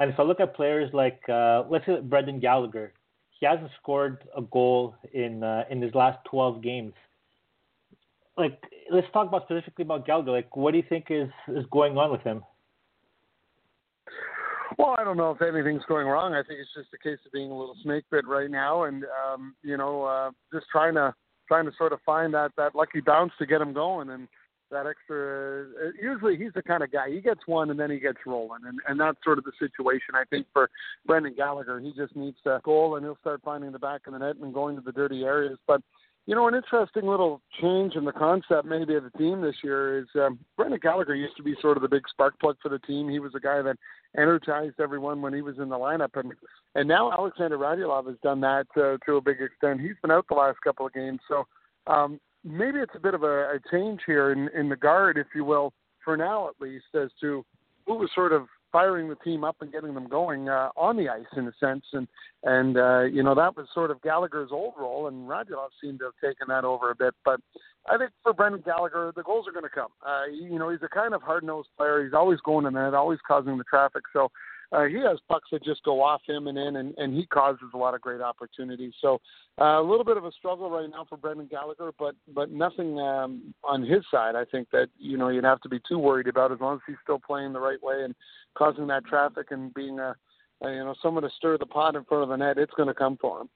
And 0.00 0.10
if 0.12 0.18
I 0.18 0.22
look 0.22 0.40
at 0.40 0.54
players 0.54 0.90
like, 0.92 1.20
uh, 1.28 1.64
let's 1.70 1.86
say 1.86 2.00
Brendan 2.00 2.40
Gallagher, 2.40 2.92
he 3.42 3.46
hasn't 3.46 3.72
scored 3.82 4.18
a 4.36 4.40
goal 4.40 4.94
in 5.12 5.42
uh, 5.42 5.64
in 5.68 5.82
his 5.82 5.92
last 5.96 6.24
12 6.30 6.62
games. 6.62 6.92
Like, 8.38 8.62
let's 8.88 9.08
talk 9.12 9.26
about 9.26 9.46
specifically 9.46 9.82
about 9.82 10.06
Gallagher. 10.06 10.30
Like, 10.30 10.56
what 10.56 10.70
do 10.70 10.76
you 10.76 10.84
think 10.88 11.06
is 11.10 11.28
is 11.48 11.66
going 11.72 11.98
on 11.98 12.12
with 12.12 12.20
him? 12.22 12.44
Well, 14.78 14.94
I 14.96 15.02
don't 15.02 15.16
know 15.16 15.32
if 15.32 15.42
anything's 15.42 15.82
going 15.88 16.06
wrong. 16.06 16.34
I 16.34 16.44
think 16.44 16.60
it's 16.60 16.70
just 16.72 16.94
a 16.94 16.98
case 16.98 17.18
of 17.26 17.32
being 17.32 17.50
a 17.50 17.58
little 17.58 17.74
snake 17.82 18.04
bit 18.12 18.28
right 18.28 18.48
now, 18.48 18.84
and 18.84 19.04
um, 19.26 19.56
you 19.64 19.76
know, 19.76 20.04
uh, 20.04 20.30
just 20.52 20.66
trying 20.70 20.94
to 20.94 21.12
trying 21.48 21.64
to 21.64 21.72
sort 21.76 21.92
of 21.92 21.98
find 22.06 22.32
that 22.34 22.52
that 22.56 22.76
lucky 22.76 23.00
bounce 23.00 23.32
to 23.40 23.46
get 23.46 23.60
him 23.60 23.72
going, 23.72 24.10
and 24.10 24.28
that 24.72 24.86
extra. 24.86 25.64
Uh, 25.64 25.90
usually, 26.00 26.36
he's 26.36 26.52
the 26.54 26.62
kind 26.62 26.82
of 26.82 26.90
guy 26.90 27.10
he 27.10 27.20
gets 27.20 27.40
one 27.46 27.70
and 27.70 27.78
then 27.78 27.90
he 27.90 27.98
gets 27.98 28.18
rolling, 28.26 28.62
and 28.66 28.80
and 28.88 28.98
that's 28.98 29.18
sort 29.22 29.38
of 29.38 29.44
the 29.44 29.52
situation. 29.58 30.14
I 30.14 30.24
think 30.28 30.46
for 30.52 30.68
Brendan 31.06 31.34
Gallagher, 31.36 31.78
he 31.78 31.92
just 31.96 32.16
needs 32.16 32.36
to 32.44 32.60
goal, 32.64 32.96
and 32.96 33.04
he'll 33.04 33.18
start 33.20 33.40
finding 33.44 33.72
the 33.72 33.78
back 33.78 34.02
of 34.06 34.12
the 34.12 34.18
net 34.18 34.36
and 34.36 34.52
going 34.52 34.76
to 34.76 34.82
the 34.82 34.92
dirty 34.92 35.22
areas. 35.22 35.58
But 35.66 35.82
you 36.26 36.36
know, 36.36 36.46
an 36.46 36.54
interesting 36.54 37.06
little 37.06 37.40
change 37.60 37.96
in 37.96 38.04
the 38.04 38.12
concept 38.12 38.64
maybe 38.64 38.94
of 38.94 39.02
the 39.02 39.18
team 39.18 39.40
this 39.40 39.56
year 39.64 39.98
is 39.98 40.06
um, 40.14 40.38
Brendan 40.56 40.78
Gallagher 40.80 41.16
used 41.16 41.36
to 41.36 41.42
be 41.42 41.54
sort 41.60 41.76
of 41.76 41.82
the 41.82 41.88
big 41.88 42.04
spark 42.08 42.38
plug 42.38 42.56
for 42.62 42.68
the 42.68 42.78
team. 42.80 43.08
He 43.08 43.18
was 43.18 43.32
a 43.34 43.40
guy 43.40 43.60
that 43.62 43.76
energized 44.16 44.78
everyone 44.78 45.20
when 45.20 45.34
he 45.34 45.42
was 45.42 45.58
in 45.58 45.68
the 45.68 45.76
lineup, 45.76 46.10
and 46.14 46.32
and 46.74 46.88
now 46.88 47.10
Alexander 47.10 47.58
Radulov 47.58 48.06
has 48.06 48.16
done 48.22 48.40
that 48.42 48.66
uh, 48.76 48.98
to 49.04 49.16
a 49.16 49.20
big 49.20 49.40
extent. 49.40 49.80
He's 49.80 49.96
been 50.00 50.12
out 50.12 50.26
the 50.28 50.34
last 50.34 50.58
couple 50.62 50.86
of 50.86 50.92
games, 50.92 51.20
so 51.28 51.44
um, 51.88 52.20
maybe 52.44 52.78
it's 52.78 52.94
a 52.94 53.00
bit 53.00 53.14
of 53.14 53.22
a, 53.22 53.54
a 53.54 53.58
change 53.70 54.00
here 54.06 54.32
in 54.32 54.48
in 54.58 54.68
the 54.68 54.76
guard, 54.76 55.18
if 55.18 55.26
you 55.34 55.44
will, 55.44 55.72
for 56.04 56.16
now 56.16 56.48
at 56.48 56.54
least, 56.60 56.86
as 56.94 57.10
to 57.20 57.44
who 57.86 57.94
was 57.94 58.10
sort 58.14 58.32
of 58.32 58.46
firing 58.70 59.08
the 59.08 59.16
team 59.16 59.44
up 59.44 59.56
and 59.60 59.70
getting 59.70 59.92
them 59.92 60.08
going 60.08 60.48
uh, 60.48 60.70
on 60.76 60.96
the 60.96 61.08
ice 61.08 61.26
in 61.36 61.46
a 61.46 61.52
sense. 61.60 61.84
And 61.92 62.08
and 62.42 62.76
uh, 62.76 63.02
you 63.02 63.22
know 63.22 63.34
that 63.34 63.56
was 63.56 63.66
sort 63.74 63.90
of 63.90 64.00
Gallagher's 64.02 64.50
old 64.50 64.74
role, 64.78 65.08
and 65.08 65.28
Radulov 65.28 65.68
seemed 65.80 66.00
to 66.00 66.06
have 66.06 66.14
taken 66.22 66.48
that 66.48 66.64
over 66.64 66.90
a 66.90 66.94
bit. 66.94 67.14
But 67.24 67.40
I 67.90 67.98
think 67.98 68.10
for 68.22 68.32
Brendan 68.32 68.62
Gallagher, 68.64 69.12
the 69.14 69.22
goals 69.22 69.46
are 69.46 69.52
going 69.52 69.64
to 69.64 69.68
come. 69.68 69.90
Uh, 70.04 70.24
you 70.32 70.58
know, 70.58 70.70
he's 70.70 70.82
a 70.82 70.88
kind 70.88 71.14
of 71.14 71.22
hard 71.22 71.44
nosed 71.44 71.68
player. 71.76 72.02
He's 72.02 72.14
always 72.14 72.40
going 72.40 72.66
in 72.66 72.74
there, 72.74 72.94
always 72.96 73.20
causing 73.26 73.58
the 73.58 73.64
traffic. 73.64 74.02
So 74.12 74.30
uh, 74.72 74.84
he 74.84 74.96
has 74.96 75.18
pucks 75.28 75.48
that 75.52 75.62
just 75.62 75.82
go 75.82 76.02
off 76.02 76.22
him 76.26 76.46
and 76.46 76.56
in, 76.56 76.76
and, 76.76 76.94
and 76.96 77.14
he 77.14 77.26
causes 77.26 77.68
a 77.74 77.76
lot 77.76 77.94
of 77.94 78.00
great 78.00 78.20
opportunities. 78.20 78.94
So 79.00 79.20
uh, 79.60 79.80
a 79.80 79.82
little 79.82 80.04
bit 80.04 80.16
of 80.16 80.24
a 80.24 80.32
struggle 80.32 80.70
right 80.70 80.88
now 80.88 81.04
for 81.08 81.16
Brendan 81.18 81.48
Gallagher, 81.50 81.92
but 81.98 82.14
but 82.34 82.50
nothing 82.50 82.98
um, 82.98 83.54
on 83.62 83.82
his 83.82 84.02
side. 84.10 84.34
I 84.34 84.44
think 84.46 84.68
that 84.72 84.88
you 84.98 85.18
know 85.18 85.28
you'd 85.28 85.44
have 85.44 85.60
to 85.62 85.68
be 85.68 85.80
too 85.86 85.98
worried 85.98 86.28
about 86.28 86.52
as 86.52 86.60
long 86.60 86.76
as 86.76 86.80
he's 86.86 86.96
still 87.02 87.18
playing 87.18 87.52
the 87.52 87.60
right 87.60 87.82
way 87.82 88.04
and 88.04 88.14
causing 88.56 88.86
that 88.86 89.04
traffic 89.04 89.48
and 89.50 89.74
being 89.74 89.98
a, 89.98 90.14
a 90.62 90.70
you 90.70 90.84
know 90.84 90.94
someone 91.02 91.22
to 91.22 91.30
stir 91.36 91.58
the 91.58 91.66
pot 91.66 91.94
in 91.94 92.04
front 92.04 92.22
of 92.22 92.30
the 92.30 92.36
net. 92.36 92.56
It's 92.56 92.74
going 92.74 92.88
to 92.88 92.94
come 92.94 93.18
for 93.20 93.42
him. 93.42 93.48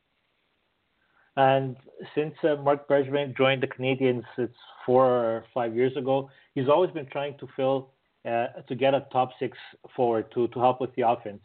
And 1.38 1.76
since 2.14 2.35
uh, 2.44 2.57
Marc 2.57 2.88
Bergevin 2.88 3.37
joined 3.37 3.62
the 3.62 3.66
Canadiens, 3.66 4.24
it's 4.38 4.55
four 4.87 5.07
or 5.07 5.44
five 5.52 5.76
years 5.76 5.94
ago, 5.96 6.31
he's 6.55 6.68
always 6.68 6.90
been 6.92 7.07
trying 7.07 7.37
to 7.38 7.48
fill 7.55 7.90
to 8.27 8.75
get 8.77 8.95
a 8.95 9.07
top 9.12 9.31
six 9.39 9.57
forward 9.95 10.31
to, 10.35 10.49
to 10.49 10.59
help 10.59 10.81
with 10.81 10.95
the 10.97 11.09
offense. 11.09 11.43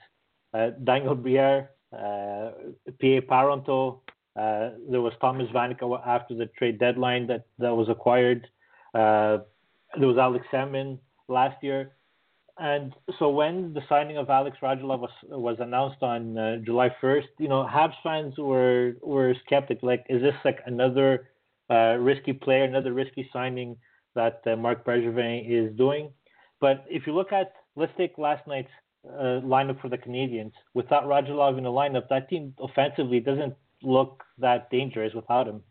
Uh, 0.54 0.72
Daniel 0.84 1.15
Briere, 1.15 1.70
uh, 1.94 2.52
PA 3.00 3.22
Parenteau, 3.30 4.00
uh, 4.36 4.72
there 4.89 5.02
was 5.02 5.13
Thomas 5.20 5.50
Vanek 5.52 5.82
after 6.06 6.36
the 6.36 6.46
trade 6.58 6.80
deadline 6.80 7.28
that, 7.28 7.46
that 7.60 7.76
was 7.76 7.89
acquired. 7.89 8.48
Uh, 8.94 9.39
there 9.98 10.08
was 10.08 10.17
Alex 10.17 10.46
Semin 10.52 11.00
last 11.28 11.62
year. 11.62 11.91
And 12.58 12.94
so 13.17 13.30
when 13.30 13.74
the 13.74 13.82
signing 13.89 14.17
of 14.17 14.30
Alex 14.30 14.58
Radulov 14.62 15.00
was, 15.00 15.10
was 15.30 15.58
announced 15.60 16.04
on 16.04 16.38
uh, 16.38 16.58
July 16.58 16.96
1st, 17.02 17.28
you 17.39 17.48
know, 17.48 17.67
Habs 17.70 17.96
fans 18.04 18.38
were 18.38 18.94
were 19.02 19.34
skeptic. 19.46 19.80
Like, 19.82 20.06
is 20.10 20.22
this 20.22 20.36
like 20.46 20.60
another 20.65 21.30
uh, 21.70 21.96
risky 21.98 22.34
player, 22.34 22.63
another 22.63 22.94
risky 22.94 23.30
signing 23.34 23.78
that 24.15 24.41
uh, 24.46 24.56
Marc 24.56 24.86
Bergevin 24.86 25.44
is 25.50 25.76
doing? 25.76 26.12
But 26.62 26.86
if 26.89 27.08
you 27.08 27.13
look 27.13 27.34
at, 27.34 27.54
let's 27.76 27.91
take 27.97 28.17
last 28.17 28.47
night's 28.47 28.69
uh, 29.06 29.41
lineup 29.43 29.82
for 29.82 29.89
the 29.89 29.97
Canadiens. 29.97 30.54
Without 30.74 31.06
Radulov 31.06 31.58
in 31.58 31.63
the 31.63 31.69
lineup, 31.69 32.08
that 32.10 32.30
team 32.30 32.54
offensively 32.60 33.19
doesn't 33.19 33.56
look 33.82 34.24
that 34.38 34.69
dangerous 34.69 35.13
without 35.13 35.47
him. 35.47 35.63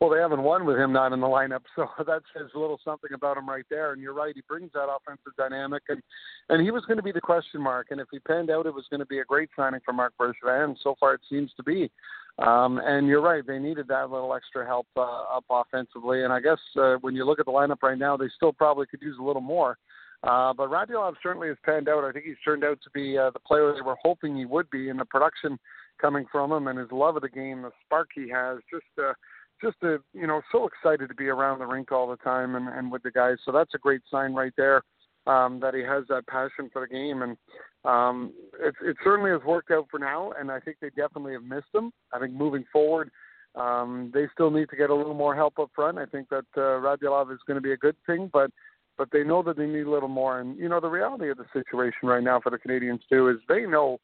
Well, 0.00 0.10
they 0.10 0.20
haven't 0.20 0.44
won 0.44 0.64
with 0.64 0.78
him 0.78 0.92
not 0.92 1.12
in 1.12 1.20
the 1.20 1.26
lineup, 1.26 1.62
so 1.74 1.88
that 2.06 2.22
says 2.32 2.50
a 2.54 2.58
little 2.58 2.78
something 2.84 3.10
about 3.12 3.36
him 3.36 3.48
right 3.48 3.64
there. 3.68 3.92
And 3.92 4.00
you're 4.00 4.14
right, 4.14 4.34
he 4.34 4.42
brings 4.48 4.70
that 4.72 4.86
offensive 4.88 5.32
dynamic, 5.36 5.82
and 5.88 6.00
and 6.48 6.62
he 6.62 6.70
was 6.70 6.84
going 6.84 6.98
to 6.98 7.02
be 7.02 7.12
the 7.12 7.20
question 7.20 7.60
mark. 7.60 7.88
And 7.90 8.00
if 8.00 8.06
he 8.10 8.20
panned 8.20 8.50
out, 8.50 8.66
it 8.66 8.74
was 8.74 8.86
going 8.90 9.00
to 9.00 9.06
be 9.06 9.18
a 9.18 9.24
great 9.24 9.50
signing 9.56 9.80
for 9.84 9.92
Marc 9.92 10.14
Bergevin. 10.18 10.64
And 10.64 10.78
so 10.82 10.94
far, 11.00 11.14
it 11.14 11.20
seems 11.28 11.50
to 11.56 11.62
be. 11.62 11.90
Um, 12.38 12.80
and 12.84 13.08
you're 13.08 13.20
right, 13.20 13.44
they 13.44 13.58
needed 13.58 13.88
that 13.88 14.10
little 14.10 14.32
extra 14.32 14.64
help 14.64 14.86
uh, 14.96 15.36
up 15.36 15.44
offensively. 15.50 16.22
And 16.22 16.32
I 16.32 16.40
guess 16.40 16.60
uh, 16.80 16.94
when 17.00 17.16
you 17.16 17.24
look 17.24 17.40
at 17.40 17.46
the 17.46 17.52
lineup 17.52 17.82
right 17.82 17.98
now, 17.98 18.16
they 18.16 18.28
still 18.36 18.52
probably 18.52 18.86
could 18.86 19.02
use 19.02 19.16
a 19.20 19.24
little 19.24 19.42
more. 19.42 19.76
Uh, 20.22 20.52
but 20.52 20.70
Radulov 20.70 21.14
certainly 21.22 21.48
has 21.48 21.56
panned 21.64 21.88
out. 21.88 22.04
I 22.04 22.12
think 22.12 22.24
he's 22.24 22.36
turned 22.44 22.64
out 22.64 22.78
to 22.82 22.90
be 22.90 23.18
uh, 23.18 23.30
the 23.30 23.40
player 23.40 23.72
they 23.72 23.82
were 23.82 23.96
hoping 24.02 24.36
he 24.36 24.44
would 24.44 24.70
be, 24.70 24.88
and 24.88 24.98
the 24.98 25.04
production 25.04 25.58
coming 26.00 26.26
from 26.30 26.52
him 26.52 26.68
and 26.68 26.78
his 26.78 26.90
love 26.92 27.16
of 27.16 27.22
the 27.22 27.28
game, 27.28 27.62
the 27.62 27.70
spark 27.84 28.08
he 28.14 28.28
has, 28.28 28.58
just 28.70 28.86
uh, 28.98 29.12
just 29.60 29.76
a 29.82 29.98
you 30.12 30.26
know 30.26 30.40
so 30.52 30.66
excited 30.66 31.08
to 31.08 31.14
be 31.14 31.28
around 31.28 31.58
the 31.58 31.66
rink 31.66 31.92
all 31.92 32.08
the 32.08 32.16
time 32.16 32.54
and, 32.54 32.68
and 32.68 32.90
with 32.90 33.02
the 33.02 33.10
guys. 33.10 33.36
So 33.44 33.52
that's 33.52 33.74
a 33.74 33.78
great 33.78 34.02
sign 34.10 34.34
right 34.34 34.52
there 34.56 34.82
um, 35.26 35.60
that 35.60 35.74
he 35.74 35.82
has 35.82 36.04
that 36.08 36.26
passion 36.26 36.70
for 36.72 36.86
the 36.86 36.92
game, 36.92 37.22
and 37.22 37.36
um, 37.84 38.32
it, 38.60 38.74
it 38.82 38.96
certainly 39.04 39.30
has 39.30 39.40
worked 39.46 39.70
out 39.70 39.86
for 39.90 39.98
now. 39.98 40.32
And 40.38 40.50
I 40.50 40.58
think 40.60 40.78
they 40.80 40.90
definitely 40.90 41.34
have 41.34 41.44
missed 41.44 41.74
him. 41.74 41.92
I 42.12 42.18
think 42.18 42.32
moving 42.32 42.64
forward, 42.72 43.10
um, 43.54 44.10
they 44.14 44.26
still 44.32 44.50
need 44.50 44.70
to 44.70 44.76
get 44.76 44.90
a 44.90 44.94
little 44.94 45.14
more 45.14 45.34
help 45.34 45.58
up 45.58 45.70
front. 45.74 45.98
I 45.98 46.06
think 46.06 46.28
that 46.30 46.46
uh, 46.56 46.80
Radulov 46.80 47.32
is 47.32 47.40
going 47.46 47.56
to 47.56 47.60
be 47.60 47.72
a 47.72 47.76
good 47.76 47.96
thing, 48.06 48.30
but 48.32 48.50
but 48.96 49.08
they 49.12 49.22
know 49.22 49.44
that 49.44 49.56
they 49.56 49.66
need 49.66 49.86
a 49.86 49.90
little 49.90 50.08
more. 50.08 50.40
And 50.40 50.58
you 50.58 50.68
know 50.68 50.80
the 50.80 50.88
reality 50.88 51.30
of 51.30 51.36
the 51.36 51.46
situation 51.52 52.08
right 52.08 52.22
now 52.22 52.40
for 52.40 52.50
the 52.50 52.58
Canadiens 52.58 53.00
too 53.10 53.28
is 53.28 53.36
they 53.48 53.62
know 53.62 53.98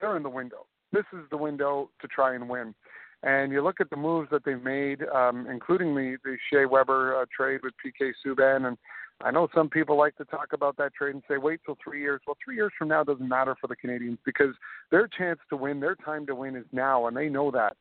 they're 0.00 0.16
in 0.16 0.22
the 0.22 0.28
window. 0.28 0.66
This 0.92 1.04
is 1.12 1.24
the 1.30 1.36
window 1.36 1.90
to 2.00 2.08
try 2.08 2.34
and 2.34 2.48
win. 2.48 2.74
And 3.24 3.52
you 3.52 3.62
look 3.62 3.80
at 3.80 3.88
the 3.88 3.96
moves 3.96 4.28
that 4.30 4.44
they've 4.44 4.62
made, 4.62 5.02
um, 5.14 5.46
including 5.50 5.94
the 5.94 6.18
the 6.24 6.36
Shea 6.50 6.66
Weber 6.66 7.22
uh, 7.22 7.24
trade 7.34 7.60
with 7.62 7.72
PK 7.84 8.12
Subban, 8.24 8.66
and 8.68 8.76
I 9.22 9.30
know 9.30 9.48
some 9.54 9.70
people 9.70 9.96
like 9.96 10.16
to 10.16 10.26
talk 10.26 10.52
about 10.52 10.76
that 10.76 10.92
trade 10.94 11.14
and 11.14 11.22
say 11.26 11.38
wait 11.38 11.60
till 11.64 11.78
three 11.82 12.02
years. 12.02 12.20
Well, 12.26 12.36
three 12.44 12.56
years 12.56 12.72
from 12.76 12.88
now 12.88 13.02
doesn't 13.02 13.28
matter 13.28 13.56
for 13.58 13.66
the 13.68 13.76
Canadiens 13.76 14.18
because 14.26 14.54
their 14.90 15.08
chance 15.08 15.38
to 15.48 15.56
win, 15.56 15.80
their 15.80 15.94
time 15.94 16.26
to 16.26 16.34
win 16.34 16.54
is 16.54 16.66
now, 16.72 17.06
and 17.06 17.16
they 17.16 17.30
know 17.30 17.50
that. 17.52 17.76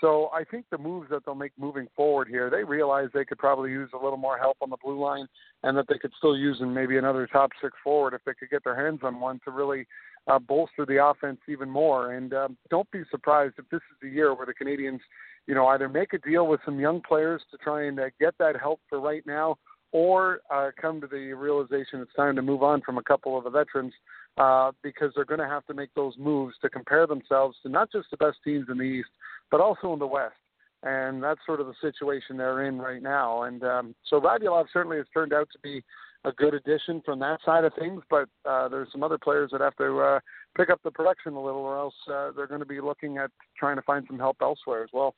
So 0.00 0.30
I 0.34 0.44
think 0.44 0.66
the 0.70 0.78
moves 0.78 1.08
that 1.10 1.24
they'll 1.24 1.34
make 1.34 1.52
moving 1.58 1.88
forward 1.96 2.28
here, 2.28 2.50
they 2.50 2.64
realize 2.64 3.08
they 3.12 3.24
could 3.24 3.38
probably 3.38 3.70
use 3.70 3.90
a 3.94 4.02
little 4.02 4.18
more 4.18 4.38
help 4.38 4.58
on 4.60 4.70
the 4.70 4.76
blue 4.82 4.98
line, 4.98 5.26
and 5.62 5.76
that 5.76 5.86
they 5.88 5.98
could 5.98 6.12
still 6.16 6.36
use 6.36 6.58
in 6.60 6.72
maybe 6.72 6.96
another 6.96 7.26
top 7.26 7.50
six 7.62 7.74
forward 7.82 8.14
if 8.14 8.20
they 8.24 8.34
could 8.34 8.50
get 8.50 8.64
their 8.64 8.76
hands 8.76 9.00
on 9.02 9.20
one 9.20 9.40
to 9.44 9.50
really 9.50 9.86
uh, 10.26 10.38
bolster 10.38 10.84
the 10.86 11.04
offense 11.04 11.38
even 11.48 11.68
more. 11.68 12.14
And 12.14 12.32
um, 12.34 12.56
don't 12.70 12.90
be 12.90 13.02
surprised 13.10 13.54
if 13.58 13.68
this 13.70 13.78
is 13.78 13.96
the 14.02 14.08
year 14.08 14.34
where 14.34 14.46
the 14.46 14.54
Canadiens, 14.54 15.00
you 15.46 15.54
know, 15.54 15.66
either 15.68 15.88
make 15.88 16.12
a 16.12 16.18
deal 16.18 16.46
with 16.46 16.60
some 16.64 16.80
young 16.80 17.00
players 17.00 17.42
to 17.50 17.58
try 17.58 17.86
and 17.86 17.98
uh, 17.98 18.06
get 18.18 18.34
that 18.38 18.58
help 18.58 18.80
for 18.88 19.00
right 19.00 19.24
now, 19.26 19.56
or 19.92 20.40
uh, 20.52 20.70
come 20.80 21.00
to 21.00 21.06
the 21.06 21.32
realization 21.32 22.00
it's 22.00 22.12
time 22.14 22.36
to 22.36 22.42
move 22.42 22.62
on 22.62 22.80
from 22.82 22.98
a 22.98 23.02
couple 23.02 23.38
of 23.38 23.44
the 23.44 23.50
veterans 23.50 23.92
uh, 24.36 24.72
because 24.82 25.12
they're 25.14 25.24
going 25.24 25.40
to 25.40 25.46
have 25.46 25.64
to 25.66 25.74
make 25.74 25.90
those 25.94 26.14
moves 26.18 26.54
to 26.60 26.68
compare 26.68 27.06
themselves 27.06 27.56
to 27.62 27.68
not 27.68 27.90
just 27.90 28.08
the 28.10 28.16
best 28.16 28.36
teams 28.44 28.66
in 28.70 28.78
the 28.78 28.84
East, 28.84 29.08
but 29.50 29.60
also 29.60 29.92
in 29.92 29.98
the 29.98 30.06
West. 30.06 30.34
And 30.82 31.22
that's 31.22 31.40
sort 31.46 31.60
of 31.60 31.66
the 31.66 31.74
situation 31.80 32.36
they're 32.36 32.64
in 32.64 32.78
right 32.78 33.02
now. 33.02 33.44
And 33.44 33.62
um, 33.64 33.94
so 34.08 34.20
Radulov 34.20 34.66
certainly 34.72 34.98
has 34.98 35.06
turned 35.14 35.32
out 35.32 35.48
to 35.52 35.58
be 35.60 35.82
a 36.26 36.32
good 36.32 36.54
addition 36.54 37.00
from 37.04 37.20
that 37.20 37.38
side 37.44 37.64
of 37.64 37.72
things, 37.78 38.02
but 38.10 38.28
uh, 38.44 38.68
there's 38.68 38.88
some 38.90 39.04
other 39.04 39.16
players 39.16 39.50
that 39.52 39.60
have 39.60 39.76
to 39.76 40.00
uh, 40.00 40.20
pick 40.56 40.70
up 40.70 40.80
the 40.82 40.90
production 40.90 41.34
a 41.34 41.42
little, 41.42 41.60
or 41.60 41.78
else 41.78 41.94
uh, 42.12 42.32
they're 42.36 42.48
going 42.48 42.60
to 42.60 42.66
be 42.66 42.80
looking 42.80 43.16
at 43.16 43.30
trying 43.56 43.76
to 43.76 43.82
find 43.82 44.04
some 44.08 44.18
help 44.18 44.36
elsewhere 44.42 44.82
as 44.82 44.90
well. 44.92 45.14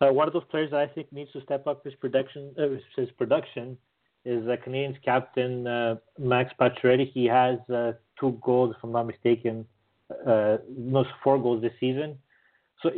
Uh, 0.00 0.12
one 0.12 0.26
of 0.26 0.32
those 0.32 0.44
players 0.50 0.70
that 0.70 0.80
I 0.80 0.86
think 0.86 1.12
needs 1.12 1.30
to 1.32 1.42
step 1.42 1.66
up 1.66 1.84
his 1.84 1.94
production, 1.96 2.54
uh, 2.58 2.68
his 2.96 3.10
production, 3.18 3.76
is 4.24 4.46
uh, 4.48 4.56
Canadiens 4.66 4.96
captain 5.04 5.66
uh, 5.66 5.96
Max 6.18 6.52
Pacioretty. 6.58 7.12
He 7.12 7.26
has 7.26 7.58
two 8.18 8.38
goals, 8.42 8.74
if 8.76 8.82
I'm 8.82 8.92
not 8.92 9.06
mistaken, 9.06 9.66
no, 10.26 11.04
four 11.22 11.38
goals 11.38 11.60
this 11.60 11.72
season. 11.78 12.16
So 12.82 12.90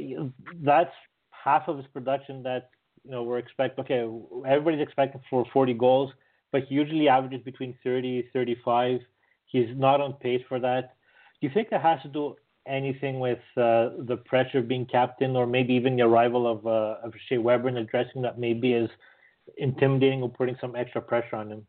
that's 0.63 0.93
half 1.31 1.67
of 1.67 1.79
his 1.79 1.87
production 1.89 2.45
that 2.45 2.71
you 3.05 3.11
know 3.11 3.25
we're 3.25 3.39
expecting. 3.39 3.85
Okay, 3.85 4.07
everybody's 4.47 4.83
expecting 4.83 5.21
for 5.31 5.45
40 5.53 5.75
goals, 5.75 6.13
but 6.53 6.65
he 6.65 6.75
usually 6.75 7.09
averages 7.09 7.43
between 7.45 7.77
30, 7.85 8.29
35. 8.33 9.01
He's 9.47 9.69
not 9.77 10.01
on 10.01 10.15
pace 10.15 10.43
for 10.49 10.61
that. 10.61 10.95
Do 11.41 11.47
you 11.47 11.53
think 11.53 11.71
that 11.71 11.83
has 11.83 12.01
to 12.03 12.09
do 12.09 12.37
anything 12.67 13.21
with 13.21 13.39
uh, 13.57 13.91
the 13.99 14.21
pressure 14.25 14.59
of 14.59 14.69
being 14.69 14.87
captain, 14.87 15.37
or 15.37 15.47
maybe 15.47 15.75
even 15.75 15.97
the 15.97 16.03
arrival 16.03 16.47
of 16.47 16.67
uh, 16.67 16.97
of 17.07 17.13
Shea 17.29 17.39
Weber 17.39 17.69
and 17.69 17.79
addressing 17.79 18.23
that 18.23 18.39
maybe 18.39 18.73
is 18.73 18.91
intimidating 19.57 20.23
or 20.23 20.29
putting 20.29 20.57
some 20.61 20.77
extra 20.77 21.01
pressure 21.01 21.37
on 21.37 21.51
him? 21.51 21.67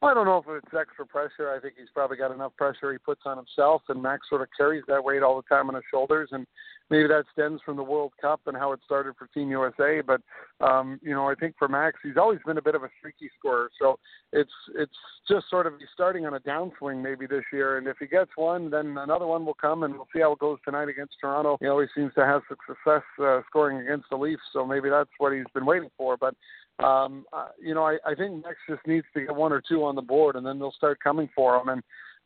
I 0.00 0.14
don't 0.14 0.26
know 0.26 0.38
if 0.38 0.44
it's 0.48 0.74
extra 0.78 1.04
pressure. 1.04 1.50
I 1.50 1.58
think 1.58 1.74
he's 1.76 1.88
probably 1.92 2.16
got 2.16 2.30
enough 2.30 2.54
pressure 2.56 2.92
he 2.92 2.98
puts 2.98 3.22
on 3.26 3.36
himself, 3.36 3.82
and 3.88 4.00
Max 4.00 4.28
sort 4.28 4.42
of 4.42 4.48
carries 4.56 4.84
that 4.86 5.02
weight 5.02 5.24
all 5.24 5.36
the 5.36 5.48
time 5.54 5.68
on 5.68 5.74
his 5.74 5.82
shoulders. 5.90 6.28
And 6.30 6.46
maybe 6.88 7.08
that 7.08 7.24
stems 7.32 7.60
from 7.64 7.76
the 7.76 7.82
World 7.82 8.12
Cup 8.20 8.40
and 8.46 8.56
how 8.56 8.70
it 8.70 8.80
started 8.84 9.14
for 9.18 9.26
Team 9.28 9.50
USA. 9.50 10.00
But 10.00 10.20
um, 10.64 11.00
you 11.02 11.12
know, 11.12 11.28
I 11.28 11.34
think 11.34 11.56
for 11.58 11.66
Max, 11.66 11.98
he's 12.00 12.16
always 12.16 12.38
been 12.46 12.58
a 12.58 12.62
bit 12.62 12.76
of 12.76 12.84
a 12.84 12.88
streaky 13.00 13.28
scorer. 13.36 13.70
So 13.80 13.98
it's 14.32 14.52
it's 14.76 14.94
just 15.28 15.50
sort 15.50 15.66
of 15.66 15.72
he's 15.80 15.88
starting 15.94 16.26
on 16.26 16.34
a 16.34 16.40
downswing 16.40 17.02
maybe 17.02 17.26
this 17.26 17.44
year. 17.52 17.78
And 17.78 17.88
if 17.88 17.96
he 17.98 18.06
gets 18.06 18.30
one, 18.36 18.70
then 18.70 18.96
another 18.98 19.26
one 19.26 19.44
will 19.44 19.54
come, 19.54 19.82
and 19.82 19.94
we'll 19.94 20.08
see 20.14 20.20
how 20.20 20.32
it 20.32 20.38
goes 20.38 20.58
tonight 20.64 20.88
against 20.88 21.16
Toronto. 21.20 21.58
He 21.60 21.66
always 21.66 21.88
seems 21.96 22.14
to 22.14 22.24
have 22.24 22.42
success 22.48 23.02
uh, 23.20 23.40
scoring 23.48 23.78
against 23.78 24.10
the 24.10 24.16
Leafs, 24.16 24.42
so 24.52 24.64
maybe 24.64 24.90
that's 24.90 25.10
what 25.18 25.32
he's 25.32 25.44
been 25.54 25.66
waiting 25.66 25.90
for. 25.96 26.16
But 26.16 26.34
um, 26.82 27.24
uh, 27.32 27.48
you 27.60 27.74
know, 27.74 27.84
I, 27.84 27.98
I 28.06 28.14
think 28.14 28.44
Max 28.44 28.56
just 28.68 28.86
needs 28.86 29.06
to 29.14 29.20
get 29.20 29.34
one 29.34 29.52
or 29.52 29.62
two 29.66 29.84
on 29.84 29.94
the 29.94 30.02
board, 30.02 30.36
and 30.36 30.46
then 30.46 30.58
they'll 30.58 30.72
start 30.72 30.98
coming 31.02 31.28
for 31.34 31.56
him. 31.56 31.68
And 31.68 31.82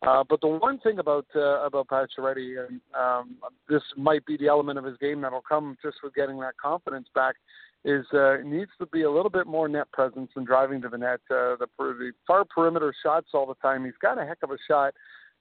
uh, 0.07 0.25
but 0.29 0.41
the 0.41 0.49
one 0.49 0.79
thing 0.81 0.99
about 0.99 1.27
uh, 1.35 1.65
about 1.65 1.87
Pacioretty, 1.89 2.67
and 2.67 2.81
um, 2.99 3.37
this 3.69 3.83
might 3.97 4.27
be 4.27 4.37
the 4.37 4.49
element 4.49 4.79
of 4.79 4.85
his 4.85 4.97
game 4.99 5.21
that'll 5.21 5.43
come 5.43 5.77
just 5.83 5.99
with 6.03 6.15
getting 6.15 6.39
that 6.41 6.57
confidence 6.63 7.07
back, 7.15 7.37
is 7.85 8.05
uh, 8.13 8.37
needs 8.45 8.71
to 8.79 8.87
be 8.87 9.03
a 9.03 9.11
little 9.11 9.31
bit 9.31 9.47
more 9.47 9.69
net 9.69 9.91
presence 9.93 10.31
and 10.37 10.47
driving 10.47 10.83
to 10.83 10.89
the 10.89 10.99
net. 10.99 11.21
Uh, 11.31 11.57
the, 11.57 11.67
the 11.79 12.13
far 12.27 12.45
perimeter 12.45 12.93
shots 13.03 13.29
all 13.33 13.47
the 13.47 13.55
time. 13.63 13.85
He's 13.85 13.95
got 14.03 14.21
a 14.21 14.27
heck 14.27 14.39
of 14.43 14.51
a 14.51 14.59
shot, 14.69 14.93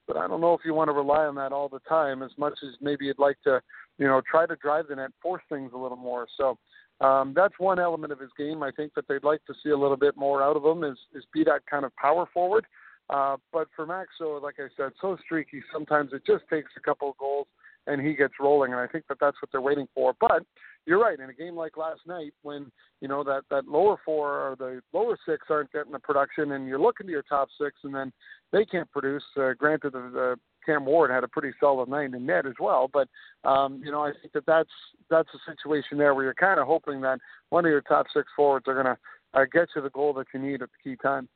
but 0.06 0.16
I 0.16 0.26
don't 0.26 0.40
know 0.40 0.54
if 0.54 0.60
you 0.64 0.74
want 0.74 0.88
to 0.88 0.94
rely 0.94 1.24
on 1.24 1.34
that 1.36 1.52
all 1.52 1.68
the 1.68 1.80
time 1.80 2.22
as 2.22 2.30
much 2.38 2.58
as 2.62 2.70
maybe 2.80 3.06
you'd 3.06 3.18
like 3.18 3.36
to, 3.44 3.60
you 3.98 4.06
know, 4.06 4.22
try 4.30 4.46
to 4.46 4.56
drive 4.56 4.86
the 4.88 4.96
net, 4.96 5.10
force 5.20 5.42
things 5.48 5.72
a 5.74 5.78
little 5.78 5.96
more. 5.96 6.26
So 6.36 6.56
um, 7.02 7.32
that's 7.34 7.54
one 7.58 7.78
element 7.78 8.12
of 8.12 8.20
his 8.20 8.30
game. 8.38 8.62
I 8.62 8.70
think 8.70 8.92
that 8.94 9.06
they'd 9.08 9.24
like 9.24 9.44
to 9.46 9.54
see 9.62 9.70
a 9.70 9.76
little 9.76 9.96
bit 9.96 10.16
more 10.16 10.42
out 10.42 10.56
of 10.56 10.64
him 10.64 10.84
is, 10.84 10.98
is 11.14 11.24
be 11.32 11.44
that 11.44 11.66
kind 11.68 11.84
of 11.84 11.94
power 11.96 12.26
forward. 12.32 12.66
Uh, 13.10 13.36
but 13.52 13.68
for 13.74 13.84
Max, 13.84 14.10
so 14.18 14.40
like 14.42 14.54
I 14.58 14.68
said, 14.76 14.92
so 15.00 15.16
streaky. 15.24 15.62
Sometimes 15.72 16.12
it 16.12 16.22
just 16.26 16.44
takes 16.48 16.70
a 16.76 16.80
couple 16.80 17.10
of 17.10 17.18
goals 17.18 17.46
and 17.86 18.00
he 18.00 18.14
gets 18.14 18.34
rolling, 18.38 18.72
and 18.72 18.80
I 18.80 18.86
think 18.86 19.06
that 19.08 19.18
that's 19.20 19.36
what 19.42 19.50
they're 19.50 19.60
waiting 19.60 19.88
for. 19.94 20.14
But 20.20 20.44
you're 20.86 21.00
right. 21.00 21.18
In 21.18 21.30
a 21.30 21.32
game 21.32 21.56
like 21.56 21.76
last 21.76 22.00
night, 22.06 22.32
when 22.42 22.70
you 23.00 23.08
know 23.08 23.24
that 23.24 23.42
that 23.50 23.66
lower 23.66 23.96
four 24.04 24.28
or 24.28 24.56
the 24.56 24.80
lower 24.92 25.18
six 25.26 25.46
aren't 25.50 25.72
getting 25.72 25.92
the 25.92 25.98
production, 25.98 26.52
and 26.52 26.66
you're 26.66 26.80
looking 26.80 27.06
to 27.06 27.12
your 27.12 27.22
top 27.22 27.48
six, 27.60 27.76
and 27.82 27.94
then 27.94 28.12
they 28.52 28.64
can't 28.64 28.90
produce. 28.92 29.24
Uh, 29.36 29.52
granted, 29.58 29.94
the, 29.94 30.10
the 30.12 30.36
Cam 30.64 30.84
Ward 30.84 31.10
had 31.10 31.24
a 31.24 31.28
pretty 31.28 31.52
solid 31.60 31.88
night 31.88 32.14
in 32.14 32.26
net 32.26 32.46
as 32.46 32.54
well. 32.60 32.88
But 32.92 33.08
um, 33.44 33.80
you 33.84 33.90
know, 33.90 34.02
I 34.02 34.12
think 34.20 34.32
that 34.34 34.46
that's 34.46 34.70
that's 35.10 35.28
a 35.34 35.50
situation 35.50 35.98
there 35.98 36.14
where 36.14 36.24
you're 36.24 36.34
kind 36.34 36.60
of 36.60 36.66
hoping 36.66 37.00
that 37.02 37.18
one 37.50 37.64
of 37.64 37.70
your 37.70 37.82
top 37.82 38.06
six 38.14 38.28
forwards 38.36 38.66
are 38.68 38.74
going 38.74 38.86
to 38.86 38.98
uh, 39.34 39.44
get 39.52 39.68
you 39.74 39.82
the 39.82 39.90
goal 39.90 40.12
that 40.14 40.26
you 40.32 40.40
need 40.40 40.62
at 40.62 40.68
the 40.70 40.90
key 40.90 40.96
time. 41.02 41.28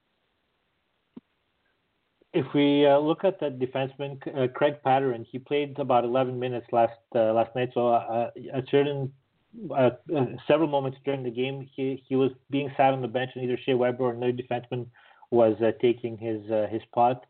If 2.32 2.46
we 2.54 2.86
uh, 2.86 2.98
look 2.98 3.24
at 3.24 3.40
the 3.40 3.46
defenseman 3.46 4.20
uh, 4.36 4.46
Greg 4.52 4.82
Pateryn, 4.84 5.24
he 5.30 5.38
played 5.38 5.78
about 5.78 6.04
11 6.04 6.38
minutes 6.38 6.66
last 6.70 6.98
uh, 7.14 7.32
last 7.32 7.54
night. 7.56 7.70
So 7.72 7.88
uh, 7.88 8.30
at 8.52 8.64
certain 8.70 9.12
uh, 9.74 9.90
several 10.46 10.68
moments 10.68 10.98
during 11.04 11.22
the 11.22 11.30
game, 11.30 11.66
he 11.74 12.02
he 12.06 12.14
was 12.14 12.30
being 12.50 12.70
sat 12.76 12.92
on 12.92 13.00
the 13.00 13.08
bench, 13.08 13.30
and 13.34 13.44
either 13.44 13.58
Shea 13.64 13.74
Weber 13.74 14.04
or 14.04 14.12
another 14.12 14.32
defenseman 14.32 14.86
was 15.30 15.56
taking 15.80 16.18
his 16.18 16.42
his 16.70 16.82
spot. 16.82 17.24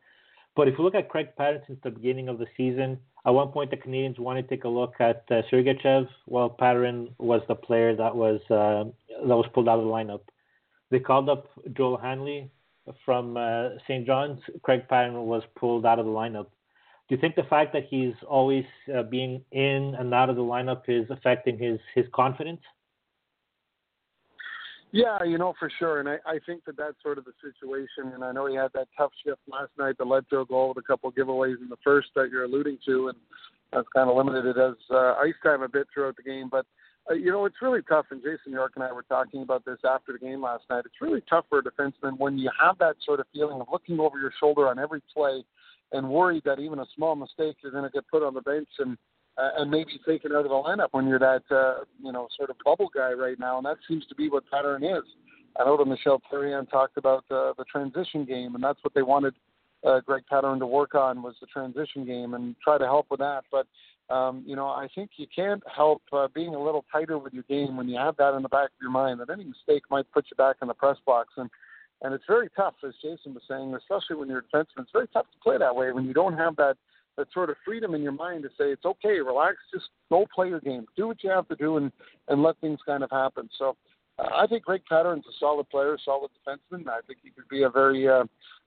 But 0.56 0.68
if 0.68 0.78
you 0.78 0.84
look 0.84 0.94
at 0.94 1.08
Greg 1.10 1.28
Pateryn 1.38 1.66
since 1.66 1.78
the 1.84 1.90
beginning 1.90 2.28
of 2.28 2.38
the 2.38 2.46
season, 2.56 2.98
at 3.26 3.30
one 3.30 3.48
point 3.48 3.70
the 3.70 3.76
Canadiens 3.76 4.18
wanted 4.18 4.48
to 4.48 4.56
take 4.56 4.64
a 4.64 4.68
look 4.68 4.94
at 5.00 5.24
uh, 5.30 5.42
Sergachev. 5.52 6.08
Well, 6.26 6.48
Pateryn 6.48 7.10
was 7.18 7.42
the 7.46 7.54
player 7.54 7.94
that 7.94 8.16
was 8.16 8.40
uh, 8.50 8.90
that 9.26 9.36
was 9.36 9.46
pulled 9.52 9.68
out 9.68 9.78
of 9.78 9.84
the 9.84 9.90
lineup. 9.90 10.22
They 10.90 10.98
called 10.98 11.28
up 11.28 11.48
Joel 11.76 11.98
Hanley 11.98 12.50
from 13.04 13.36
uh, 13.36 13.70
St. 13.86 14.06
John's. 14.06 14.40
Greg 14.62 14.88
Pateryn 14.88 15.24
was 15.24 15.42
pulled 15.56 15.84
out 15.84 15.98
of 15.98 16.06
the 16.06 16.12
lineup. 16.12 16.46
Do 17.08 17.14
you 17.14 17.20
think 17.20 17.36
the 17.36 17.44
fact 17.44 17.72
that 17.74 17.84
he's 17.88 18.14
always 18.26 18.64
uh, 18.92 19.02
being 19.02 19.44
in 19.52 19.94
and 19.98 20.12
out 20.14 20.30
of 20.30 20.36
the 20.36 20.42
lineup 20.42 20.82
is 20.88 21.08
affecting 21.10 21.58
his 21.58 21.78
his 21.94 22.06
confidence? 22.14 22.62
Yeah, 24.92 25.22
you 25.24 25.36
know 25.36 25.52
for 25.58 25.70
sure, 25.78 26.00
and 26.00 26.08
I, 26.08 26.16
I 26.26 26.38
think 26.46 26.64
that 26.64 26.76
that's 26.76 26.96
sort 27.02 27.18
of 27.18 27.24
the 27.24 27.32
situation. 27.42 28.14
And 28.14 28.24
I 28.24 28.32
know 28.32 28.46
he 28.46 28.54
had 28.54 28.72
that 28.74 28.88
tough 28.96 29.10
shift 29.24 29.40
last 29.48 29.70
night 29.78 29.98
that 29.98 30.06
led 30.06 30.28
to 30.30 30.40
a 30.40 30.46
goal 30.46 30.68
with 30.68 30.82
a 30.82 30.86
couple 30.86 31.08
of 31.08 31.14
giveaways 31.14 31.60
in 31.60 31.68
the 31.68 31.76
first 31.82 32.08
that 32.14 32.30
you're 32.30 32.44
alluding 32.44 32.78
to, 32.86 33.08
and 33.08 33.18
that's 33.72 33.88
kind 33.94 34.08
of 34.08 34.16
limited 34.16 34.46
it 34.46 34.58
as 34.58 34.74
uh, 34.90 35.14
ice 35.14 35.34
time 35.42 35.62
a 35.62 35.68
bit 35.68 35.88
throughout 35.92 36.16
the 36.16 36.22
game. 36.22 36.48
But 36.48 36.66
uh, 37.10 37.14
you 37.14 37.32
know 37.32 37.44
it's 37.46 37.60
really 37.60 37.82
tough. 37.88 38.06
And 38.10 38.22
Jason 38.22 38.52
York 38.52 38.72
and 38.76 38.84
I 38.84 38.92
were 38.92 39.02
talking 39.02 39.42
about 39.42 39.64
this 39.64 39.78
after 39.84 40.12
the 40.12 40.18
game 40.18 40.42
last 40.42 40.64
night. 40.70 40.84
It's 40.86 41.00
really 41.00 41.22
tough 41.28 41.46
for 41.48 41.58
a 41.58 41.62
defenseman 41.62 42.18
when 42.18 42.38
you 42.38 42.50
have 42.60 42.78
that 42.78 42.96
sort 43.04 43.20
of 43.20 43.26
feeling 43.32 43.60
of 43.60 43.66
looking 43.70 43.98
over 43.98 44.18
your 44.18 44.32
shoulder 44.38 44.68
on 44.68 44.78
every 44.78 45.02
play 45.12 45.44
and 45.92 46.08
worried 46.08 46.42
that 46.44 46.58
even 46.58 46.78
a 46.78 46.86
small 46.94 47.16
mistake 47.16 47.56
you're 47.62 47.72
going 47.72 47.84
to 47.84 47.90
get 47.90 48.04
put 48.08 48.22
on 48.22 48.34
the 48.34 48.40
bench 48.40 48.68
and 48.78 48.96
uh, 49.38 49.50
and 49.58 49.70
maybe 49.70 50.00
taken 50.06 50.32
out 50.32 50.44
of 50.44 50.50
the 50.50 50.50
lineup 50.50 50.88
when 50.92 51.06
you're 51.06 51.18
that 51.18 51.42
uh, 51.50 51.84
you 52.02 52.12
know 52.12 52.28
sort 52.36 52.50
of 52.50 52.56
bubble 52.64 52.90
guy 52.94 53.12
right 53.12 53.38
now, 53.38 53.56
and 53.56 53.66
that 53.66 53.76
seems 53.88 54.06
to 54.06 54.14
be 54.14 54.28
what 54.28 54.44
Pateryn 54.52 54.98
is. 54.98 55.04
I 55.58 55.64
know 55.64 55.76
that 55.76 55.86
Michel 55.86 56.20
Therrien 56.30 56.68
talked 56.68 56.96
about 56.96 57.24
uh, 57.30 57.52
the 57.56 57.64
transition 57.70 58.24
game, 58.24 58.54
and 58.54 58.62
that's 58.62 58.82
what 58.82 58.94
they 58.94 59.02
wanted 59.02 59.34
uh, 59.86 60.00
Greg 60.00 60.24
Pateryn 60.30 60.58
to 60.58 60.66
work 60.66 60.94
on 60.94 61.22
was 61.22 61.34
the 61.40 61.46
transition 61.46 62.04
game 62.04 62.34
and 62.34 62.56
try 62.62 62.78
to 62.78 62.84
help 62.84 63.06
with 63.10 63.20
that. 63.20 63.44
But 63.50 63.66
um, 64.12 64.44
you 64.46 64.54
know, 64.54 64.66
I 64.66 64.88
think 64.94 65.10
you 65.16 65.26
can't 65.34 65.62
help 65.74 66.02
uh, 66.12 66.28
being 66.34 66.54
a 66.54 66.62
little 66.62 66.84
tighter 66.92 67.18
with 67.18 67.32
your 67.32 67.42
game 67.44 67.76
when 67.76 67.88
you 67.88 67.98
have 67.98 68.16
that 68.18 68.34
in 68.34 68.42
the 68.42 68.48
back 68.48 68.66
of 68.66 68.80
your 68.80 68.90
mind 68.90 69.20
that 69.20 69.30
any 69.30 69.44
mistake 69.44 69.82
might 69.90 70.10
put 70.12 70.26
you 70.30 70.36
back 70.36 70.56
in 70.62 70.68
the 70.68 70.74
press 70.74 70.96
box 71.06 71.34
and. 71.36 71.50
And 72.02 72.12
it's 72.12 72.24
very 72.28 72.50
tough, 72.54 72.74
as 72.86 72.92
Jason 73.00 73.32
was 73.32 73.42
saying, 73.48 73.74
especially 73.74 74.16
when 74.16 74.28
you're 74.28 74.40
a 74.40 74.54
defenseman. 74.54 74.80
It's 74.80 74.92
very 74.92 75.08
tough 75.14 75.24
to 75.32 75.38
play 75.42 75.56
that 75.56 75.74
way 75.74 75.92
when 75.92 76.04
you 76.04 76.12
don't 76.12 76.36
have 76.36 76.54
that 76.56 76.76
that 77.16 77.32
sort 77.32 77.50
of 77.50 77.56
freedom 77.64 77.94
in 77.94 78.02
your 78.02 78.12
mind 78.12 78.42
to 78.42 78.48
say 78.50 78.70
it's 78.70 78.84
okay, 78.84 79.18
relax, 79.20 79.56
just 79.72 79.86
go 80.10 80.26
play 80.34 80.48
your 80.48 80.60
game, 80.60 80.86
do 80.96 81.06
what 81.06 81.22
you 81.22 81.30
have 81.30 81.48
to 81.48 81.56
do, 81.56 81.76
and 81.76 81.92
and 82.28 82.42
let 82.42 82.58
things 82.60 82.78
kind 82.86 83.02
of 83.02 83.10
happen. 83.10 83.48
So 83.58 83.76
uh, 84.18 84.28
I 84.34 84.46
think 84.46 84.64
Greg 84.64 84.82
Pateryn's 84.90 85.26
a 85.26 85.32
solid 85.38 85.68
player, 85.68 85.96
solid 86.04 86.30
defenseman. 86.46 86.88
I 86.88 87.00
think 87.06 87.18
he 87.22 87.30
could 87.30 87.48
be 87.48 87.62
a 87.62 87.70
very 87.70 88.08
uh, 88.08 88.24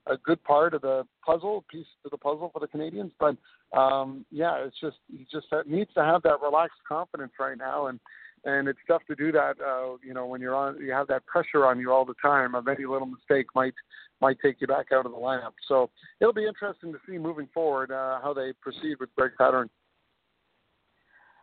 a 0.07 0.17
good 0.17 0.43
part 0.43 0.73
of 0.73 0.81
the 0.81 1.05
puzzle, 1.25 1.63
piece 1.69 1.85
to 2.03 2.09
the 2.09 2.17
puzzle 2.17 2.49
for 2.51 2.59
the 2.59 2.67
Canadians. 2.67 3.11
But 3.19 3.37
um, 3.77 4.25
yeah, 4.31 4.55
it's 4.65 4.79
just 4.79 4.97
he 5.11 5.27
just 5.31 5.47
needs 5.67 5.93
to 5.93 6.03
have 6.03 6.23
that 6.23 6.41
relaxed 6.41 6.79
confidence 6.87 7.33
right 7.39 7.57
now, 7.57 7.87
and 7.87 7.99
and 8.45 8.67
it's 8.67 8.79
tough 8.87 9.01
to 9.07 9.15
do 9.15 9.31
that. 9.31 9.55
Uh, 9.59 9.97
you 10.03 10.13
know, 10.13 10.25
when 10.25 10.41
you're 10.41 10.55
on, 10.55 10.79
you 10.79 10.91
have 10.91 11.07
that 11.07 11.25
pressure 11.25 11.65
on 11.65 11.79
you 11.79 11.91
all 11.91 12.05
the 12.05 12.15
time. 12.21 12.55
Of 12.55 12.67
any 12.67 12.85
little 12.85 13.07
mistake 13.07 13.47
might 13.55 13.73
might 14.21 14.37
take 14.43 14.59
you 14.59 14.67
back 14.67 14.87
out 14.91 15.05
of 15.05 15.11
the 15.11 15.17
lineup. 15.17 15.53
So 15.67 15.89
it'll 16.19 16.33
be 16.33 16.45
interesting 16.45 16.91
to 16.91 16.99
see 17.07 17.17
moving 17.17 17.47
forward 17.53 17.91
uh, 17.91 18.19
how 18.21 18.33
they 18.33 18.53
proceed 18.61 18.97
with 18.99 19.09
Greg 19.15 19.31
Pateryn. 19.39 19.69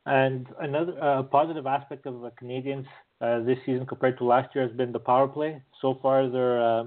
And 0.04 0.46
another 0.60 1.02
uh, 1.02 1.22
positive 1.24 1.66
aspect 1.66 2.06
of 2.06 2.20
the 2.20 2.30
Canadians 2.38 2.86
uh, 3.20 3.40
this 3.40 3.58
season 3.66 3.86
compared 3.86 4.18
to 4.18 4.24
last 4.24 4.54
year 4.54 4.66
has 4.66 4.76
been 4.76 4.92
the 4.92 5.00
power 5.00 5.26
play. 5.26 5.62
So 5.80 5.98
far, 6.00 6.28
they're 6.28 6.62
uh, 6.62 6.84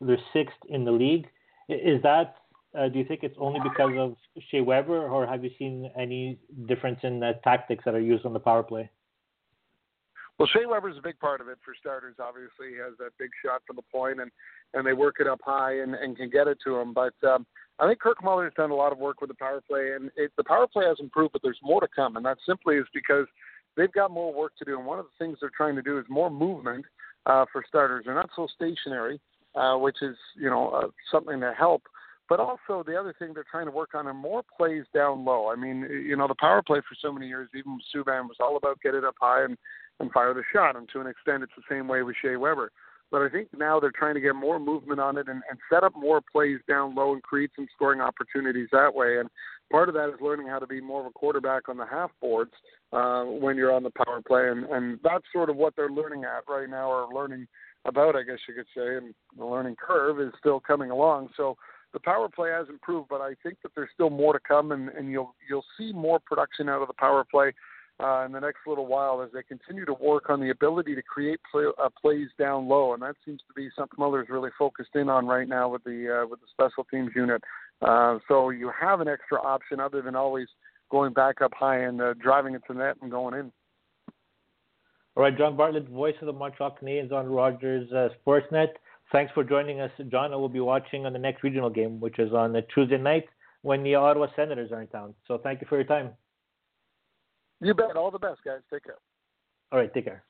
they're 0.00 0.18
sixth 0.32 0.56
in 0.68 0.84
the 0.84 0.92
league. 0.92 1.26
Is 1.68 2.02
that 2.02 2.36
uh, 2.78 2.88
do 2.88 2.98
you 2.98 3.04
think 3.04 3.20
it's 3.22 3.36
only 3.38 3.60
because 3.60 3.92
of 3.98 4.16
Shea 4.50 4.62
Weber, 4.62 5.06
or 5.06 5.26
have 5.26 5.44
you 5.44 5.50
seen 5.58 5.90
any 5.98 6.38
difference 6.66 7.00
in 7.02 7.20
the 7.20 7.32
tactics 7.44 7.84
that 7.84 7.94
are 7.94 8.00
used 8.00 8.24
on 8.24 8.32
the 8.32 8.40
power 8.40 8.62
play? 8.62 8.88
Well, 10.38 10.48
Shea 10.52 10.66
Weber's 10.66 10.96
a 10.98 11.02
big 11.02 11.18
part 11.20 11.40
of 11.40 11.48
it 11.48 11.58
for 11.64 11.74
starters. 11.78 12.16
Obviously, 12.18 12.70
he 12.70 12.76
has 12.76 12.96
that 12.98 13.16
big 13.18 13.30
shot 13.44 13.62
from 13.66 13.76
the 13.76 13.82
point, 13.92 14.20
and 14.20 14.30
and 14.74 14.86
they 14.86 14.92
work 14.92 15.16
it 15.20 15.26
up 15.26 15.40
high 15.44 15.80
and, 15.80 15.94
and 15.94 16.16
can 16.16 16.30
get 16.30 16.48
it 16.48 16.58
to 16.64 16.76
him. 16.76 16.92
But 16.94 17.14
um, 17.22 17.46
I 17.78 17.86
think 17.86 18.00
Kirk 18.00 18.22
Muller 18.24 18.44
has 18.44 18.54
done 18.54 18.70
a 18.70 18.74
lot 18.74 18.92
of 18.92 18.98
work 18.98 19.20
with 19.20 19.28
the 19.28 19.34
power 19.34 19.60
play, 19.60 19.92
and 19.94 20.10
it, 20.16 20.32
the 20.36 20.44
power 20.44 20.66
play 20.66 20.86
has 20.86 20.96
improved, 21.00 21.32
but 21.32 21.42
there's 21.42 21.58
more 21.62 21.80
to 21.80 21.88
come, 21.94 22.16
and 22.16 22.24
that 22.24 22.38
simply 22.46 22.76
is 22.76 22.86
because 22.94 23.26
they've 23.76 23.92
got 23.92 24.10
more 24.10 24.32
work 24.32 24.52
to 24.58 24.64
do. 24.64 24.78
And 24.78 24.86
one 24.86 24.98
of 24.98 25.06
the 25.06 25.24
things 25.24 25.38
they're 25.40 25.50
trying 25.54 25.76
to 25.76 25.82
do 25.82 25.98
is 25.98 26.04
more 26.08 26.30
movement 26.30 26.84
uh, 27.26 27.44
for 27.52 27.64
starters. 27.66 28.04
They're 28.06 28.14
not 28.14 28.30
so 28.34 28.48
stationary, 28.54 29.20
uh, 29.54 29.76
which 29.76 29.98
is 30.02 30.16
you 30.36 30.48
know 30.48 30.70
uh, 30.70 30.88
something 31.10 31.40
to 31.40 31.52
help. 31.56 31.82
But 32.32 32.40
also 32.40 32.82
the 32.82 32.98
other 32.98 33.14
thing 33.18 33.34
they're 33.34 33.44
trying 33.44 33.66
to 33.66 33.70
work 33.70 33.90
on 33.92 34.06
are 34.06 34.14
more 34.14 34.42
plays 34.56 34.84
down 34.94 35.22
low. 35.22 35.50
I 35.50 35.54
mean, 35.54 35.82
you 35.82 36.16
know, 36.16 36.26
the 36.26 36.34
power 36.34 36.62
play 36.62 36.78
for 36.78 36.96
so 36.98 37.12
many 37.12 37.28
years, 37.28 37.50
even 37.54 37.78
Subban, 37.94 38.26
was 38.26 38.38
all 38.40 38.56
about 38.56 38.80
get 38.80 38.94
it 38.94 39.04
up 39.04 39.16
high 39.20 39.44
and 39.44 39.58
and 40.00 40.10
fire 40.12 40.32
the 40.32 40.42
shot. 40.50 40.74
And 40.74 40.88
to 40.94 41.00
an 41.02 41.06
extent, 41.06 41.42
it's 41.42 41.52
the 41.54 41.62
same 41.68 41.88
way 41.88 42.02
with 42.02 42.16
Shea 42.22 42.36
Weber. 42.36 42.72
But 43.10 43.20
I 43.20 43.28
think 43.28 43.48
now 43.54 43.78
they're 43.78 43.92
trying 43.94 44.14
to 44.14 44.20
get 44.22 44.34
more 44.34 44.58
movement 44.58 44.98
on 44.98 45.18
it 45.18 45.28
and, 45.28 45.42
and 45.50 45.58
set 45.70 45.84
up 45.84 45.92
more 45.94 46.22
plays 46.22 46.60
down 46.66 46.94
low 46.94 47.12
and 47.12 47.22
create 47.22 47.50
some 47.54 47.66
scoring 47.74 48.00
opportunities 48.00 48.68
that 48.72 48.94
way. 48.94 49.18
And 49.18 49.28
part 49.70 49.90
of 49.90 49.94
that 49.96 50.08
is 50.08 50.14
learning 50.22 50.46
how 50.46 50.58
to 50.58 50.66
be 50.66 50.80
more 50.80 51.00
of 51.02 51.06
a 51.08 51.10
quarterback 51.10 51.68
on 51.68 51.76
the 51.76 51.84
half 51.84 52.12
boards 52.18 52.52
uh, 52.94 53.24
when 53.24 53.58
you're 53.58 53.74
on 53.74 53.82
the 53.82 53.90
power 53.90 54.22
play. 54.26 54.48
And, 54.48 54.64
and 54.70 54.98
that's 55.04 55.26
sort 55.34 55.50
of 55.50 55.56
what 55.56 55.76
they're 55.76 55.90
learning 55.90 56.24
at 56.24 56.50
right 56.50 56.70
now, 56.70 56.90
or 56.90 57.12
learning 57.12 57.46
about, 57.84 58.16
I 58.16 58.22
guess 58.22 58.38
you 58.48 58.54
could 58.54 58.72
say. 58.74 58.96
And 58.96 59.14
the 59.36 59.44
learning 59.44 59.76
curve 59.76 60.18
is 60.18 60.32
still 60.38 60.60
coming 60.60 60.90
along. 60.90 61.28
So 61.36 61.58
the 61.92 62.00
power 62.00 62.28
play 62.28 62.50
has 62.50 62.68
improved, 62.68 63.08
but 63.08 63.20
I 63.20 63.34
think 63.42 63.58
that 63.62 63.72
there's 63.74 63.90
still 63.94 64.10
more 64.10 64.32
to 64.32 64.40
come, 64.40 64.72
and, 64.72 64.88
and 64.90 65.10
you'll 65.10 65.34
you'll 65.48 65.64
see 65.78 65.92
more 65.92 66.18
production 66.18 66.68
out 66.68 66.82
of 66.82 66.88
the 66.88 66.94
power 66.94 67.24
play 67.30 67.52
uh, 68.02 68.24
in 68.24 68.32
the 68.32 68.40
next 68.40 68.60
little 68.66 68.86
while 68.86 69.22
as 69.22 69.30
they 69.32 69.42
continue 69.42 69.84
to 69.84 69.94
work 69.94 70.30
on 70.30 70.40
the 70.40 70.50
ability 70.50 70.94
to 70.94 71.02
create 71.02 71.40
play, 71.50 71.64
uh, 71.82 71.88
plays 72.00 72.28
down 72.38 72.66
low, 72.66 72.94
and 72.94 73.02
that 73.02 73.14
seems 73.24 73.40
to 73.46 73.54
be 73.54 73.68
something 73.76 73.96
Muller's 73.98 74.28
really 74.28 74.50
focused 74.58 74.94
in 74.94 75.08
on 75.08 75.26
right 75.26 75.48
now 75.48 75.68
with 75.68 75.84
the 75.84 76.22
uh, 76.22 76.26
with 76.26 76.40
the 76.40 76.46
special 76.50 76.84
teams 76.84 77.10
unit. 77.14 77.42
Uh, 77.80 78.18
so 78.28 78.50
you 78.50 78.70
have 78.78 79.00
an 79.00 79.08
extra 79.08 79.40
option 79.40 79.80
other 79.80 80.02
than 80.02 80.16
always 80.16 80.46
going 80.90 81.12
back 81.12 81.40
up 81.42 81.52
high 81.54 81.78
and 81.78 82.00
uh, 82.00 82.14
driving 82.14 82.54
it 82.54 82.62
to 82.66 82.74
net 82.74 82.96
and 83.02 83.10
going 83.10 83.34
in. 83.34 83.52
All 85.14 85.22
right, 85.22 85.36
John 85.36 85.56
Bartlett, 85.56 85.88
voice 85.88 86.14
of 86.22 86.26
the 86.26 86.32
Montreal 86.32 86.76
Canadiens 86.80 87.12
on 87.12 87.26
Rogers 87.26 87.90
uh, 87.92 88.08
Sportsnet. 88.24 88.68
Thanks 89.12 89.30
for 89.34 89.44
joining 89.44 89.80
us, 89.80 89.90
John. 90.10 90.32
I 90.32 90.36
will 90.36 90.48
be 90.48 90.60
watching 90.60 91.04
on 91.04 91.12
the 91.12 91.18
next 91.18 91.44
regional 91.44 91.68
game, 91.68 92.00
which 92.00 92.18
is 92.18 92.32
on 92.32 92.56
Tuesday 92.74 92.96
night 92.96 93.26
when 93.60 93.82
the 93.82 93.94
Ottawa 93.94 94.26
Senators 94.34 94.72
are 94.72 94.80
in 94.80 94.88
town. 94.88 95.14
So 95.28 95.36
thank 95.36 95.60
you 95.60 95.66
for 95.68 95.76
your 95.76 95.84
time. 95.84 96.10
You 97.60 97.74
bet. 97.74 97.94
All 97.94 98.10
the 98.10 98.18
best, 98.18 98.40
guys. 98.42 98.60
Take 98.72 98.84
care. 98.84 98.96
All 99.70 99.78
right. 99.78 99.92
Take 99.92 100.06
care. 100.06 100.24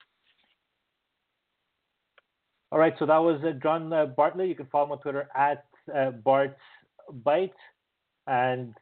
All 2.73 2.79
right. 2.79 2.93
So 2.99 3.07
that 3.07 3.19
was 3.19 3.41
uh, 3.45 3.53
John 3.63 3.93
uh, 3.93 4.07
Bartlett. 4.07 4.49
You 4.49 4.57
can 4.57 4.67
follow 4.67 4.87
him 4.87 4.93
on 4.93 4.99
Twitter 4.99 5.29
at 5.37 5.65
uh, 5.95 6.11
Bart's 6.11 6.59
Bytes. 7.25 7.51
And, 8.27 8.75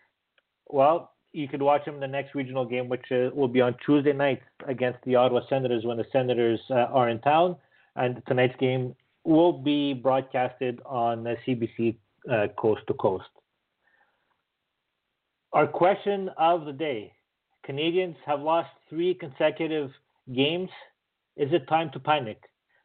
well, 0.68 1.12
you 1.32 1.46
could 1.46 1.62
watch 1.62 1.86
him 1.86 1.94
in 1.94 2.01
the 2.01 2.09
next 2.09 2.34
regional 2.34 2.64
game, 2.64 2.88
which 2.88 3.05
uh, 3.12 3.28
will 3.34 3.48
be 3.48 3.61
on 3.61 3.76
Tuesday 3.84 4.14
night 4.14 4.40
against 4.66 4.98
the 5.05 5.14
Ottawa 5.14 5.42
Senators 5.48 5.84
when 5.84 5.98
the 5.98 6.07
Senators 6.11 6.61
uh, 6.70 6.74
are 6.74 7.11
in 7.11 7.20
town. 7.20 7.57
And 7.96 8.22
tonight's 8.26 8.57
game 8.59 8.94
will 9.24 9.52
be 9.52 9.94
broadcasted 9.94 10.80
on 10.84 11.24
CBC 11.46 11.96
uh, 12.30 12.48
Coast 12.56 12.82
to 12.88 12.94
Coast. 12.94 13.28
Our 15.52 15.66
question 15.66 16.30
of 16.38 16.64
the 16.64 16.72
day 16.72 17.12
Canadians 17.64 18.16
have 18.26 18.40
lost 18.40 18.70
three 18.88 19.14
consecutive 19.14 19.90
games. 20.34 20.70
Is 21.36 21.52
it 21.52 21.68
time 21.68 21.90
to 21.92 22.00
panic? 22.00 22.40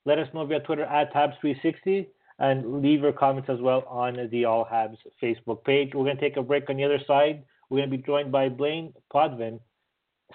Let 0.06 0.20
us 0.20 0.28
know 0.34 0.46
via 0.46 0.60
Twitter 0.60 0.84
at 0.84 1.14
Habs360 1.14 2.08
and 2.40 2.82
leave 2.82 3.02
your 3.02 3.14
comments 3.14 3.50
as 3.50 3.60
well 3.62 3.84
on 3.88 4.30
the 4.32 4.46
All 4.46 4.66
Habs 4.66 4.98
Facebook 5.22 5.64
page. 5.64 5.92
We're 5.94 6.04
going 6.04 6.18
to 6.18 6.22
take 6.22 6.38
a 6.38 6.44
break 6.44 6.70
on 6.70 6.78
the 6.78 6.84
other 6.84 7.00
side. 7.08 7.44
We're 7.70 7.80
going 7.80 7.92
to 7.92 7.98
be 7.98 8.04
joined 8.04 8.32
by 8.32 8.50
Blain 8.50 8.94
Potvin, 9.12 9.60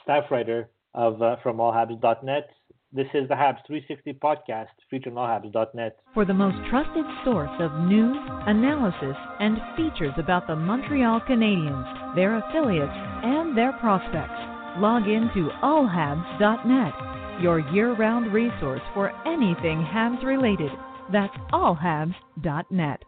staff 0.03 0.25
writer 0.31 0.71
of 0.95 1.23
uh, 1.23 1.37
from 1.43 1.59
allhabs.net. 1.59 2.51
This 2.93 3.07
is 3.15 3.29
the 3.29 3.37
Habs 3.37 3.65
360 3.69 4.15
podcast 4.15 4.67
featured 4.91 5.17
on 5.17 5.43
allhabs.net. 5.43 6.01
For 6.13 6.25
the 6.25 6.35
most 6.35 6.57
trusted 6.71 7.05
source 7.25 7.51
of 7.61 7.71
news, 7.87 8.17
analysis, 8.49 9.15
and 9.39 9.59
features 9.77 10.13
about 10.19 10.49
the 10.49 10.57
Montreal 10.57 11.21
Canadiens, 11.21 12.17
their 12.17 12.39
affiliates, 12.39 12.91
and 12.91 13.57
their 13.57 13.73
prospects, 13.75 14.35
log 14.83 15.07
in 15.07 15.31
to 15.35 15.51
allhabs.net, 15.63 17.41
your 17.41 17.61
year-round 17.73 18.33
resource 18.33 18.83
for 18.93 19.13
anything 19.25 19.87
Habs 19.87 20.25
related. 20.25 20.73
That's 21.13 21.37
allhabs.net. 21.53 23.03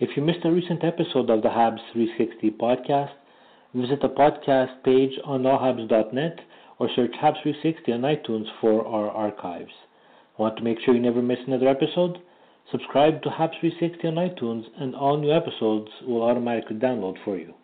If 0.00 0.10
you 0.18 0.22
missed 0.22 0.44
a 0.44 0.52
recent 0.52 0.84
episode 0.84 1.30
of 1.30 1.40
the 1.40 1.48
Habs 1.48 1.80
360 1.94 2.50
podcast, 2.60 3.12
visit 3.74 4.02
the 4.02 4.10
podcast 4.10 4.84
page 4.84 5.18
on 5.24 5.44
allhabs.net 5.44 6.40
or 6.80 6.88
search 6.96 7.12
Habs 7.12 7.42
360 7.42 7.92
on 7.92 8.00
iTunes 8.00 8.46
for 8.60 8.84
our 8.86 9.10
archives. 9.10 9.70
Want 10.38 10.56
to 10.56 10.64
make 10.64 10.78
sure 10.80 10.94
you 10.94 11.00
never 11.00 11.22
miss 11.22 11.38
another 11.46 11.68
episode? 11.68 12.18
Subscribe 12.72 13.22
to 13.22 13.28
Habs 13.28 13.60
360 13.60 14.08
on 14.08 14.14
iTunes 14.14 14.64
and 14.80 14.96
all 14.96 15.18
new 15.18 15.30
episodes 15.30 15.90
will 16.06 16.22
automatically 16.22 16.76
download 16.76 17.16
for 17.22 17.36
you. 17.36 17.54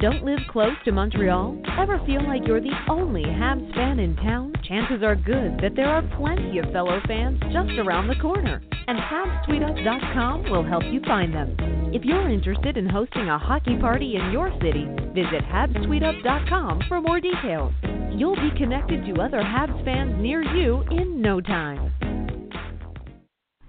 Don't 0.00 0.22
live 0.22 0.38
close 0.48 0.76
to 0.84 0.92
Montreal? 0.92 1.60
Ever 1.76 2.00
feel 2.06 2.22
like 2.24 2.46
you're 2.46 2.60
the 2.60 2.84
only 2.88 3.22
Habs 3.22 3.74
fan 3.74 3.98
in 3.98 4.14
town? 4.14 4.52
Chances 4.62 5.02
are 5.02 5.16
good 5.16 5.58
that 5.60 5.74
there 5.74 5.88
are 5.88 6.02
plenty 6.16 6.58
of 6.58 6.70
fellow 6.70 7.00
fans 7.08 7.40
just 7.52 7.76
around 7.80 8.06
the 8.06 8.14
corner, 8.22 8.62
and 8.86 8.96
HabsTweetup.com 8.96 10.50
will 10.50 10.62
help 10.62 10.84
you 10.84 11.00
find 11.04 11.34
them. 11.34 11.56
If 11.92 12.04
you're 12.04 12.30
interested 12.30 12.76
in 12.76 12.88
hosting 12.88 13.28
a 13.28 13.40
hockey 13.40 13.76
party 13.80 14.14
in 14.14 14.30
your 14.30 14.52
city, 14.62 14.86
visit 15.14 15.42
HabsTweetup.com 15.50 16.82
for 16.86 17.00
more 17.00 17.18
details. 17.18 17.72
You'll 18.12 18.36
be 18.36 18.56
connected 18.56 19.04
to 19.04 19.20
other 19.20 19.40
Habs 19.40 19.84
fans 19.84 20.14
near 20.22 20.44
you 20.44 20.84
in 20.92 21.20
no 21.20 21.40
time. 21.40 21.92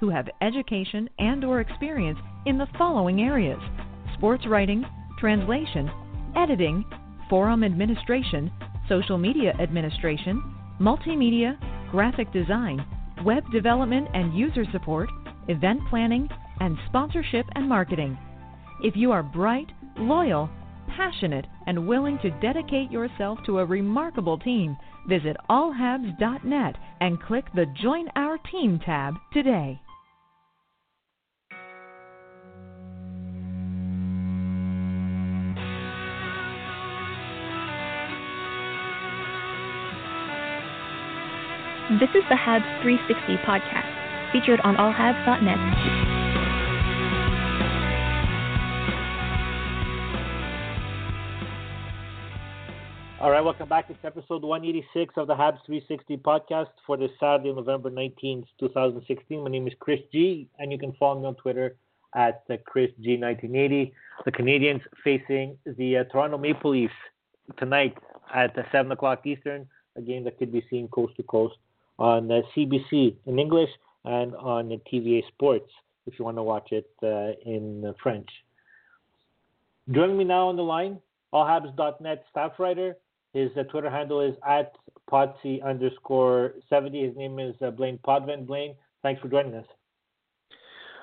who 0.00 0.10
have 0.10 0.28
education 0.40 1.08
and 1.18 1.44
or 1.44 1.60
experience 1.60 2.18
in 2.46 2.58
the 2.58 2.68
following 2.76 3.20
areas: 3.20 3.60
sports 4.14 4.46
writing, 4.46 4.84
translation, 5.18 5.90
editing, 6.36 6.84
forum 7.28 7.64
administration, 7.64 8.50
social 8.88 9.18
media 9.18 9.52
administration, 9.60 10.42
multimedia, 10.80 11.58
graphic 11.90 12.32
design, 12.32 12.84
web 13.24 13.42
development 13.52 14.08
and 14.14 14.34
user 14.34 14.64
support, 14.72 15.08
event 15.48 15.80
planning, 15.90 16.28
and 16.60 16.76
sponsorship 16.86 17.46
and 17.54 17.68
marketing. 17.68 18.16
If 18.82 18.96
you 18.96 19.12
are 19.12 19.22
bright, 19.22 19.66
loyal, 19.98 20.48
passionate 20.96 21.46
and 21.66 21.86
willing 21.86 22.18
to 22.22 22.30
dedicate 22.40 22.90
yourself 22.90 23.38
to 23.46 23.58
a 23.58 23.64
remarkable 23.64 24.38
team, 24.38 24.76
visit 25.08 25.36
allhabs.net 25.50 26.76
and 27.00 27.22
click 27.22 27.44
the 27.54 27.66
Join 27.82 28.08
Our 28.16 28.38
Team 28.50 28.80
tab 28.84 29.14
today. 29.32 29.80
This 41.98 42.10
is 42.10 42.22
the 42.28 42.36
Habs 42.36 42.62
360 42.82 43.38
podcast, 43.38 44.30
featured 44.30 44.60
on 44.60 44.76
allhabs.net. 44.76 45.58
All 53.20 53.32
right, 53.32 53.40
welcome 53.40 53.68
back. 53.68 53.86
It's 53.88 53.98
episode 54.04 54.44
186 54.44 55.14
of 55.16 55.26
the 55.26 55.34
Habs 55.34 55.58
360 55.66 56.18
podcast 56.18 56.68
for 56.86 56.96
this 56.96 57.10
Saturday, 57.18 57.52
November 57.52 57.90
19th, 57.90 58.46
2016. 58.60 59.42
My 59.42 59.50
name 59.50 59.66
is 59.66 59.74
Chris 59.80 59.98
G, 60.12 60.48
and 60.60 60.70
you 60.70 60.78
can 60.78 60.92
follow 61.00 61.18
me 61.18 61.26
on 61.26 61.34
Twitter 61.34 61.74
at 62.14 62.44
uh, 62.48 62.58
ChrisG1980. 62.72 63.92
The 64.24 64.30
Canadians 64.30 64.82
facing 65.02 65.58
the 65.66 65.96
uh, 65.96 66.04
Toronto 66.04 66.38
Maple 66.38 66.70
Leafs 66.70 66.94
tonight 67.58 67.98
at 68.32 68.56
uh, 68.56 68.62
7 68.70 68.92
o'clock 68.92 69.26
Eastern, 69.26 69.66
a 69.96 70.00
game 70.00 70.22
that 70.22 70.38
could 70.38 70.52
be 70.52 70.64
seen 70.70 70.86
coast 70.86 71.16
to 71.16 71.24
coast 71.24 71.56
on 71.98 72.30
uh, 72.30 72.40
CBC 72.56 73.16
in 73.26 73.38
English 73.38 73.70
and 74.04 74.34
on 74.36 74.68
TVA 74.92 75.26
Sports 75.28 75.70
if 76.06 76.18
you 76.18 76.24
want 76.24 76.36
to 76.36 76.42
watch 76.42 76.72
it 76.72 76.90
uh, 77.02 77.32
in 77.48 77.94
French. 78.02 78.28
Joining 79.90 80.16
me 80.16 80.24
now 80.24 80.48
on 80.48 80.56
the 80.56 80.62
line, 80.62 80.98
allhabs.net 81.32 82.24
staff 82.30 82.52
writer. 82.58 82.96
His 83.34 83.50
uh, 83.58 83.64
Twitter 83.64 83.90
handle 83.90 84.20
is 84.20 84.34
at 84.46 84.72
potsy 85.10 85.62
underscore 85.62 86.54
70. 86.68 87.06
His 87.06 87.16
name 87.16 87.38
is 87.38 87.54
uh, 87.64 87.70
Blain 87.70 87.98
Potvin. 88.06 88.46
Blain, 88.46 88.74
thanks 89.02 89.20
for 89.20 89.28
joining 89.28 89.54
us. 89.54 89.66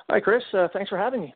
Hi, 0.09 0.19
Chris. 0.19 0.43
Uh, 0.53 0.67
thanks 0.73 0.89
for 0.89 0.97
having 0.97 1.21
me. 1.21 1.33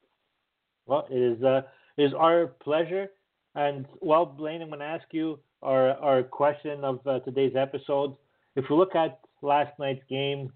Well, 0.86 1.08
it 1.10 1.18
is, 1.18 1.44
uh, 1.44 1.62
it 1.98 2.04
is 2.04 2.14
our 2.18 2.48
pleasure. 2.48 3.10
And, 3.56 3.86
well, 4.00 4.26
Blain, 4.26 4.62
I'm 4.62 4.70
going 4.70 4.80
to 4.80 4.86
ask 4.86 5.06
you 5.12 5.40
our, 5.62 5.92
our 5.94 6.24
question 6.24 6.84
of 6.84 7.00
uh, 7.06 7.20
today's 7.20 7.56
episode. 7.56 8.16
If 8.60 8.70
we 8.70 8.76
look 8.76 8.94
at 8.94 9.22
last 9.42 9.72
night's 9.80 10.04
game, 10.10 10.52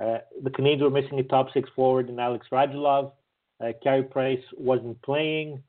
uh, 0.00 0.18
the 0.44 0.50
Canadians 0.50 0.82
were 0.82 0.90
missing 0.90 1.18
a 1.18 1.24
top 1.24 1.48
six 1.52 1.68
forward 1.74 2.08
in 2.08 2.20
Alex 2.20 2.46
Radulov. 2.52 3.10
Uh, 3.60 3.72
Carey 3.82 4.04
Price 4.04 4.42
wasn't 4.56 5.02
playing. 5.02 5.60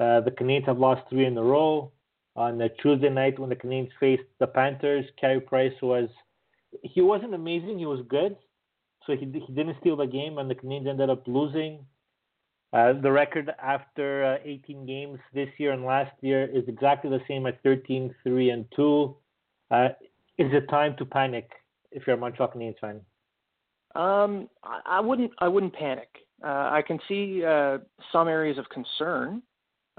Uh, 0.00 0.20
the 0.20 0.32
Canadians 0.32 0.66
have 0.66 0.78
lost 0.78 1.02
three 1.08 1.26
in 1.26 1.38
a 1.38 1.42
row. 1.42 1.92
On 2.34 2.60
Tuesday 2.82 3.08
night, 3.08 3.38
when 3.38 3.50
the 3.50 3.56
Canadians 3.56 3.92
faced 4.00 4.24
the 4.40 4.48
Panthers, 4.48 5.04
Carey 5.20 5.40
Price 5.40 5.72
was 5.80 6.08
he 6.82 7.00
wasn't 7.00 7.34
amazing. 7.34 7.78
He 7.78 7.86
was 7.86 8.00
good, 8.08 8.36
so 9.06 9.12
he 9.12 9.26
he 9.46 9.52
didn't 9.52 9.76
steal 9.80 9.96
the 9.96 10.06
game, 10.06 10.38
and 10.38 10.50
the 10.50 10.56
Canadians 10.56 10.88
ended 10.88 11.10
up 11.10 11.22
losing. 11.26 11.84
Uh, 12.72 12.94
the 13.00 13.10
record 13.10 13.50
after 13.62 14.24
uh, 14.24 14.38
18 14.44 14.86
games 14.86 15.18
this 15.32 15.48
year 15.58 15.72
and 15.72 15.84
last 15.84 16.12
year 16.20 16.44
is 16.44 16.64
exactly 16.68 17.10
the 17.10 17.22
same 17.26 17.46
at 17.46 17.62
13, 17.62 18.14
3, 18.24 18.50
and 18.50 18.66
2. 18.76 19.16
Uh, 19.70 19.88
is 20.38 20.52
it 20.52 20.68
time 20.68 20.94
to 20.98 21.04
panic 21.04 21.50
if 21.90 22.06
you're 22.06 22.16
a 22.16 22.18
Montreal 22.18 22.52
Canadiens 22.52 22.78
fan? 22.80 23.00
Um, 23.94 24.48
I, 24.62 25.00
wouldn't. 25.00 25.32
I 25.38 25.48
wouldn't 25.48 25.74
panic. 25.74 26.08
Uh, 26.44 26.70
I 26.70 26.82
can 26.86 26.98
see 27.08 27.44
uh, 27.44 27.78
some 28.12 28.28
areas 28.28 28.58
of 28.58 28.66
concern, 28.68 29.42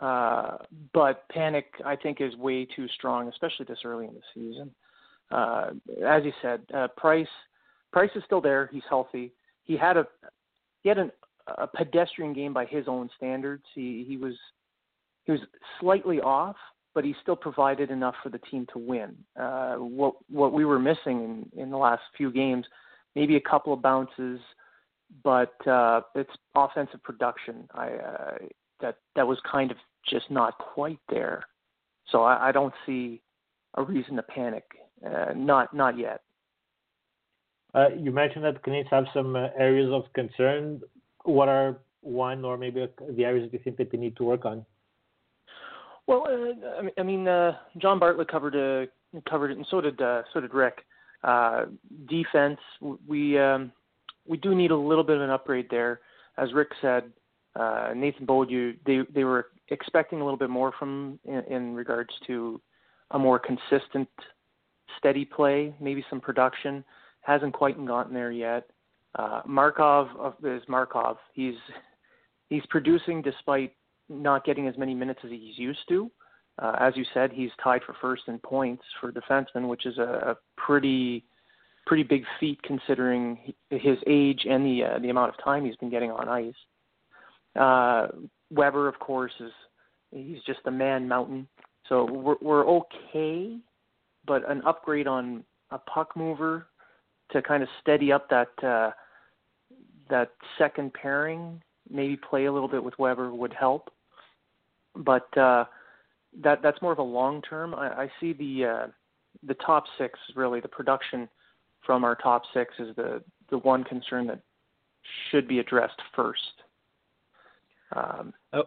uh, 0.01 0.57
but 0.93 1.27
panic, 1.29 1.65
I 1.85 1.95
think, 1.95 2.21
is 2.21 2.35
way 2.37 2.65
too 2.65 2.87
strong, 2.95 3.27
especially 3.27 3.65
this 3.67 3.79
early 3.83 4.05
in 4.05 4.13
the 4.13 4.21
season. 4.33 4.71
Uh, 5.31 5.71
as 6.07 6.23
you 6.23 6.31
said, 6.41 6.61
uh, 6.73 6.87
Price, 6.95 7.27
Price 7.91 8.09
is 8.15 8.23
still 8.25 8.41
there. 8.41 8.69
He's 8.71 8.83
healthy. 8.87 9.33
He 9.63 9.75
had 9.75 9.97
a 9.97 10.07
he 10.81 10.89
had 10.89 10.97
an, 10.97 11.11
a 11.57 11.67
pedestrian 11.67 12.33
game 12.33 12.53
by 12.53 12.65
his 12.65 12.87
own 12.87 13.09
standards. 13.17 13.63
He 13.75 14.05
he 14.07 14.17
was 14.17 14.35
he 15.25 15.33
was 15.33 15.41
slightly 15.79 16.21
off, 16.21 16.55
but 16.99 17.05
he 17.05 17.15
still 17.21 17.37
provided 17.37 17.91
enough 17.91 18.15
for 18.21 18.27
the 18.27 18.39
team 18.39 18.67
to 18.73 18.77
win. 18.77 19.15
Uh, 19.39 19.75
what 19.75 20.15
what 20.29 20.51
we 20.51 20.65
were 20.65 20.79
missing 20.79 21.47
in, 21.55 21.61
in 21.61 21.69
the 21.69 21.77
last 21.77 22.01
few 22.17 22.29
games, 22.29 22.65
maybe 23.15 23.37
a 23.37 23.39
couple 23.39 23.71
of 23.71 23.81
bounces, 23.81 24.41
but 25.23 25.55
uh, 25.65 26.01
it's 26.13 26.33
offensive 26.55 27.01
production. 27.01 27.69
I 27.73 27.87
uh, 27.91 28.37
that 28.81 28.97
that 29.15 29.25
was 29.25 29.37
kind 29.49 29.71
of 29.71 29.77
just 30.09 30.29
not 30.29 30.57
quite 30.57 30.99
there. 31.07 31.45
So 32.11 32.23
I, 32.23 32.49
I 32.49 32.51
don't 32.51 32.73
see 32.85 33.21
a 33.75 33.83
reason 33.83 34.17
to 34.17 34.23
panic. 34.23 34.65
Uh, 35.01 35.31
not 35.33 35.73
not 35.73 35.97
yet. 35.97 36.19
Uh, 37.73 37.91
you 37.97 38.11
mentioned 38.11 38.43
that 38.43 38.55
the 38.55 38.59
Canadians 38.59 38.89
have 38.91 39.05
some 39.13 39.37
uh, 39.37 39.47
areas 39.57 39.89
of 39.89 40.03
concern. 40.11 40.81
What 41.23 41.47
are 41.47 41.77
one 42.01 42.43
or 42.43 42.57
maybe 42.57 42.85
the 43.15 43.23
areas 43.23 43.45
that 43.45 43.53
you 43.53 43.63
think 43.63 43.77
that 43.77 43.89
they 43.89 43.97
need 43.97 44.17
to 44.17 44.25
work 44.25 44.43
on? 44.43 44.65
Well, 46.09 46.25
uh, 46.27 46.89
I 46.97 47.03
mean, 47.03 47.27
uh, 47.27 47.51
John 47.77 47.99
Bartlett 47.99 48.31
covered 48.31 48.55
uh, 48.55 48.87
covered 49.29 49.51
it, 49.51 49.57
and 49.57 49.67
so 49.69 49.79
did 49.79 50.01
uh, 50.01 50.23
so 50.33 50.41
did 50.41 50.55
Rick. 50.55 50.79
Uh, 51.23 51.65
defense, 52.09 52.57
we 53.07 53.37
um, 53.37 53.71
we 54.25 54.37
do 54.37 54.55
need 54.55 54.71
a 54.71 54.75
little 54.75 55.03
bit 55.03 55.17
of 55.17 55.21
an 55.21 55.29
upgrade 55.29 55.67
there. 55.69 55.99
As 56.39 56.51
Rick 56.51 56.69
said, 56.81 57.11
uh, 57.55 57.91
Nathan 57.95 58.25
Beaulieu, 58.25 58.73
they 58.87 59.01
they 59.13 59.23
were 59.23 59.49
expecting 59.67 60.19
a 60.19 60.23
little 60.23 60.39
bit 60.39 60.49
more 60.49 60.73
from 60.79 61.19
in, 61.25 61.43
in 61.47 61.75
regards 61.75 62.09
to 62.25 62.59
a 63.11 63.19
more 63.19 63.37
consistent, 63.37 64.09
steady 64.97 65.25
play, 65.25 65.75
maybe 65.79 66.03
some 66.09 66.19
production. 66.19 66.83
Hasn't 67.21 67.53
quite 67.53 67.85
gotten 67.85 68.15
there 68.15 68.31
yet. 68.31 68.67
Uh, 69.13 69.41
Markov 69.45 70.33
is 70.43 70.63
Markov. 70.67 71.17
He's 71.33 71.53
he's 72.49 72.65
producing 72.71 73.21
despite 73.21 73.73
not 74.09 74.45
getting 74.45 74.67
as 74.67 74.77
many 74.77 74.93
minutes 74.93 75.19
as 75.23 75.29
he's 75.29 75.57
used 75.57 75.79
to. 75.89 76.11
Uh, 76.61 76.75
as 76.79 76.93
you 76.97 77.05
said, 77.13 77.31
he's 77.31 77.51
tied 77.63 77.81
for 77.85 77.95
first 78.01 78.23
in 78.27 78.37
points 78.39 78.83
for 78.99 79.11
defenseman, 79.11 79.67
which 79.67 79.85
is 79.85 79.97
a, 79.97 80.01
a 80.31 80.37
pretty 80.57 81.23
pretty 81.85 82.03
big 82.03 82.23
feat 82.39 82.61
considering 82.61 83.53
his 83.69 83.97
age 84.05 84.45
and 84.47 84.65
the 84.65 84.83
uh, 84.83 84.99
the 84.99 85.09
amount 85.09 85.29
of 85.29 85.43
time 85.43 85.65
he's 85.65 85.75
been 85.77 85.89
getting 85.89 86.11
on 86.11 86.27
ice. 86.27 86.53
Uh, 87.59 88.07
Weber, 88.51 88.87
of 88.87 88.99
course, 88.99 89.31
is 89.39 89.51
he's 90.11 90.41
just 90.45 90.59
a 90.65 90.71
man 90.71 91.07
mountain, 91.07 91.47
so 91.87 92.05
we're 92.05 92.35
we're 92.41 92.67
okay, 92.67 93.57
but 94.25 94.49
an 94.49 94.61
upgrade 94.65 95.07
on 95.07 95.43
a 95.71 95.77
puck 95.77 96.15
mover 96.15 96.67
to 97.31 97.41
kind 97.41 97.63
of 97.63 97.69
steady 97.81 98.11
up 98.11 98.29
that 98.29 98.49
uh, 98.63 98.91
that 100.09 100.31
second 100.57 100.93
pairing, 100.93 101.61
maybe 101.89 102.17
play 102.17 102.45
a 102.45 102.51
little 102.51 102.67
bit 102.67 102.83
with 102.83 102.97
Weber 102.99 103.33
would 103.33 103.53
help 103.53 103.89
but 104.99 105.35
uh, 105.37 105.65
that 106.41 106.61
that's 106.61 106.81
more 106.81 106.91
of 106.91 106.99
a 106.99 107.03
long 107.03 107.41
term. 107.41 107.73
I, 107.73 108.03
I 108.03 108.11
see 108.19 108.33
the 108.33 108.65
uh, 108.65 108.87
the 109.43 109.55
top 109.55 109.85
six 109.97 110.19
really 110.35 110.59
the 110.59 110.67
production 110.67 111.27
from 111.85 112.03
our 112.03 112.15
top 112.15 112.43
six 112.53 112.73
is 112.79 112.95
the 112.95 113.23
the 113.49 113.57
one 113.59 113.83
concern 113.83 114.27
that 114.27 114.41
should 115.31 115.47
be 115.47 115.59
addressed 115.59 115.99
first. 116.15 116.63
Um, 117.95 118.33
oh. 118.53 118.63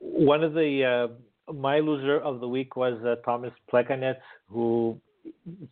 One 0.00 0.44
of 0.44 0.54
the 0.54 1.10
uh, 1.48 1.52
my 1.52 1.80
loser 1.80 2.18
of 2.18 2.40
the 2.40 2.48
week 2.48 2.76
was 2.76 3.02
uh, 3.04 3.16
Thomas 3.24 3.52
Plekanec, 3.72 4.16
who 4.48 4.98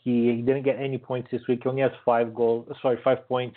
he, 0.03 0.33
he, 0.37 0.43
didn't 0.43 0.65
get 0.65 0.79
any 0.79 0.99
points 0.99 1.29
this 1.31 1.43
week. 1.49 1.61
He 1.63 1.69
only 1.69 1.83
has 1.83 1.93
five 2.05 2.35
goals, 2.35 2.69
sorry, 2.83 2.99
five 3.05 3.27
points 3.29 3.57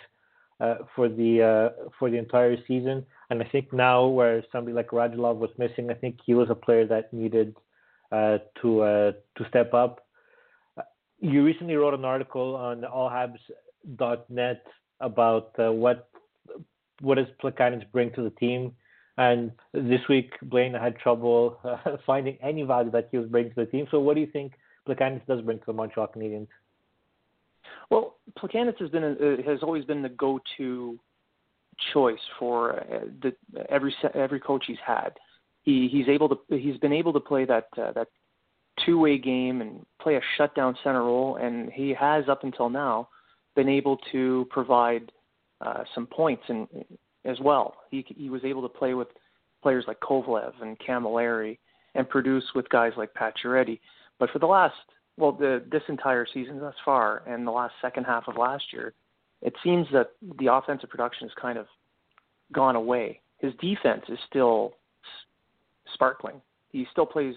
uh, 0.60 0.76
for 0.94 1.08
the 1.08 1.42
uh, 1.42 1.88
for 1.98 2.10
the 2.10 2.16
entire 2.16 2.56
season. 2.66 3.04
And 3.30 3.40
I 3.40 3.46
think 3.46 3.72
now, 3.72 4.06
where 4.06 4.42
somebody 4.50 4.74
like 4.74 4.88
Radulov 4.88 5.36
was 5.36 5.50
missing, 5.56 5.88
I 5.90 5.94
think 5.94 6.18
he 6.26 6.34
was 6.34 6.50
a 6.50 6.54
player 6.54 6.84
that 6.88 7.12
needed 7.12 7.56
uh, 8.10 8.38
to 8.60 8.82
uh, 8.82 9.12
to 9.38 9.48
step 9.48 9.72
up. 9.72 10.04
You 11.20 11.44
recently 11.44 11.76
wrote 11.76 11.94
an 11.94 12.04
article 12.04 12.56
on 12.56 12.82
allhabs.net 12.82 14.64
about 15.00 15.52
uh, 15.58 15.70
what 15.70 16.10
what 17.00 17.16
does 17.16 17.26
Plekanec 17.42 17.90
bring 17.92 18.10
to 18.12 18.22
the 18.22 18.30
team. 18.30 18.72
And 19.16 19.52
this 19.72 20.00
week, 20.08 20.32
Blain 20.42 20.72
had 20.72 20.98
trouble 20.98 21.58
uh, 21.62 21.96
finding 22.06 22.36
any 22.42 22.62
value 22.62 22.90
that 22.90 23.08
he 23.10 23.18
was 23.18 23.28
bringing 23.28 23.52
to 23.54 23.64
the 23.64 23.70
team. 23.70 23.86
So, 23.90 24.00
what 24.00 24.14
do 24.14 24.20
you 24.20 24.26
think 24.26 24.54
Plekanec 24.88 25.26
does 25.26 25.40
bring 25.42 25.58
to 25.58 25.66
the 25.66 25.72
Montreal 25.72 26.08
Canadiens? 26.08 26.48
Well, 27.90 28.16
Plekanec 28.38 28.80
has 28.80 28.90
been 28.90 29.04
a, 29.04 29.12
uh, 29.12 29.42
has 29.50 29.62
always 29.62 29.84
been 29.84 30.02
the 30.02 30.08
go-to 30.08 30.98
choice 31.92 32.20
for 32.38 32.80
uh, 32.80 33.00
the, 33.22 33.34
every 33.68 33.94
every 34.14 34.40
coach 34.40 34.64
he's 34.66 34.76
had. 34.84 35.10
He 35.62 35.88
he's 35.90 36.08
able 36.08 36.28
to 36.28 36.38
he's 36.48 36.78
been 36.78 36.92
able 36.92 37.12
to 37.12 37.20
play 37.20 37.44
that 37.44 37.68
uh, 37.76 37.92
that 37.92 38.08
two-way 38.84 39.18
game 39.18 39.60
and 39.60 39.84
play 40.00 40.16
a 40.16 40.20
shutdown 40.36 40.76
center 40.82 41.02
role, 41.04 41.36
and 41.36 41.70
he 41.72 41.90
has 41.90 42.28
up 42.28 42.44
until 42.44 42.70
now 42.70 43.08
been 43.56 43.68
able 43.68 43.98
to 44.12 44.46
provide 44.50 45.12
uh, 45.60 45.84
some 45.94 46.06
points 46.06 46.42
and 46.48 46.66
as 47.24 47.38
well. 47.40 47.76
He 47.90 48.04
he 48.16 48.30
was 48.30 48.44
able 48.44 48.62
to 48.62 48.68
play 48.68 48.94
with 48.94 49.08
players 49.62 49.84
like 49.86 50.00
Kovalev 50.00 50.52
and 50.62 50.78
Camilleri 50.78 51.58
and 51.94 52.08
produce 52.08 52.44
with 52.54 52.68
guys 52.68 52.92
like 52.96 53.12
Pacioretty. 53.14 53.80
But 54.18 54.30
for 54.30 54.38
the 54.38 54.46
last, 54.46 54.74
well, 55.16 55.32
the, 55.32 55.62
this 55.70 55.82
entire 55.88 56.26
season 56.32 56.60
thus 56.60 56.74
far, 56.84 57.22
and 57.26 57.46
the 57.46 57.50
last 57.50 57.74
second 57.82 58.04
half 58.04 58.28
of 58.28 58.36
last 58.36 58.64
year, 58.72 58.94
it 59.42 59.54
seems 59.62 59.86
that 59.92 60.10
the 60.38 60.52
offensive 60.52 60.90
production 60.90 61.28
has 61.28 61.34
kind 61.40 61.58
of 61.58 61.66
gone 62.52 62.76
away. 62.76 63.20
His 63.38 63.52
defense 63.60 64.02
is 64.08 64.18
still 64.28 64.74
sparkling. 65.94 66.40
He 66.70 66.86
still 66.92 67.06
plays 67.06 67.34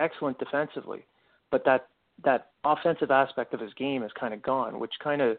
excellent 0.00 0.38
defensively, 0.38 1.04
but 1.50 1.64
that 1.64 1.88
that 2.24 2.48
offensive 2.64 3.10
aspect 3.10 3.54
of 3.54 3.60
his 3.60 3.72
game 3.74 4.02
is 4.02 4.10
kind 4.18 4.34
of 4.34 4.42
gone, 4.42 4.80
which 4.80 4.94
kind 5.02 5.22
of 5.22 5.38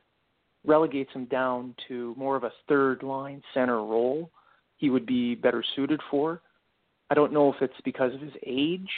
relegates 0.65 1.11
him 1.13 1.25
down 1.25 1.75
to 1.87 2.13
more 2.17 2.35
of 2.35 2.43
a 2.43 2.51
third 2.67 3.03
line 3.03 3.41
center 3.53 3.77
role 3.77 4.29
he 4.77 4.89
would 4.89 5.05
be 5.05 5.35
better 5.35 5.63
suited 5.75 5.99
for. 6.09 6.41
I 7.09 7.15
don't 7.15 7.33
know 7.33 7.51
if 7.51 7.61
it's 7.61 7.81
because 7.83 8.13
of 8.13 8.21
his 8.21 8.33
age, 8.45 8.89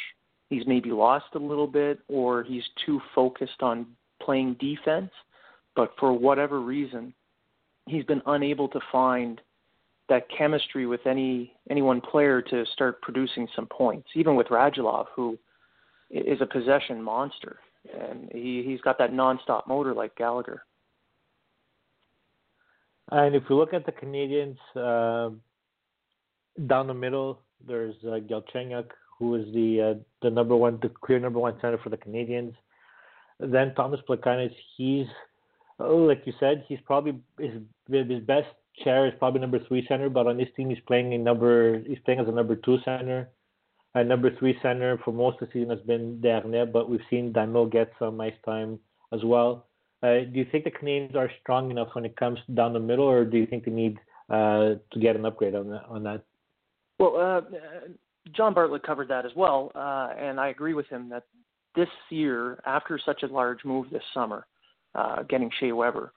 he's 0.49 0.67
maybe 0.67 0.91
lost 0.91 1.25
a 1.33 1.39
little 1.39 1.67
bit, 1.67 1.99
or 2.07 2.43
he's 2.43 2.63
too 2.85 3.01
focused 3.15 3.61
on 3.61 3.87
playing 4.21 4.55
defense. 4.59 5.11
But 5.75 5.93
for 5.99 6.13
whatever 6.13 6.59
reason, 6.59 7.13
he's 7.87 8.03
been 8.05 8.21
unable 8.25 8.67
to 8.69 8.79
find 8.91 9.41
that 10.09 10.27
chemistry 10.37 10.85
with 10.85 11.05
any 11.05 11.53
any 11.69 11.81
one 11.81 12.01
player 12.01 12.41
to 12.41 12.65
start 12.73 13.01
producing 13.01 13.47
some 13.55 13.67
points. 13.67 14.09
Even 14.15 14.35
with 14.35 14.47
Radulov, 14.47 15.05
who 15.15 15.37
is 16.09 16.41
a 16.41 16.45
possession 16.45 17.01
monster, 17.01 17.59
and 17.97 18.29
he 18.33 18.63
he's 18.65 18.81
got 18.81 18.97
that 18.97 19.11
nonstop 19.11 19.67
motor 19.67 19.93
like 19.93 20.15
Gallagher. 20.15 20.63
And 23.11 23.35
if 23.35 23.43
we 23.49 23.55
look 23.55 23.73
at 23.73 23.85
the 23.85 23.91
Canadians 23.91 24.57
uh, 24.75 25.29
down 26.67 26.87
the 26.87 26.93
middle, 26.93 27.39
there's 27.65 27.95
uh, 28.03 28.19
Galchenyuk, 28.19 28.89
who 29.17 29.35
is 29.35 29.45
the 29.53 29.81
uh, 29.81 29.99
the 30.21 30.29
number 30.29 30.55
one, 30.55 30.79
the 30.81 30.89
clear 30.89 31.19
number 31.19 31.39
one 31.39 31.55
center 31.61 31.77
for 31.77 31.89
the 31.89 31.97
Canadians. 31.97 32.53
Then 33.39 33.73
Thomas 33.75 33.99
Plekanec, 34.07 34.51
he's 34.77 35.07
like 35.89 36.23
you 36.25 36.33
said, 36.39 36.63
he's 36.67 36.79
probably 36.85 37.19
his 37.39 37.61
his 37.89 38.23
best 38.23 38.47
chair 38.83 39.07
is 39.07 39.13
probably 39.19 39.41
number 39.41 39.59
three 39.67 39.85
center, 39.87 40.09
but 40.09 40.27
on 40.27 40.37
this 40.37 40.49
team 40.55 40.69
he's 40.69 40.79
playing 40.87 41.13
in 41.13 41.23
number 41.23 41.79
he's 41.79 41.99
playing 42.05 42.19
as 42.19 42.27
a 42.27 42.31
number 42.31 42.55
two 42.55 42.77
center. 42.85 43.29
And 43.93 44.07
number 44.07 44.33
three 44.37 44.57
center 44.61 44.97
for 45.03 45.11
most 45.11 45.41
of 45.41 45.49
the 45.49 45.53
season 45.53 45.69
has 45.69 45.85
been 45.85 46.21
Desharnais, 46.23 46.71
but 46.71 46.89
we've 46.89 47.01
seen 47.09 47.33
Danault 47.33 47.71
get 47.71 47.91
some 47.99 48.21
ice 48.21 48.33
time 48.45 48.79
as 49.11 49.19
well. 49.23 49.67
Uh, 50.01 50.21
do 50.31 50.31
you 50.33 50.45
think 50.51 50.63
the 50.63 50.71
Canadiens 50.71 51.15
are 51.15 51.29
strong 51.41 51.69
enough 51.69 51.89
when 51.93 52.05
it 52.05 52.15
comes 52.15 52.39
down 52.53 52.73
the 52.73 52.79
middle, 52.79 53.05
or 53.05 53.25
do 53.25 53.37
you 53.37 53.45
think 53.45 53.65
they 53.65 53.71
need 53.71 53.99
uh, 54.29 54.75
to 54.91 54.99
get 54.99 55.15
an 55.15 55.25
upgrade 55.25 55.55
on 55.55 55.69
that? 55.69 55.83
On 55.89 56.03
that? 56.03 56.23
Well, 56.99 57.17
uh, 57.17 57.41
John 58.35 58.53
Bartlett 58.53 58.83
covered 58.83 59.09
that 59.09 59.25
as 59.25 59.31
well, 59.35 59.71
uh, 59.75 60.09
and 60.17 60.39
I 60.39 60.49
agree 60.49 60.73
with 60.73 60.87
him 60.87 61.09
that 61.09 61.23
this 61.75 61.89
year, 62.09 62.61
after 62.65 62.99
such 63.05 63.23
a 63.23 63.27
large 63.27 63.63
move 63.65 63.89
this 63.91 64.03
summer, 64.13 64.47
uh, 64.95 65.23
getting 65.23 65.49
Shea 65.59 65.71
Weber, 65.71 66.13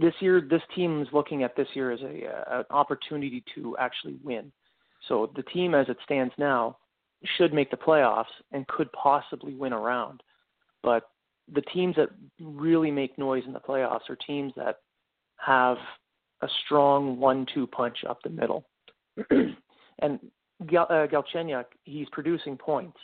this 0.00 0.14
year 0.20 0.40
this 0.40 0.62
team 0.74 1.02
is 1.02 1.08
looking 1.12 1.42
at 1.42 1.56
this 1.56 1.68
year 1.74 1.90
as 1.90 2.00
a, 2.00 2.26
uh, 2.26 2.58
an 2.60 2.64
opportunity 2.70 3.44
to 3.54 3.76
actually 3.78 4.16
win. 4.22 4.50
So 5.08 5.30
the 5.36 5.42
team, 5.42 5.74
as 5.74 5.88
it 5.88 5.98
stands 6.04 6.32
now, 6.38 6.78
should 7.36 7.52
make 7.52 7.70
the 7.70 7.76
playoffs 7.76 8.24
and 8.52 8.66
could 8.68 8.90
possibly 8.92 9.54
win 9.54 9.72
a 9.72 9.78
round. 9.78 10.22
But 10.82 11.04
the 11.52 11.62
teams 11.62 11.96
that 11.96 12.08
really 12.40 12.90
make 12.90 13.18
noise 13.18 13.42
in 13.46 13.52
the 13.52 13.60
playoffs 13.60 14.08
are 14.08 14.16
teams 14.16 14.52
that 14.56 14.76
have 15.36 15.76
a 16.42 16.48
strong 16.64 17.18
one-two 17.18 17.66
punch 17.68 17.98
up 18.08 18.18
the 18.22 18.30
middle. 18.30 18.64
and 19.30 20.20
Gal- 20.66 20.86
uh, 20.90 21.06
Galchenyuk, 21.06 21.64
he's 21.84 22.08
producing 22.12 22.56
points. 22.56 22.98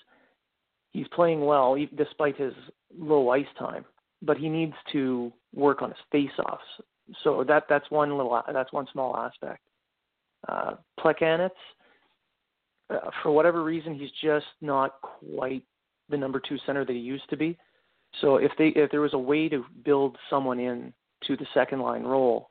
He's 0.90 1.08
playing 1.08 1.44
well 1.44 1.76
despite 1.96 2.36
his 2.36 2.54
low 2.96 3.30
ice 3.30 3.46
time, 3.58 3.84
but 4.24 4.36
he 4.36 4.48
needs 4.48 4.74
to 4.92 5.32
work 5.54 5.82
on 5.82 5.90
his 5.90 5.98
face-offs. 6.10 6.62
So 7.22 7.44
that 7.44 7.64
that's 7.68 7.90
one 7.90 8.16
little 8.16 8.42
that's 8.52 8.72
one 8.72 8.86
small 8.92 9.16
aspect. 9.16 9.60
Uh, 10.48 10.74
Plekanec, 10.98 11.50
uh, 12.90 13.10
for 13.22 13.30
whatever 13.32 13.62
reason, 13.62 13.94
he's 13.94 14.10
just 14.22 14.46
not 14.60 14.94
quite 15.02 15.62
the 16.08 16.16
number 16.16 16.40
two 16.40 16.56
center 16.66 16.84
that 16.84 16.92
he 16.92 16.98
used 16.98 17.28
to 17.30 17.36
be. 17.36 17.58
So 18.20 18.36
if 18.36 18.52
they 18.58 18.68
if 18.68 18.90
there 18.90 19.00
was 19.00 19.14
a 19.14 19.18
way 19.18 19.48
to 19.48 19.64
build 19.84 20.16
someone 20.30 20.58
in 20.58 20.92
to 21.26 21.36
the 21.36 21.46
second 21.52 21.80
line 21.80 22.04
role 22.04 22.50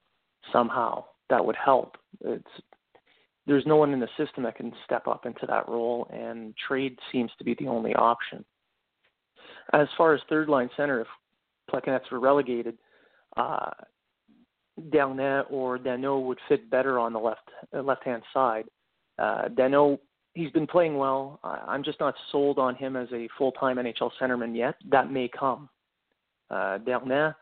somehow, 0.52 1.06
that 1.30 1.44
would 1.44 1.56
help. 1.56 1.98
It's 2.22 2.46
there's 3.46 3.66
no 3.66 3.76
one 3.76 3.92
in 3.92 4.00
the 4.00 4.10
system 4.18 4.44
that 4.44 4.56
can 4.56 4.72
step 4.86 5.08
up 5.08 5.26
into 5.26 5.46
that 5.48 5.68
role, 5.68 6.08
and 6.14 6.54
trade 6.68 6.98
seems 7.12 7.32
to 7.38 7.44
be 7.44 7.56
the 7.56 7.68
only 7.68 7.94
option. 7.96 8.46
As 9.74 9.88
far 9.98 10.14
as 10.14 10.22
third 10.30 10.48
line 10.48 10.70
center, 10.78 11.02
if 11.02 11.08
Plekanec 11.74 12.02
were 12.12 12.20
relegated, 12.20 12.78
uh, 13.38 13.72
Desharnais 14.90 15.46
or 15.52 15.78
Danault 15.78 16.26
would 16.26 16.40
fit 16.48 16.70
better 16.70 17.00
on 17.00 17.14
the 17.14 17.20
left 17.20 17.50
uh, 17.76 17.82
left 17.82 18.04
hand 18.04 18.24
side. 18.34 18.66
Uh, 19.20 19.50
Danault, 19.50 20.00
he's 20.34 20.52
been 20.52 20.68
playing 20.68 20.98
well. 20.98 21.40
I'm 21.44 21.84
just 21.84 22.00
not 22.00 22.16
sold 22.32 22.58
on 22.58 22.76
him 22.76 22.96
as 22.96 23.08
a 23.14 23.30
full 23.38 23.52
time 23.52 23.78
NHL 23.78 24.12
centerman 24.20 24.56
yet. 24.56 24.76
That 24.90 25.12
may 25.12 25.28
come. 25.28 25.70
Uh, 26.50 26.80
Desharnais, 26.80 27.36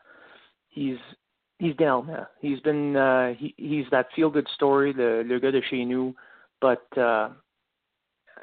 he's 0.68 0.98
he's 1.58 1.74
down 1.76 2.06
now. 2.06 2.28
He's 2.40 2.60
been 2.60 2.96
uh, 2.96 3.34
he 3.34 3.54
he's 3.56 3.86
that 3.90 4.08
feel 4.14 4.28
good 4.30 4.48
story, 4.54 4.92
the 4.92 5.24
le 5.26 5.40
gars 5.40 5.52
de 5.52 5.62
chez 5.70 5.84
nous, 5.86 6.14
but 6.60 6.86
uh, 6.98 7.30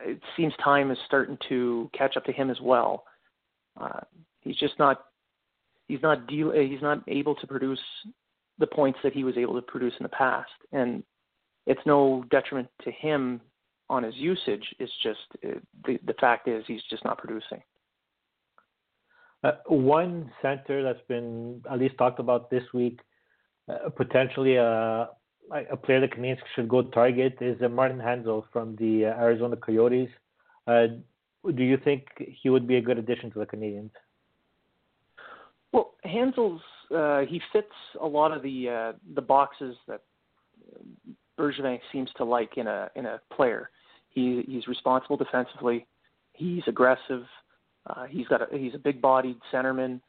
it 0.01 0.19
seems 0.35 0.53
time 0.63 0.89
is 0.89 0.97
starting 1.05 1.37
to 1.49 1.89
catch 1.95 2.17
up 2.17 2.25
to 2.25 2.31
him 2.31 2.49
as 2.49 2.59
well. 2.61 3.03
Uh, 3.79 3.99
he's 4.41 4.55
just 4.55 4.79
not 4.79 5.05
he's 5.89 6.01
not 6.01 6.27
deal 6.27 6.51
he's 6.51 6.81
not 6.81 7.03
able 7.09 7.35
to 7.35 7.47
produce 7.47 7.79
the 8.57 8.67
points 8.67 8.99
that 9.03 9.13
he 9.13 9.23
was 9.23 9.37
able 9.37 9.55
to 9.55 9.61
produce 9.61 9.93
in 9.99 10.03
the 10.03 10.09
past, 10.09 10.49
and 10.71 11.03
it's 11.65 11.81
no 11.85 12.23
detriment 12.31 12.69
to 12.83 12.91
him 12.91 13.41
on 13.89 14.03
his 14.03 14.15
usage. 14.15 14.63
It's 14.79 14.93
just 15.03 15.19
uh, 15.45 15.59
the 15.85 15.99
the 16.05 16.13
fact 16.13 16.47
is 16.47 16.63
he's 16.67 16.83
just 16.89 17.03
not 17.03 17.17
producing. 17.17 17.61
Uh, 19.43 19.51
one 19.67 20.31
center 20.41 20.83
that's 20.83 21.05
been 21.07 21.61
at 21.69 21.79
least 21.79 21.97
talked 21.97 22.19
about 22.19 22.49
this 22.49 22.63
week 22.73 22.99
uh, 23.69 23.89
potentially 23.89 24.55
a, 24.55 25.09
a 25.71 25.77
player 25.77 26.01
the 26.01 26.07
Canadiens 26.07 26.39
should 26.55 26.67
go 26.67 26.81
target 26.83 27.37
is 27.39 27.61
uh, 27.61 27.69
Martin 27.69 27.99
Hanzal 27.99 28.43
from 28.51 28.75
the 28.77 29.05
uh, 29.05 29.21
Arizona 29.21 29.55
Coyotes. 29.55 30.09
Uh, 30.65 30.87
do 31.55 31.63
you 31.63 31.77
think 31.77 32.07
he 32.17 32.49
would 32.49 32.67
be 32.67 32.77
a 32.77 32.81
good 32.81 32.97
addition 32.97 33.31
to 33.31 33.39
the 33.39 33.45
Canadiens? 33.45 33.91
Well, 35.72 35.93
Hanzal's 36.03 36.61
uh, 36.95 37.22
he 37.22 37.41
fits 37.53 37.67
a 38.01 38.07
lot 38.07 38.32
of 38.32 38.41
the 38.41 38.70
uh, 38.70 38.97
the 39.13 39.22
boxes 39.22 39.76
that 39.88 40.01
Bergevin 41.39 41.80
seems 41.91 42.09
to 42.17 42.24
like 42.24 42.57
in 42.57 42.67
a 42.67 42.89
in 42.95 43.05
a 43.05 43.20
player. 43.34 43.70
He 44.09 44.43
he's 44.47 44.67
responsible 44.67 45.17
defensively. 45.17 45.86
He's 46.34 46.63
aggressive. 46.67 47.24
Uh, 47.88 48.05
he's 48.05 48.28
got 48.28 48.41
a, 48.41 48.57
he's 48.57 48.76
a 48.76 48.80
big 48.80 49.01
bodied 49.01 49.38
centerman. 49.53 50.01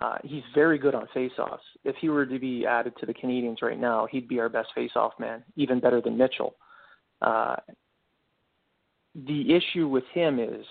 Uh, 0.00 0.16
he's 0.24 0.42
very 0.54 0.78
good 0.78 0.94
on 0.94 1.06
faceoffs. 1.14 1.58
If 1.84 1.96
he 2.00 2.08
were 2.08 2.24
to 2.24 2.38
be 2.38 2.64
added 2.64 2.94
to 3.00 3.06
the 3.06 3.12
Canadians 3.12 3.58
right 3.60 3.78
now, 3.78 4.06
he'd 4.10 4.28
be 4.28 4.40
our 4.40 4.48
best 4.48 4.68
faceoff 4.76 5.10
man, 5.18 5.42
even 5.56 5.78
better 5.80 6.00
than 6.00 6.16
Mitchell. 6.16 6.54
Uh, 7.20 7.56
the 9.26 9.54
issue 9.54 9.88
with 9.88 10.04
him 10.14 10.38
is 10.38 10.64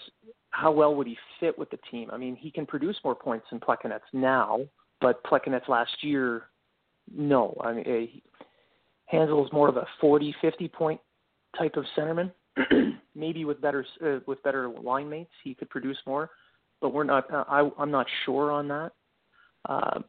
how 0.51 0.71
well 0.71 0.95
would 0.95 1.07
he 1.07 1.17
fit 1.39 1.57
with 1.57 1.69
the 1.69 1.79
team? 1.91 2.09
I 2.11 2.17
mean, 2.17 2.35
he 2.35 2.51
can 2.51 2.65
produce 2.65 2.97
more 3.03 3.15
points 3.15 3.47
than 3.49 3.59
Plekanec 3.59 4.01
now, 4.13 4.61
but 5.01 5.23
Plekanec 5.23 5.67
last 5.67 5.91
year, 6.01 6.43
no. 7.15 7.55
I 7.63 7.73
mean, 7.73 7.85
uh, 7.87 9.15
Hanzal 9.15 9.45
is 9.45 9.51
more 9.51 9.69
of 9.69 9.77
a 9.77 9.87
40, 10.01 10.35
50 10.41 10.67
point 10.69 10.99
type 11.57 11.75
of 11.75 11.85
centerman. 11.97 12.31
Maybe 13.15 13.45
with 13.45 13.61
better 13.61 13.85
uh, 14.03 14.19
with 14.25 14.41
better 14.43 14.69
line 14.69 15.09
mates, 15.09 15.31
he 15.43 15.53
could 15.53 15.69
produce 15.69 15.97
more, 16.05 16.29
but 16.81 16.93
we're 16.93 17.03
not. 17.03 17.31
Uh, 17.33 17.43
I, 17.47 17.69
I'm 17.77 17.91
not 17.91 18.07
sure 18.25 18.51
on 18.51 18.67
that. 18.67 18.91
Uh, 19.67 19.99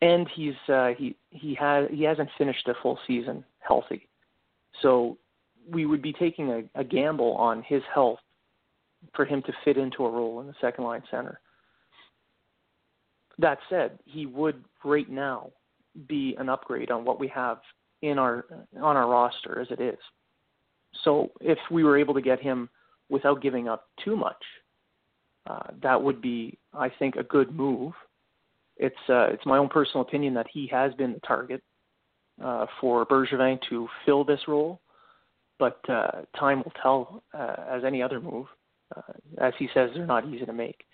and 0.00 0.28
he's 0.34 0.54
uh, 0.68 0.88
he 0.96 1.16
he 1.30 1.54
has 1.54 1.88
he 1.90 2.02
hasn't 2.02 2.28
finished 2.36 2.66
a 2.68 2.74
full 2.82 2.98
season 3.06 3.44
healthy, 3.60 4.08
so 4.82 5.18
we 5.70 5.86
would 5.86 6.02
be 6.02 6.12
taking 6.12 6.50
a, 6.50 6.80
a 6.80 6.84
gamble 6.84 7.34
on 7.34 7.62
his 7.62 7.82
health 7.92 8.18
for 9.14 9.24
him 9.24 9.42
to 9.42 9.52
fit 9.64 9.76
into 9.76 10.04
a 10.04 10.10
role 10.10 10.40
in 10.40 10.46
the 10.46 10.54
second 10.60 10.84
line 10.84 11.02
center. 11.10 11.40
That 13.38 13.58
said, 13.68 13.98
he 14.04 14.26
would 14.26 14.64
right 14.84 15.10
now 15.10 15.50
be 16.08 16.36
an 16.38 16.48
upgrade 16.48 16.90
on 16.90 17.04
what 17.04 17.18
we 17.20 17.28
have 17.28 17.58
in 18.02 18.18
our 18.18 18.46
on 18.80 18.96
our 18.96 19.08
roster 19.08 19.60
as 19.60 19.68
it 19.70 19.80
is. 19.80 19.98
So 21.02 21.30
if 21.40 21.58
we 21.70 21.84
were 21.84 21.98
able 21.98 22.14
to 22.14 22.20
get 22.20 22.40
him 22.40 22.68
without 23.08 23.42
giving 23.42 23.68
up 23.68 23.88
too 24.04 24.16
much, 24.16 24.42
uh, 25.46 25.70
that 25.82 26.00
would 26.00 26.22
be, 26.22 26.58
I 26.72 26.88
think, 26.88 27.16
a 27.16 27.24
good 27.24 27.54
move 27.54 27.92
it's 28.76 28.96
uh, 29.08 29.26
it's 29.26 29.46
my 29.46 29.58
own 29.58 29.68
personal 29.68 30.02
opinion 30.02 30.34
that 30.34 30.46
he 30.52 30.66
has 30.68 30.92
been 30.94 31.12
the 31.12 31.20
target 31.20 31.62
uh, 32.42 32.66
for 32.80 33.06
Bergevin 33.06 33.58
to 33.68 33.88
fill 34.04 34.24
this 34.24 34.40
role. 34.48 34.80
but 35.58 35.78
uh, 35.88 36.22
time 36.38 36.58
will 36.58 36.72
tell, 36.82 37.22
uh, 37.32 37.54
as 37.70 37.84
any 37.84 38.02
other 38.02 38.20
move. 38.20 38.46
Uh, 38.96 39.00
as 39.38 39.52
he 39.58 39.68
says, 39.74 39.90
they're 39.94 40.06
not 40.06 40.26
easy 40.26 40.46
to 40.46 40.52
make. 40.52 40.84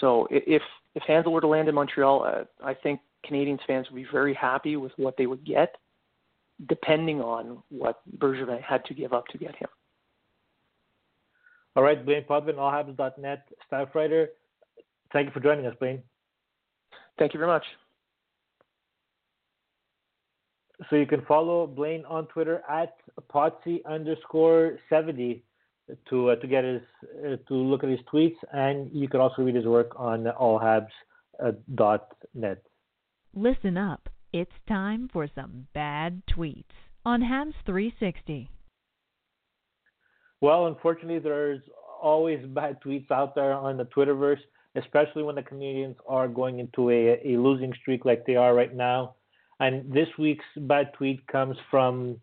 So 0.00 0.26
if 0.30 0.62
if 0.94 1.02
Hanzal 1.04 1.32
were 1.32 1.40
to 1.40 1.46
land 1.46 1.68
in 1.68 1.74
Montreal, 1.74 2.24
uh, 2.24 2.44
I 2.64 2.74
think 2.74 3.00
Canadians 3.24 3.60
fans 3.66 3.86
would 3.90 3.96
be 3.96 4.06
very 4.10 4.34
happy 4.34 4.76
with 4.76 4.92
what 4.96 5.16
they 5.16 5.26
would 5.26 5.44
get, 5.44 5.76
depending 6.68 7.20
on 7.20 7.62
what 7.68 8.00
Bergevin 8.18 8.62
had 8.62 8.84
to 8.86 8.94
give 8.94 9.12
up 9.12 9.26
to 9.28 9.38
get 9.38 9.56
him. 9.56 9.68
All 11.74 11.82
right, 11.82 12.04
Blain 12.04 12.24
Potvin, 12.24 12.56
allhabs.net 12.56 13.48
staff 13.66 13.88
writer. 13.94 14.28
Thank 15.12 15.26
you 15.26 15.32
for 15.32 15.40
joining 15.40 15.66
us, 15.66 15.74
Blain. 15.80 16.02
Thank 17.18 17.32
you 17.32 17.38
very 17.38 17.50
much. 17.50 17.64
So 20.90 20.96
you 20.96 21.06
can 21.06 21.22
follow 21.22 21.66
Blain 21.66 22.04
on 22.06 22.26
Twitter 22.26 22.62
at 22.68 22.96
Potsy 23.32 23.84
underscore 23.86 24.78
70 24.90 25.42
to 26.10 26.30
uh, 26.30 26.36
to 26.36 26.46
get 26.46 26.64
his 26.64 26.82
uh, 27.24 27.36
to 27.48 27.54
look 27.54 27.84
at 27.84 27.90
his 27.90 28.00
tweets, 28.12 28.36
and 28.52 28.90
you 28.92 29.08
can 29.08 29.20
also 29.20 29.42
read 29.42 29.54
his 29.54 29.66
work 29.66 29.92
on 29.96 30.24
allhabs.net. 30.24 30.88
Listen 33.34 33.76
up. 33.76 34.08
It's 34.32 34.52
time 34.68 35.10
for 35.12 35.28
some 35.34 35.66
bad 35.74 36.22
tweets 36.26 36.64
on 37.04 37.20
Habs 37.20 37.54
360. 37.66 38.48
Well, 40.40 40.66
unfortunately, 40.66 41.18
there's 41.18 41.60
always 42.02 42.44
bad 42.46 42.78
tweets 42.84 43.10
out 43.10 43.34
there 43.34 43.52
on 43.52 43.76
the 43.76 43.84
Twitterverse, 43.84 44.40
especially 44.74 45.22
when 45.22 45.34
the 45.34 45.42
Canadiens 45.42 45.96
are 46.08 46.28
going 46.28 46.58
into 46.58 46.90
a, 46.90 47.20
a 47.24 47.36
losing 47.38 47.72
streak 47.80 48.04
like 48.04 48.24
they 48.26 48.36
are 48.36 48.54
right 48.54 48.74
now. 48.74 49.14
And 49.60 49.92
this 49.92 50.08
week's 50.18 50.44
bad 50.56 50.92
tweet 50.94 51.24
comes 51.28 51.56
from 51.70 52.20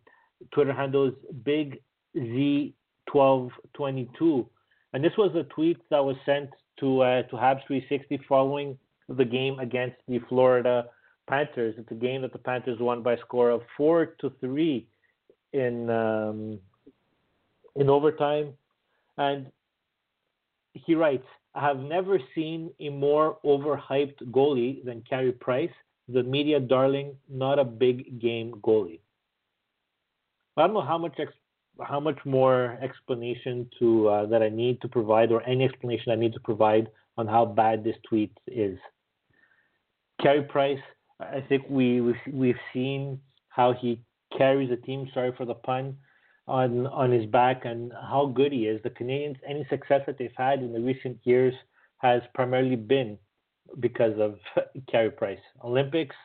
Twitter 0.52 0.72
handles 0.72 1.14
Big 1.44 1.80
Z 2.14 2.74
1222. 3.12 4.48
And 4.92 5.04
this 5.04 5.12
was 5.16 5.34
a 5.34 5.44
tweet 5.44 5.78
that 5.90 6.04
was 6.04 6.16
sent 6.26 6.50
to 6.80 7.02
uh, 7.02 7.22
to 7.24 7.36
Habs 7.36 7.66
360 7.66 8.20
following 8.28 8.78
the 9.08 9.24
game 9.24 9.58
against 9.58 9.96
the 10.08 10.20
Florida 10.28 10.86
Panthers. 11.28 11.74
It's 11.78 11.90
a 11.90 11.94
game 11.94 12.22
that 12.22 12.32
the 12.32 12.38
Panthers 12.38 12.78
won 12.80 13.02
by 13.02 13.14
a 13.14 13.20
score 13.20 13.50
of 13.50 13.62
four 13.76 14.06
to 14.20 14.32
three 14.40 14.86
in 15.52 15.90
um, 15.90 16.58
in 17.76 17.88
overtime. 17.88 18.54
And 19.16 19.46
he 20.72 20.94
writes, 20.94 21.26
"I 21.54 21.60
have 21.60 21.78
never 21.78 22.18
seen 22.34 22.70
a 22.80 22.88
more 22.88 23.38
overhyped 23.44 24.22
goalie 24.30 24.84
than 24.84 25.02
Carey 25.02 25.32
Price, 25.32 25.76
the 26.08 26.22
media 26.22 26.58
darling, 26.58 27.16
not 27.28 27.58
a 27.58 27.64
big 27.64 28.20
game 28.20 28.52
goalie." 28.62 29.00
I 30.56 30.66
don't 30.66 30.74
know 30.74 30.82
how 30.82 30.98
much 30.98 31.14
ex- 31.18 31.32
how 31.86 32.00
much 32.00 32.18
more 32.24 32.78
explanation 32.82 33.68
to 33.78 34.08
uh, 34.08 34.26
that 34.26 34.42
I 34.42 34.48
need 34.48 34.80
to 34.82 34.88
provide, 34.88 35.32
or 35.32 35.42
any 35.42 35.64
explanation 35.64 36.12
I 36.12 36.16
need 36.16 36.32
to 36.34 36.40
provide 36.40 36.88
on 37.16 37.26
how 37.26 37.44
bad 37.44 37.84
this 37.84 37.96
tweet 38.08 38.32
is. 38.46 38.78
Carey 40.22 40.42
Price, 40.42 40.80
I 41.18 41.44
think 41.48 41.64
we 41.68 42.00
we've, 42.00 42.14
we've 42.32 42.62
seen 42.72 43.20
how 43.48 43.72
he 43.72 44.00
carries 44.36 44.70
the 44.70 44.76
team. 44.76 45.08
Sorry 45.14 45.32
for 45.36 45.44
the 45.44 45.54
pun 45.54 45.96
on 46.46 46.86
on 46.88 47.10
his 47.10 47.26
back 47.26 47.64
and 47.64 47.92
how 47.92 48.32
good 48.34 48.52
he 48.52 48.66
is. 48.66 48.82
The 48.82 48.90
Canadians, 48.90 49.36
any 49.48 49.66
success 49.70 50.02
that 50.06 50.18
they've 50.18 50.30
had 50.36 50.60
in 50.60 50.72
the 50.72 50.80
recent 50.80 51.18
years 51.24 51.54
has 51.98 52.22
primarily 52.34 52.76
been 52.76 53.18
because 53.78 54.18
of 54.18 54.38
Carey 54.90 55.10
Price. 55.10 55.38
Olympics, 55.64 56.16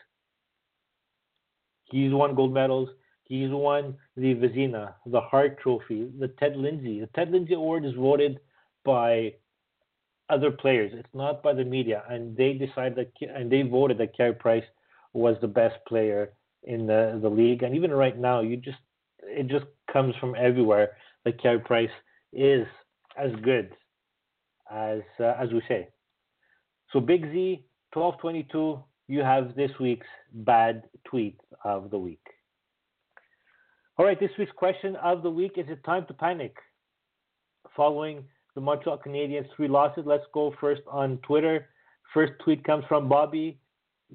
he's 1.85 2.13
won 2.13 2.35
gold 2.35 2.53
medals. 2.53 2.89
He's 3.25 3.49
won 3.49 3.95
the 4.15 4.35
Vezina, 4.35 4.93
the 5.05 5.21
Hart 5.21 5.59
Trophy, 5.59 6.11
the 6.19 6.27
Ted 6.39 6.55
Lindsay. 6.55 6.99
The 6.99 7.09
Ted 7.15 7.31
Lindsay 7.31 7.55
Award 7.55 7.83
is 7.83 7.93
voted 7.93 8.39
by 8.83 9.33
other 10.29 10.51
players. 10.51 10.91
It's 10.93 11.13
not 11.13 11.43
by 11.43 11.53
the 11.53 11.63
media, 11.63 12.03
and 12.09 12.35
they 12.37 12.53
decided 12.53 12.95
that 12.97 13.11
and 13.35 13.51
they 13.51 13.63
voted 13.63 13.97
that 13.97 14.15
Carey 14.15 14.33
Price 14.33 14.63
was 15.13 15.37
the 15.41 15.47
best 15.47 15.75
player 15.87 16.33
in 16.63 16.85
the 16.85 17.19
the 17.21 17.29
league. 17.29 17.63
And 17.63 17.75
even 17.75 17.91
right 17.91 18.17
now, 18.17 18.41
you 18.41 18.57
just 18.57 18.77
it 19.23 19.47
just 19.47 19.65
comes 19.91 20.15
from 20.19 20.35
everywhere 20.35 20.97
that 21.23 21.41
Carey 21.41 21.59
Price 21.59 21.89
is 22.31 22.67
as 23.17 23.31
good 23.43 23.75
as 24.71 25.01
uh, 25.19 25.33
as 25.39 25.51
we 25.51 25.61
say. 25.67 25.89
So 26.93 26.99
Big 26.99 27.23
Z, 27.31 27.65
twelve 27.91 28.19
twenty 28.19 28.43
two. 28.51 28.83
You 29.07 29.21
have 29.21 29.55
this 29.55 29.71
week's 29.79 30.07
bad 30.33 30.83
tweet 31.05 31.39
of 31.63 31.91
the 31.91 31.97
week. 31.97 32.25
All 33.97 34.05
right, 34.05 34.19
this 34.19 34.31
week's 34.37 34.51
question 34.51 34.97
of 34.97 35.23
the 35.23 35.29
week 35.29 35.53
is 35.55 35.67
it 35.69 35.81
time 35.85 36.05
to 36.07 36.13
panic? 36.13 36.57
Following 37.77 38.25
the 38.53 38.59
Montreal 38.59 38.97
Canadiens' 38.97 39.47
three 39.55 39.69
losses, 39.69 40.03
let's 40.05 40.25
go 40.33 40.53
first 40.59 40.81
on 40.91 41.17
Twitter. 41.19 41.69
First 42.13 42.33
tweet 42.43 42.65
comes 42.65 42.83
from 42.89 43.07
Bobby. 43.07 43.57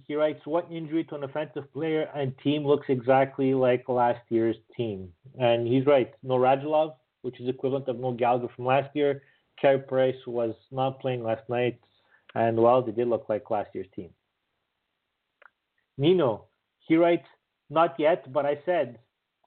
He 0.07 0.17
writes, 0.17 0.41
What 0.45 0.71
injury 0.71 1.05
to 1.05 1.15
an 1.15 1.25
offensive 1.25 1.73
player 1.73 2.11
and 2.15 2.37
team 2.45 2.67
looks 2.67 2.89
exactly 2.91 3.55
like 3.55 3.89
last 3.89 4.21
year's 4.29 4.57
team? 4.77 5.09
And 5.39 5.67
he's 5.67 5.87
right. 5.87 6.13
No 6.23 6.35
Radulov, 6.35 6.97
which 7.23 7.41
is 7.41 7.49
equivalent 7.49 7.89
of 7.89 7.99
no 7.99 8.13
Gallagher 8.13 8.49
from 8.55 8.67
last 8.67 8.95
year. 8.95 9.23
Carey 9.59 9.79
Price 9.79 10.27
was 10.27 10.55
not 10.71 11.01
playing 11.01 11.23
last 11.23 11.49
night. 11.49 11.81
And, 12.35 12.59
well, 12.59 12.83
they 12.83 12.93
did 12.93 13.09
look 13.09 13.31
like 13.31 13.51
last 13.51 13.71
year's 13.73 13.89
team. 13.97 14.11
Nino, 15.97 16.45
he 16.87 16.97
writes, 16.97 17.27
Not 17.71 17.99
yet, 17.99 18.31
but 18.31 18.45
I 18.45 18.59
said, 18.67 18.99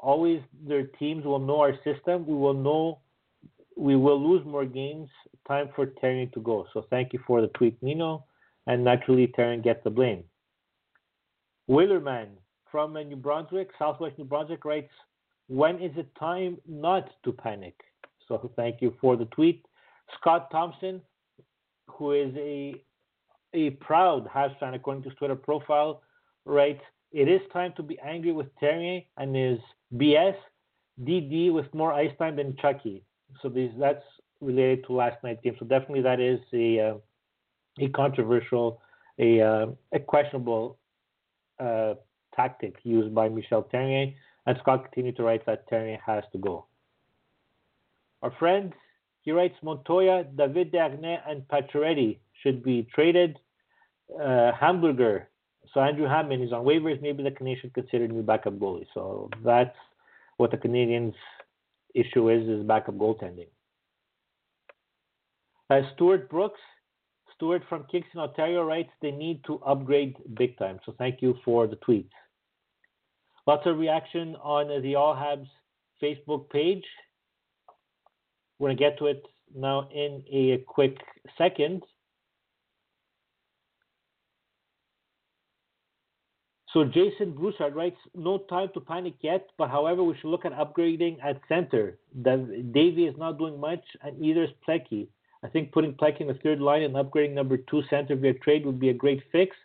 always 0.04 0.42
their 0.68 0.84
teams 0.84 1.24
will 1.26 1.40
know 1.40 1.62
our 1.62 1.76
system. 1.84 2.26
We 2.28 2.36
will 2.36 2.54
know 2.54 3.00
we 3.76 3.96
will 3.96 4.22
lose 4.22 4.46
more 4.46 4.66
games. 4.66 5.10
Time 5.48 5.70
for 5.76 5.88
Therrien 5.88 6.32
to 6.34 6.40
go. 6.42 6.68
So 6.74 6.86
thank 6.90 7.14
you 7.14 7.20
for 7.26 7.42
the 7.42 7.48
tweet, 7.48 7.82
Nino. 7.82 8.26
And 8.68 8.84
naturally, 8.84 9.28
Therrien 9.28 9.64
gets 9.64 9.84
the 9.84 9.90
blame. 9.90 10.24
Wheelerman 11.70 12.28
from 12.72 12.94
New 12.94 13.16
Brunswick, 13.16 13.70
Southwest 13.80 14.18
New 14.18 14.26
Brunswick 14.26 14.66
writes, 14.66 14.92
When 15.48 15.82
is 15.82 15.92
it 15.98 16.08
time 16.20 16.58
not 16.68 17.10
to 17.24 17.32
panic? 17.32 17.76
So 18.28 18.52
thank 18.56 18.82
you 18.82 18.96
for 19.02 19.16
the 19.18 19.26
tweet. 19.26 19.66
Scott 20.20 20.50
Thompson, 20.52 21.02
who 21.88 22.12
is 22.12 22.34
a 22.38 22.84
a 23.56 23.70
proud 23.72 24.28
Habs 24.28 24.58
fan 24.60 24.74
according 24.74 25.04
to 25.04 25.10
his 25.10 25.18
Twitter 25.18 25.36
profile, 25.36 26.02
writes, 26.46 26.82
It 27.12 27.28
is 27.28 27.42
time 27.52 27.74
to 27.78 27.84
be 27.84 28.00
angry 28.00 28.32
with 28.32 28.48
Therrien 28.62 29.06
and 29.18 29.36
his 29.36 29.60
BS, 29.96 30.36
DD 31.02 31.52
with 31.52 31.74
more 31.74 31.94
ice 31.94 32.12
time 32.18 32.36
than 32.36 32.56
Chucky. 32.62 33.04
So 33.42 33.50
these, 33.50 33.72
that's 33.80 34.04
related 34.42 34.86
to 34.86 34.94
last 34.94 35.24
night's 35.24 35.42
game. 35.44 35.56
So 35.60 35.66
definitely 35.66 36.02
that 36.02 36.20
is 36.20 36.40
a 36.54 36.80
uh, 36.80 36.94
a 37.80 37.90
controversial, 37.90 38.82
a 39.20 39.42
uh, 39.42 39.66
a 39.92 40.00
questionable 40.00 40.78
uh, 41.60 41.96
tactic 42.36 42.76
used 42.84 43.14
by 43.14 43.30
Michel 43.30 43.68
Therrien. 43.74 44.14
And 44.46 44.58
Scott 44.62 44.84
continued 44.84 45.16
to 45.18 45.24
write 45.24 45.46
that 45.46 45.70
Therrien 45.70 46.00
has 46.06 46.24
to 46.34 46.38
go. 46.38 46.66
Our 48.22 48.32
friend, 48.40 48.74
he 49.22 49.32
writes 49.32 49.56
Montoya, 49.64 50.26
David 50.36 50.72
Desharnais, 50.72 51.20
and 51.28 51.48
Pacioretty 51.48 52.18
should 52.42 52.64
be 52.64 52.88
traded. 52.94 53.40
Uh, 54.22 54.52
Hamburger 54.52 55.30
so 55.72 55.80
Andrew 55.80 56.08
Hammond 56.08 56.44
is 56.44 56.52
on 56.52 56.66
waivers. 56.66 57.02
Maybe 57.02 57.24
the 57.24 57.32
Canadiens 57.32 57.62
should 57.62 57.74
consider 57.74 58.08
new 58.08 58.22
backup 58.22 58.54
goalie. 58.56 58.88
So 58.94 59.30
that's 59.44 59.76
what 60.38 60.52
the 60.52 60.58
Canadiens' 60.58 61.14
issue 61.96 62.30
is: 62.30 62.48
is 62.48 62.66
backup 62.66 62.96
goaltending. 62.96 63.48
Uh, 65.70 65.82
Stuart 65.94 66.30
Brooks, 66.30 66.60
Stuart 67.36 67.64
from 67.70 67.86
Kingston, 67.90 68.20
Ontario, 68.20 68.64
writes 68.64 68.90
they 69.02 69.12
need 69.12 69.44
to 69.46 69.60
upgrade 69.60 70.16
big 70.36 70.58
time. 70.58 70.80
So 70.86 70.94
thank 70.98 71.22
you 71.22 71.36
for 71.46 71.68
the 71.68 71.78
tweet. 71.78 72.10
Lots 73.48 73.66
of 73.66 73.78
reaction 73.78 74.36
on 74.38 74.82
the 74.82 74.96
All 74.96 75.16
Habs 75.16 75.48
Facebook 76.02 76.50
page. 76.50 76.84
We're 78.60 78.70
gonna 78.70 78.80
get 78.80 78.98
to 79.00 79.08
it 79.08 79.26
now 79.56 79.90
in 79.94 80.24
a 80.32 80.64
quick 80.68 80.98
second. 81.38 81.84
So 86.74 86.84
Jason 86.84 87.34
Broussard 87.34 87.76
writes, 87.76 87.98
no 88.16 88.40
time 88.40 88.70
to 88.74 88.80
panic 88.80 89.14
yet, 89.22 89.48
but 89.60 89.70
however, 89.70 90.04
we 90.04 90.16
should 90.16 90.32
look 90.32 90.44
at 90.44 90.54
upgrading 90.54 91.20
at 91.24 91.40
center. 91.48 92.00
Davy 92.24 93.06
is 93.06 93.16
not 93.16 93.38
doing 93.38 93.60
much, 93.60 93.84
and 94.02 94.20
either 94.26 94.46
is 94.46 94.50
Plecky. 94.68 95.08
I 95.44 95.50
think 95.50 95.72
putting 95.72 95.94
Plecky 95.94 96.22
in 96.22 96.28
the 96.28 96.40
third 96.42 96.60
line 96.60 96.82
and 96.82 96.96
upgrading 96.96 97.34
number 97.34 97.58
two 97.58 97.84
center 97.92 98.16
via 98.16 98.34
trade 98.34 98.66
would 98.66 98.80
be 98.80 98.90
a 98.90 98.94
great 98.94 99.22
fix. 99.32 99.56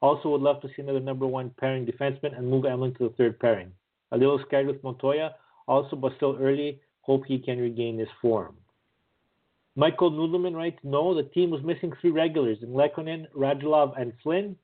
Also, 0.00 0.30
would 0.30 0.40
love 0.40 0.62
to 0.62 0.68
see 0.68 0.80
another 0.80 1.00
number 1.00 1.26
one 1.26 1.50
pairing 1.60 1.84
defenseman 1.84 2.36
and 2.36 2.48
move 2.48 2.64
Emelin 2.64 2.96
to 2.96 3.08
the 3.08 3.14
third 3.16 3.38
pairing. 3.38 3.70
A 4.12 4.16
little 4.16 4.40
scared 4.46 4.66
with 4.66 4.82
Montoya, 4.82 5.34
also, 5.68 5.94
but 5.94 6.12
still 6.16 6.38
early. 6.40 6.80
Hope 7.02 7.24
he 7.26 7.38
can 7.38 7.58
regain 7.58 7.98
his 7.98 8.08
form. 8.22 8.56
Michael 9.74 10.10
Nudelman 10.10 10.56
writes, 10.56 10.78
no, 10.82 11.14
the 11.14 11.22
team 11.22 11.50
was 11.50 11.62
missing 11.62 11.92
three 12.00 12.10
regulars 12.12 12.58
in 12.62 12.70
Lehkonen, 12.70 13.26
Radulov, 13.36 14.00
and 14.00 14.14
Flynn. 14.22 14.56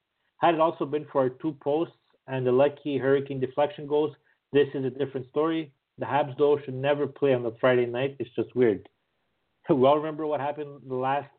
Had 0.43 0.55
it 0.55 0.61
also 0.61 0.85
been 0.85 1.07
for 1.13 1.23
our 1.23 1.29
two 1.31 1.57
posts 1.63 1.95
and 2.27 2.45
the 2.45 2.53
lucky 2.53 2.99
hurricane 2.99 3.39
deflection 3.39 3.87
goals, 3.87 4.15
this 4.53 4.67
is 4.75 4.85
a 4.85 4.91
different 4.91 5.29
story. 5.29 5.73
The 5.99 6.07
Habs 6.07 6.37
though 6.37 6.59
should 6.65 6.75
never 6.75 7.07
play 7.07 7.33
on 7.33 7.45
the 7.45 7.57
Friday 7.61 7.87
night. 7.87 8.17
It's 8.19 8.35
just 8.35 8.55
weird. 8.55 8.89
We 9.71 9.87
all 9.87 9.97
remember 9.97 10.27
what 10.27 10.41
happened 10.41 10.81
the 10.87 10.97
last 10.97 11.31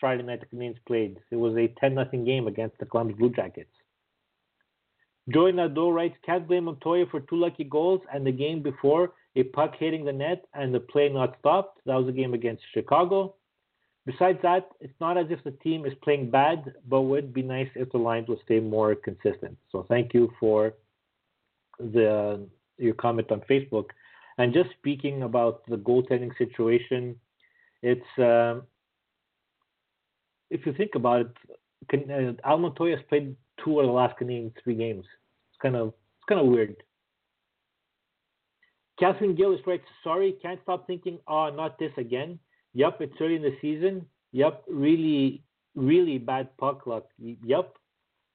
Friday 0.00 0.22
night 0.22 0.40
the 0.40 0.56
Canadiens 0.56 0.78
played. 0.86 1.18
It 1.30 1.36
was 1.36 1.56
a 1.56 1.68
10 1.78 1.94
nothing 1.94 2.24
game 2.24 2.46
against 2.46 2.78
the 2.78 2.86
Columbus 2.86 3.16
Blue 3.16 3.30
Jackets. 3.30 3.70
Joey 5.28 5.52
Nadeau 5.52 5.90
writes, 5.90 6.16
can't 6.24 6.48
blame 6.48 6.64
Montoya 6.64 7.04
for 7.10 7.20
two 7.20 7.36
lucky 7.36 7.64
goals 7.64 8.00
and 8.12 8.26
the 8.26 8.32
game 8.32 8.62
before 8.62 9.12
a 9.34 9.42
puck 9.42 9.74
hitting 9.78 10.04
the 10.04 10.12
net 10.12 10.46
and 10.54 10.74
the 10.74 10.80
play 10.80 11.08
not 11.08 11.36
stopped. 11.38 11.80
That 11.84 11.96
was 11.96 12.08
a 12.08 12.12
game 12.12 12.32
against 12.32 12.62
Chicago. 12.72 13.35
Besides 14.06 14.38
that, 14.42 14.68
it's 14.80 14.94
not 15.00 15.18
as 15.18 15.26
if 15.30 15.42
the 15.42 15.50
team 15.50 15.84
is 15.84 15.92
playing 16.02 16.30
bad, 16.30 16.72
but 16.88 17.02
would 17.02 17.34
be 17.34 17.42
nice 17.42 17.68
if 17.74 17.90
the 17.90 17.98
lines 17.98 18.28
would 18.28 18.38
stay 18.44 18.60
more 18.60 18.94
consistent. 18.94 19.58
So 19.72 19.84
thank 19.88 20.14
you 20.14 20.32
for 20.38 20.74
the 21.80 22.46
your 22.78 22.94
comment 22.94 23.32
on 23.32 23.40
Facebook. 23.50 23.86
And 24.38 24.54
just 24.54 24.70
speaking 24.78 25.24
about 25.24 25.66
the 25.66 25.76
goaltending 25.76 26.36
situation, 26.38 27.16
it's 27.82 28.18
uh, 28.18 28.60
if 30.50 30.64
you 30.64 30.72
think 30.72 30.94
about 30.94 31.22
it, 31.22 31.32
can, 31.88 32.10
uh, 32.10 32.48
Al 32.48 32.58
Montoya 32.58 32.96
has 32.96 33.04
played 33.08 33.34
two 33.64 33.80
of 33.80 33.86
the 33.86 33.92
last 33.92 34.16
Canadian 34.18 34.52
three 34.62 34.76
games. 34.76 35.04
It's 35.50 35.58
kind 35.60 35.74
of 35.74 35.88
it's 35.88 36.28
kind 36.28 36.40
of 36.40 36.46
weird. 36.46 36.76
Catherine 39.00 39.34
Gillis 39.34 39.60
writes, 39.66 39.84
"Sorry, 40.04 40.36
can't 40.40 40.60
stop 40.62 40.86
thinking. 40.86 41.18
Oh, 41.26 41.50
not 41.50 41.76
this 41.78 41.92
again. 41.96 42.38
Yep, 42.76 43.00
it's 43.00 43.20
early 43.22 43.36
in 43.36 43.42
the 43.42 43.56
season. 43.62 44.06
Yep, 44.32 44.64
really, 44.68 45.42
really 45.74 46.18
bad 46.18 46.54
puck 46.58 46.86
luck. 46.86 47.06
Yep, 47.18 47.68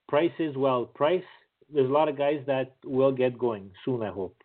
Price 0.10 0.38
is 0.40 0.58
well. 0.58 0.86
Price. 0.86 1.30
There's 1.74 1.90
a 1.90 1.94
lot 1.94 2.10
of 2.10 2.18
guys 2.18 2.42
that 2.48 2.74
will 2.84 3.12
get 3.12 3.38
going 3.38 3.72
soon. 3.86 4.02
I 4.02 4.10
hope." 4.10 4.36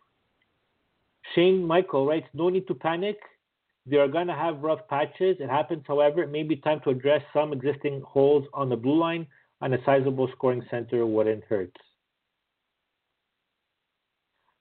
Shane 1.33 1.65
Michael 1.65 2.05
writes, 2.05 2.29
"No 2.33 2.49
need 2.49 2.67
to 2.67 2.75
panic. 2.75 3.17
They 3.87 3.97
are 3.97 4.07
going 4.07 4.27
to 4.27 4.35
have 4.35 4.61
rough 4.61 4.87
patches. 4.87 5.37
It 5.39 5.49
happens, 5.49 5.83
however, 5.87 6.21
it 6.21 6.29
may 6.29 6.43
be 6.43 6.57
time 6.57 6.79
to 6.81 6.91
address 6.91 7.23
some 7.33 7.51
existing 7.51 8.01
holes 8.01 8.45
on 8.53 8.69
the 8.69 8.77
blue 8.77 8.99
line, 8.99 9.25
and 9.61 9.73
a 9.73 9.83
sizable 9.83 10.29
scoring 10.35 10.63
center 10.69 11.05
wouldn't 11.05 11.43
hurt. 11.45 11.75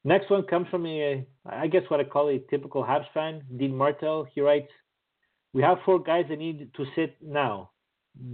Next 0.04 0.30
one 0.30 0.44
comes 0.44 0.68
from 0.68 0.86
a, 0.86 1.26
I 1.44 1.66
guess 1.66 1.82
what 1.88 2.00
I 2.00 2.04
call 2.04 2.28
a 2.28 2.38
typical 2.38 2.84
Habs 2.84 3.10
fan, 3.12 3.42
Dean 3.56 3.76
Martel. 3.76 4.24
He 4.32 4.40
writes, 4.40 4.72
"We 5.56 5.62
have 5.62 5.78
four 5.86 5.98
guys 5.98 6.26
that 6.28 6.38
need 6.38 6.58
to 6.74 6.84
sit 6.94 7.16
now. 7.22 7.70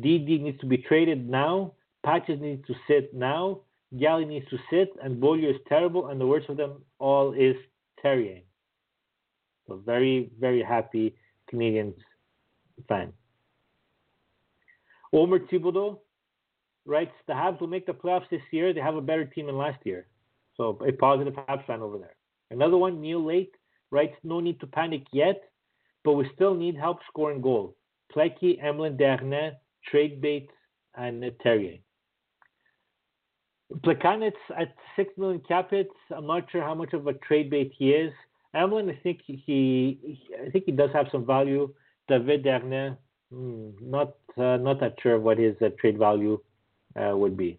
DD 0.00 0.40
needs 0.42 0.58
to 0.58 0.66
be 0.66 0.78
traded 0.78 1.28
now. 1.28 1.74
Patches 2.02 2.40
needs 2.40 2.66
to 2.66 2.74
sit 2.88 3.14
now. 3.14 3.60
Galley 3.96 4.24
needs 4.24 4.48
to 4.50 4.58
sit, 4.70 4.88
and 5.00 5.20
Beaulieu 5.20 5.50
is 5.50 5.60
terrible. 5.68 6.08
And 6.08 6.20
the 6.20 6.26
worst 6.26 6.48
of 6.48 6.56
them 6.56 6.84
all 6.98 7.32
is 7.32 7.54
Therrien." 8.02 8.42
So 9.68 9.76
very, 9.76 10.32
very 10.40 10.62
happy 10.64 11.14
Canadiens 11.48 11.94
fan. 12.88 13.12
Omer 15.12 15.38
Thibodeau 15.38 16.00
writes, 16.86 17.14
the 17.28 17.34
Habs 17.34 17.60
will 17.60 17.68
make 17.68 17.86
the 17.86 17.92
playoffs 17.92 18.28
this 18.30 18.42
year. 18.50 18.72
They 18.72 18.80
have 18.80 18.96
a 18.96 19.00
better 19.00 19.26
team 19.26 19.46
than 19.46 19.56
last 19.56 19.86
year. 19.86 20.08
So 20.56 20.76
a 20.84 20.90
positive 20.90 21.34
Habs 21.34 21.64
fan 21.66 21.82
over 21.82 21.98
there. 21.98 22.16
Another 22.50 22.78
one, 22.78 23.00
Neil 23.00 23.24
Lake, 23.24 23.54
writes, 23.92 24.16
no 24.24 24.40
need 24.40 24.58
to 24.58 24.66
panic 24.66 25.04
yet, 25.12 25.51
but 26.04 26.12
we 26.12 26.28
still 26.34 26.54
need 26.54 26.76
help 26.76 26.98
scoring 27.08 27.40
goals. 27.40 27.74
Plecky, 28.14 28.62
Emelin 28.62 28.98
Desharnais, 28.98 29.52
trade 29.90 30.20
bait, 30.20 30.48
and 30.94 31.22
Therrien. 31.44 31.80
Plekanec 33.80 34.32
at 34.58 34.74
six 34.96 35.16
million 35.16 35.40
cap 35.48 35.70
hits. 35.70 35.94
I'm 36.14 36.26
not 36.26 36.50
sure 36.50 36.62
how 36.62 36.74
much 36.74 36.92
of 36.92 37.06
a 37.06 37.14
trade 37.14 37.50
bait 37.50 37.72
he 37.76 37.90
is. 37.90 38.12
Emelin, 38.54 38.90
I 38.90 38.98
think 39.02 39.20
he, 39.24 40.18
I 40.46 40.50
think 40.50 40.64
he 40.66 40.72
does 40.72 40.90
have 40.92 41.06
some 41.10 41.24
value. 41.24 41.72
David 42.08 42.44
Desharnais, 42.44 42.96
hmm, 43.32 43.70
not 43.80 44.14
uh, 44.36 44.58
not 44.58 44.80
that 44.80 44.96
sure 45.02 45.18
what 45.18 45.38
his 45.38 45.56
uh, 45.62 45.70
trade 45.80 45.98
value 45.98 46.38
uh, 46.96 47.16
would 47.16 47.36
be. 47.36 47.58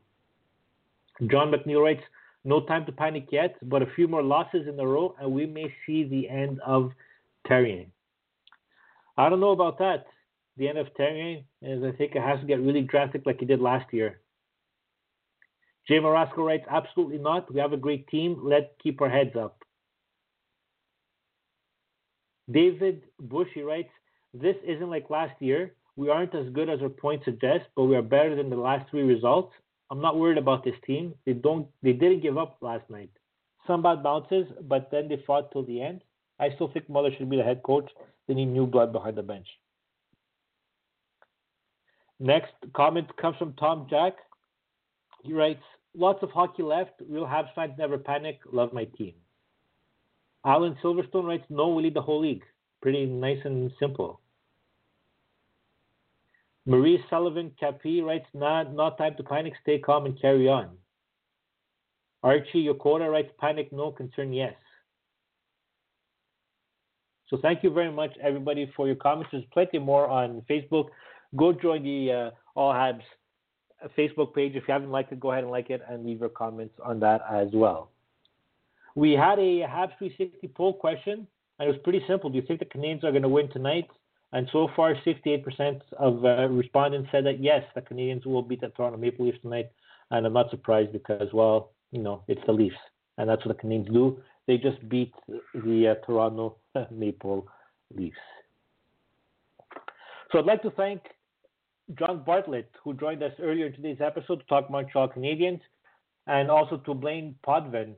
John 1.28 1.52
McNeil 1.52 1.82
writes, 1.82 2.04
"No 2.44 2.62
time 2.62 2.86
to 2.86 2.92
panic 2.92 3.28
yet, 3.32 3.56
but 3.64 3.82
a 3.82 3.88
few 3.96 4.08
more 4.08 4.22
losses 4.22 4.68
in 4.68 4.80
a 4.80 4.86
row, 4.86 5.16
and 5.20 5.32
we 5.32 5.48
may 5.48 5.74
see 5.86 6.04
the 6.04 6.30
end 6.30 6.60
of 6.62 6.92
Therrien." 7.48 7.88
I 9.18 9.30
don't 9.30 9.40
know 9.40 9.52
about 9.52 9.78
that. 9.80 10.06
The 10.58 10.68
end 10.70 10.78
of 10.78 10.88
Therrien, 10.94 11.44
is, 11.62 11.84
I 11.84 11.92
think 11.92 12.16
it 12.16 12.22
has 12.22 12.40
to 12.40 12.46
get 12.46 12.62
really 12.62 12.82
drastic 12.82 13.26
like 13.26 13.40
he 13.40 13.46
did 13.46 13.60
last 13.60 13.92
year. 13.94 14.22
Jay 15.88 16.00
Marasco 16.00 16.46
writes, 16.46 16.66
"Absolutely 16.70 17.18
not. 17.18 17.52
We 17.54 17.60
have 17.60 17.74
a 17.74 17.78
great 17.78 18.08
team. 18.08 18.40
Let's 18.44 18.70
keep 18.82 19.02
our 19.02 19.10
heads 19.10 19.36
up." 19.36 19.64
David 22.52 23.04
Bushy 23.20 23.62
writes, 23.62 23.92
This 24.34 24.56
isn't 24.66 24.90
like 24.90 25.10
last 25.10 25.42
year. 25.42 25.76
We 25.96 26.10
aren't 26.10 26.36
as 26.36 26.50
good 26.50 26.70
as 26.70 26.82
our 26.82 26.90
points 26.90 27.26
suggest, 27.26 27.66
but 27.76 27.84
we 27.84 27.96
are 27.96 28.02
better 28.02 28.36
than 28.36 28.50
the 28.50 28.56
last 28.56 28.90
three 28.90 29.04
results. 29.04 29.54
I'm 29.92 30.02
not 30.02 30.18
worried 30.18 30.40
about 30.40 30.64
this 30.64 30.76
team. 30.86 31.14
They 31.26 31.34
don't 31.34 31.68
they 31.84 31.94
didn't 31.94 32.22
give 32.22 32.38
up 32.38 32.58
last 32.62 32.90
night. 32.90 33.12
Some 33.68 33.84
bad 33.84 34.02
bounces, 34.02 34.48
but 34.62 34.90
then 34.92 35.08
they 35.08 35.18
fought 35.26 35.52
till 35.52 35.64
the 35.64 35.82
end. 35.82 36.02
I 36.44 36.54
still 36.56 36.70
think 36.72 36.90
Muller 36.90 37.12
should 37.18 37.30
be 37.30 37.38
the 37.38 37.44
head 37.44 37.64
coach. 37.64 37.90
They 38.28 38.34
need 38.34 38.48
new 38.48 38.66
blood 38.66 38.92
behind 38.92 39.18
the 39.18 39.24
bench. 39.24 39.48
Next 42.20 42.54
comment 42.74 43.08
comes 43.18 43.38
from 43.38 43.54
Tom 43.54 43.88
Jack. 43.90 44.14
He 45.24 45.34
writes, 45.34 45.64
Lots 45.96 46.24
of 46.24 46.32
hockey 46.32 46.64
left. 46.64 47.02
Real 47.08 47.26
Habs 47.26 47.54
fans 47.54 47.74
never 47.78 47.98
panic. 47.98 48.40
Love 48.52 48.74
my 48.74 48.86
team. 48.98 49.14
Alan 50.46 50.76
Silverstone 50.84 51.26
writes, 51.26 51.46
No, 51.50 51.70
we 51.70 51.84
lead 51.84 51.94
the 51.94 52.02
whole 52.02 52.22
league. 52.22 52.44
Pretty 52.82 53.06
nice 53.06 53.40
and 53.46 53.72
simple. 53.80 54.20
Marie 56.66 57.04
Sullivan 57.10 57.52
Capi 57.60 58.02
writes, 58.02 58.26
not, 58.34 58.74
not 58.74 58.98
time 58.98 59.16
to 59.18 59.24
panic, 59.24 59.54
stay 59.62 59.80
calm 59.80 60.06
and 60.06 60.20
carry 60.20 60.48
on. 60.48 60.78
Archie 62.24 62.68
Yokota 62.68 63.12
writes, 63.12 63.32
panic, 63.38 63.72
no, 63.74 63.92
concern, 63.92 64.32
yes. 64.32 64.54
So 67.30 67.38
thank 67.42 67.64
you 67.64 67.72
very 67.72 67.92
much, 67.92 68.12
everybody, 68.22 68.72
for 68.76 68.88
your 68.88 68.96
comments. 68.96 69.30
There's 69.32 69.44
plenty 69.54 69.80
more 69.80 70.08
on 70.08 70.44
Facebook. 70.50 70.90
Go 71.36 71.54
join 71.54 71.84
the 71.84 72.12
uh, 72.12 72.60
All 72.60 72.74
Habs 72.74 73.02
Facebook 73.98 74.34
page. 74.34 74.56
If 74.56 74.64
you 74.68 74.74
haven't 74.74 74.92
liked 74.92 75.12
it, 75.12 75.20
go 75.20 75.32
ahead 75.32 75.44
and 75.44 75.52
like 75.52 75.70
it 75.70 75.82
and 75.90 76.06
leave 76.06 76.20
your 76.20 76.30
comments 76.30 76.76
on 76.84 77.00
that 77.00 77.22
as 77.32 77.48
well. 77.54 77.90
We 78.96 79.14
had 79.14 79.40
a 79.40 79.62
Habs 79.62 79.98
360 79.98 80.48
poll 80.50 80.74
question, 80.74 81.28
and 81.60 81.70
it 81.70 81.72
was 81.72 81.82
pretty 81.84 82.04
simple. 82.08 82.30
Do 82.30 82.36
you 82.38 82.44
think 82.46 82.60
the 82.60 82.66
Canadiens 82.66 83.04
are 83.04 83.12
going 83.12 83.24
to 83.24 83.30
win 83.30 83.50
tonight? 83.52 83.88
And 84.34 84.48
so 84.52 84.68
far, 84.76 84.96
68% 85.06 85.82
of 86.00 86.26
uh, 86.26 86.48
respondents 86.50 87.10
said 87.12 87.26
that 87.26 87.40
yes, 87.40 87.64
the 87.76 87.82
Canadiens 87.82 88.26
will 88.26 88.42
beat 88.42 88.62
the 88.62 88.70
Toronto 88.70 88.98
Maple 88.98 89.26
Leafs 89.26 89.40
tonight. 89.42 89.70
And 90.12 90.26
I'm 90.26 90.34
not 90.34 90.50
surprised 90.50 90.92
because, 90.92 91.30
well, 91.34 91.72
you 91.92 92.02
know, 92.02 92.24
it's 92.28 92.42
the 92.46 92.52
Leafs, 92.52 92.76
and 93.18 93.30
that's 93.30 93.46
what 93.46 93.56
the 93.56 93.64
Canadiens 93.64 93.92
do. 93.92 94.20
They 94.48 94.58
just 94.58 94.88
beat 94.90 95.14
the 95.54 95.90
uh, 95.90 96.06
Toronto 96.06 96.58
Maple 96.92 97.48
Leafs. 97.96 98.18
So 100.32 100.40
I'd 100.40 100.46
like 100.46 100.62
to 100.64 100.72
thank 100.72 101.02
John 102.00 102.24
Bartlett, 102.26 102.72
who 102.84 102.94
joined 102.94 103.22
us 103.22 103.34
earlier 103.42 103.68
in 103.68 103.74
today's 103.74 104.02
episode 104.02 104.40
to 104.40 104.46
talk 104.46 104.70
Montreal 104.70 105.10
Canadiens, 105.10 105.62
and 106.28 106.50
also 106.50 106.78
to 106.78 106.94
Blain 106.94 107.36
Potvin, 107.46 107.96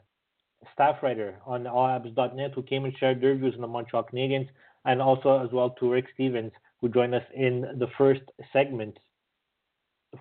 staff 0.73 0.95
writer 1.03 1.36
on 1.45 1.63
allhabs.net 1.63 2.51
who 2.55 2.63
came 2.63 2.86
and 2.86 2.97
shared 2.97 3.21
their 3.21 3.36
views 3.36 3.53
on 3.55 3.61
the 3.61 3.67
Montreal 3.67 4.07
Canadiens, 4.11 4.49
and 4.86 5.01
also 5.01 5.43
as 5.43 5.51
well 5.51 5.69
to 5.71 5.91
Rick 5.91 6.05
Stevens 6.13 6.51
who 6.82 6.89
joined 6.89 7.15
us 7.15 7.23
in 7.34 7.61
the 7.80 7.88
first 7.97 8.21
segment 8.51 8.97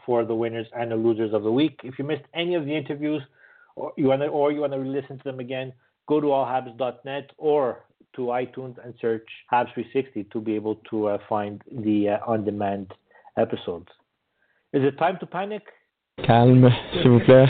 for 0.07 0.24
the 0.24 0.34
winners 0.34 0.66
and 0.76 0.90
the 0.90 0.96
losers 0.96 1.32
of 1.32 1.42
the 1.42 1.52
week. 1.52 1.80
If 1.82 1.98
you 1.98 2.05
missed 2.05 2.24
any 2.34 2.55
of 2.55 2.64
the 2.64 2.74
interviews, 2.74 3.22
or 3.76 3.92
you 3.96 4.07
want 4.07 4.22
to, 4.22 4.28
or 4.28 4.52
you 4.52 4.61
want 4.61 4.72
to 4.72 4.78
listen 4.78 5.18
to 5.18 5.24
them 5.24 5.40
again, 5.40 5.72
go 6.07 6.20
to 6.20 6.28
allhabs.net 6.28 7.30
or 7.38 7.84
to 8.16 8.22
iTunes 8.22 8.76
and 8.84 8.94
search 9.00 9.26
Habs 9.52 9.72
360 9.74 10.24
to 10.32 10.40
be 10.40 10.55
able 10.55 10.76
to 10.90 11.09
uh, 11.09 11.18
find 11.28 11.62
the 11.70 12.11
uh, 12.11 12.30
on-demand 12.30 12.92
episodes. 13.36 13.88
Is 14.72 14.82
it 14.84 14.98
time 14.98 15.16
to 15.20 15.26
panic? 15.26 15.62
Calm, 16.26 16.68
s'il 16.92 17.11
vous 17.11 17.20
plaît. 17.24 17.48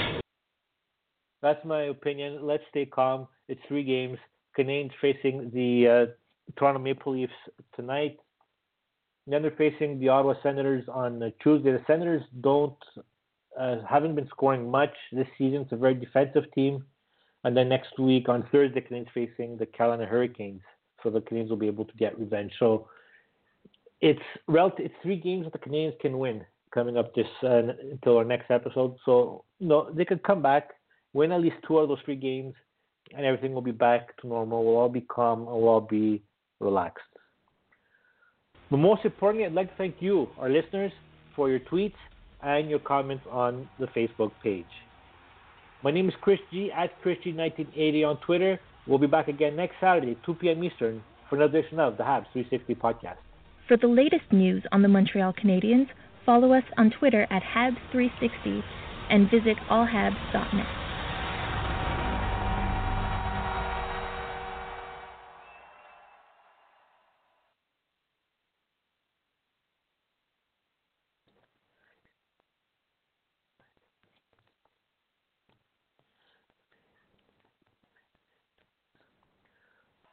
That's 1.43 1.63
my 1.65 1.83
opinion. 1.85 2.47
Let's 2.47 2.63
stay 2.71 2.87
calm. 2.87 3.29
It's 3.49 3.61
three 3.69 3.85
games. 3.85 4.19
Canadiens 4.59 4.93
facing 5.01 5.51
the 5.53 6.09
uh, 6.09 6.13
Toronto 6.59 6.81
Maple 6.81 7.13
Leafs 7.13 7.33
tonight. 7.77 8.19
Then 9.27 9.43
they're 9.43 9.51
facing 9.51 10.01
the 10.01 10.09
Ottawa 10.09 10.35
Senators 10.43 10.85
on 10.89 11.23
uh, 11.23 11.31
Tuesday. 11.43 11.73
The 11.73 11.83
Senators 11.87 12.23
don't 12.41 12.77
uh, 13.59 13.77
haven't 13.89 14.15
been 14.15 14.29
scoring 14.29 14.71
much 14.71 14.95
this 15.13 15.27
season. 15.37 15.63
It's 15.63 15.73
a 15.73 15.77
very 15.77 15.95
defensive 15.95 16.45
team. 16.55 16.85
And 17.45 17.57
then 17.57 17.69
next 17.69 17.99
week 17.99 18.29
on 18.29 18.47
Thursday, 18.51 18.81
Canadiens 18.81 19.13
facing 19.13 19.57
the 19.57 19.67
Carolina 19.67 20.07
Hurricanes. 20.07 20.63
So 21.03 21.11
the 21.11 21.21
Canadians 21.21 21.51
will 21.51 21.59
be 21.59 21.67
able 21.67 21.85
to 21.85 21.97
get 21.99 22.19
revenge. 22.19 22.53
So 22.59 22.89
it's 24.01 24.23
relative. 24.49 24.87
It's 24.87 24.95
three 25.03 25.17
games 25.17 25.45
that 25.45 25.53
the 25.53 25.59
Canadians 25.59 25.95
can 26.01 26.19
win 26.19 26.45
coming 26.73 26.97
up 26.97 27.15
this 27.15 27.27
uh, 27.43 27.63
until 27.93 28.17
our 28.17 28.25
next 28.25 28.51
episode. 28.51 28.97
So 29.05 29.45
no, 29.61 29.91
they 29.93 30.05
could 30.05 30.23
come 30.23 30.43
back 30.43 30.71
win 31.15 31.33
at 31.33 31.41
least 31.41 31.57
two 31.67 31.79
of 31.79 31.89
those 31.89 31.99
three 32.05 32.17
games, 32.17 32.53
and 33.17 33.25
everything 33.25 33.55
will 33.55 33.63
be 33.63 33.71
back 33.71 34.15
to 34.21 34.27
normal. 34.27 34.65
We'll 34.65 34.77
all 34.77 34.89
be 34.91 35.01
calm 35.01 35.47
we'll 35.47 35.69
all 35.69 35.81
be 35.81 36.23
relaxed. 36.61 37.05
But 38.71 38.79
most 38.79 39.05
importantly, 39.05 39.47
I'd 39.47 39.55
like 39.55 39.71
to 39.71 39.77
thank 39.77 39.97
you, 40.01 40.29
our 40.39 40.51
listeners, 40.51 40.93
for 41.35 41.49
your 41.49 41.61
tweets 41.61 41.95
and 42.43 42.69
your 42.69 42.81
comments 42.81 43.25
on 43.31 43.69
the 43.79 43.87
Facebook 43.87 44.33
page. 44.43 44.67
My 45.85 45.91
name 45.91 46.09
is 46.09 46.15
Chris 46.23 46.41
G 46.51 46.73
at 46.73 46.91
ChrisG1980 47.03 48.09
on 48.09 48.17
Twitter. 48.23 48.59
We'll 48.87 48.99
be 48.99 49.07
back 49.07 49.29
again 49.29 49.55
next 49.55 49.75
Saturday, 49.83 50.17
2 50.25 50.35
p.m. 50.37 50.65
Eastern, 50.65 51.05
for 51.29 51.37
another 51.37 51.59
edition 51.59 51.79
of 51.79 51.99
the 51.99 52.03
Habs 52.03 52.25
360 52.33 52.75
podcast. 52.77 53.19
For 53.69 53.77
the 53.77 53.87
latest 53.87 54.33
news 54.33 54.63
on 54.73 54.81
the 54.81 54.89
Montreal 54.89 55.35
Canadiens, 55.35 55.89
follow 56.25 56.55
us 56.55 56.65
on 56.79 56.91
Twitter 56.91 57.27
at 57.31 57.43
Habs360 57.43 58.63
and 59.11 59.31
visit 59.31 59.59
allhabs.net. 59.69 60.84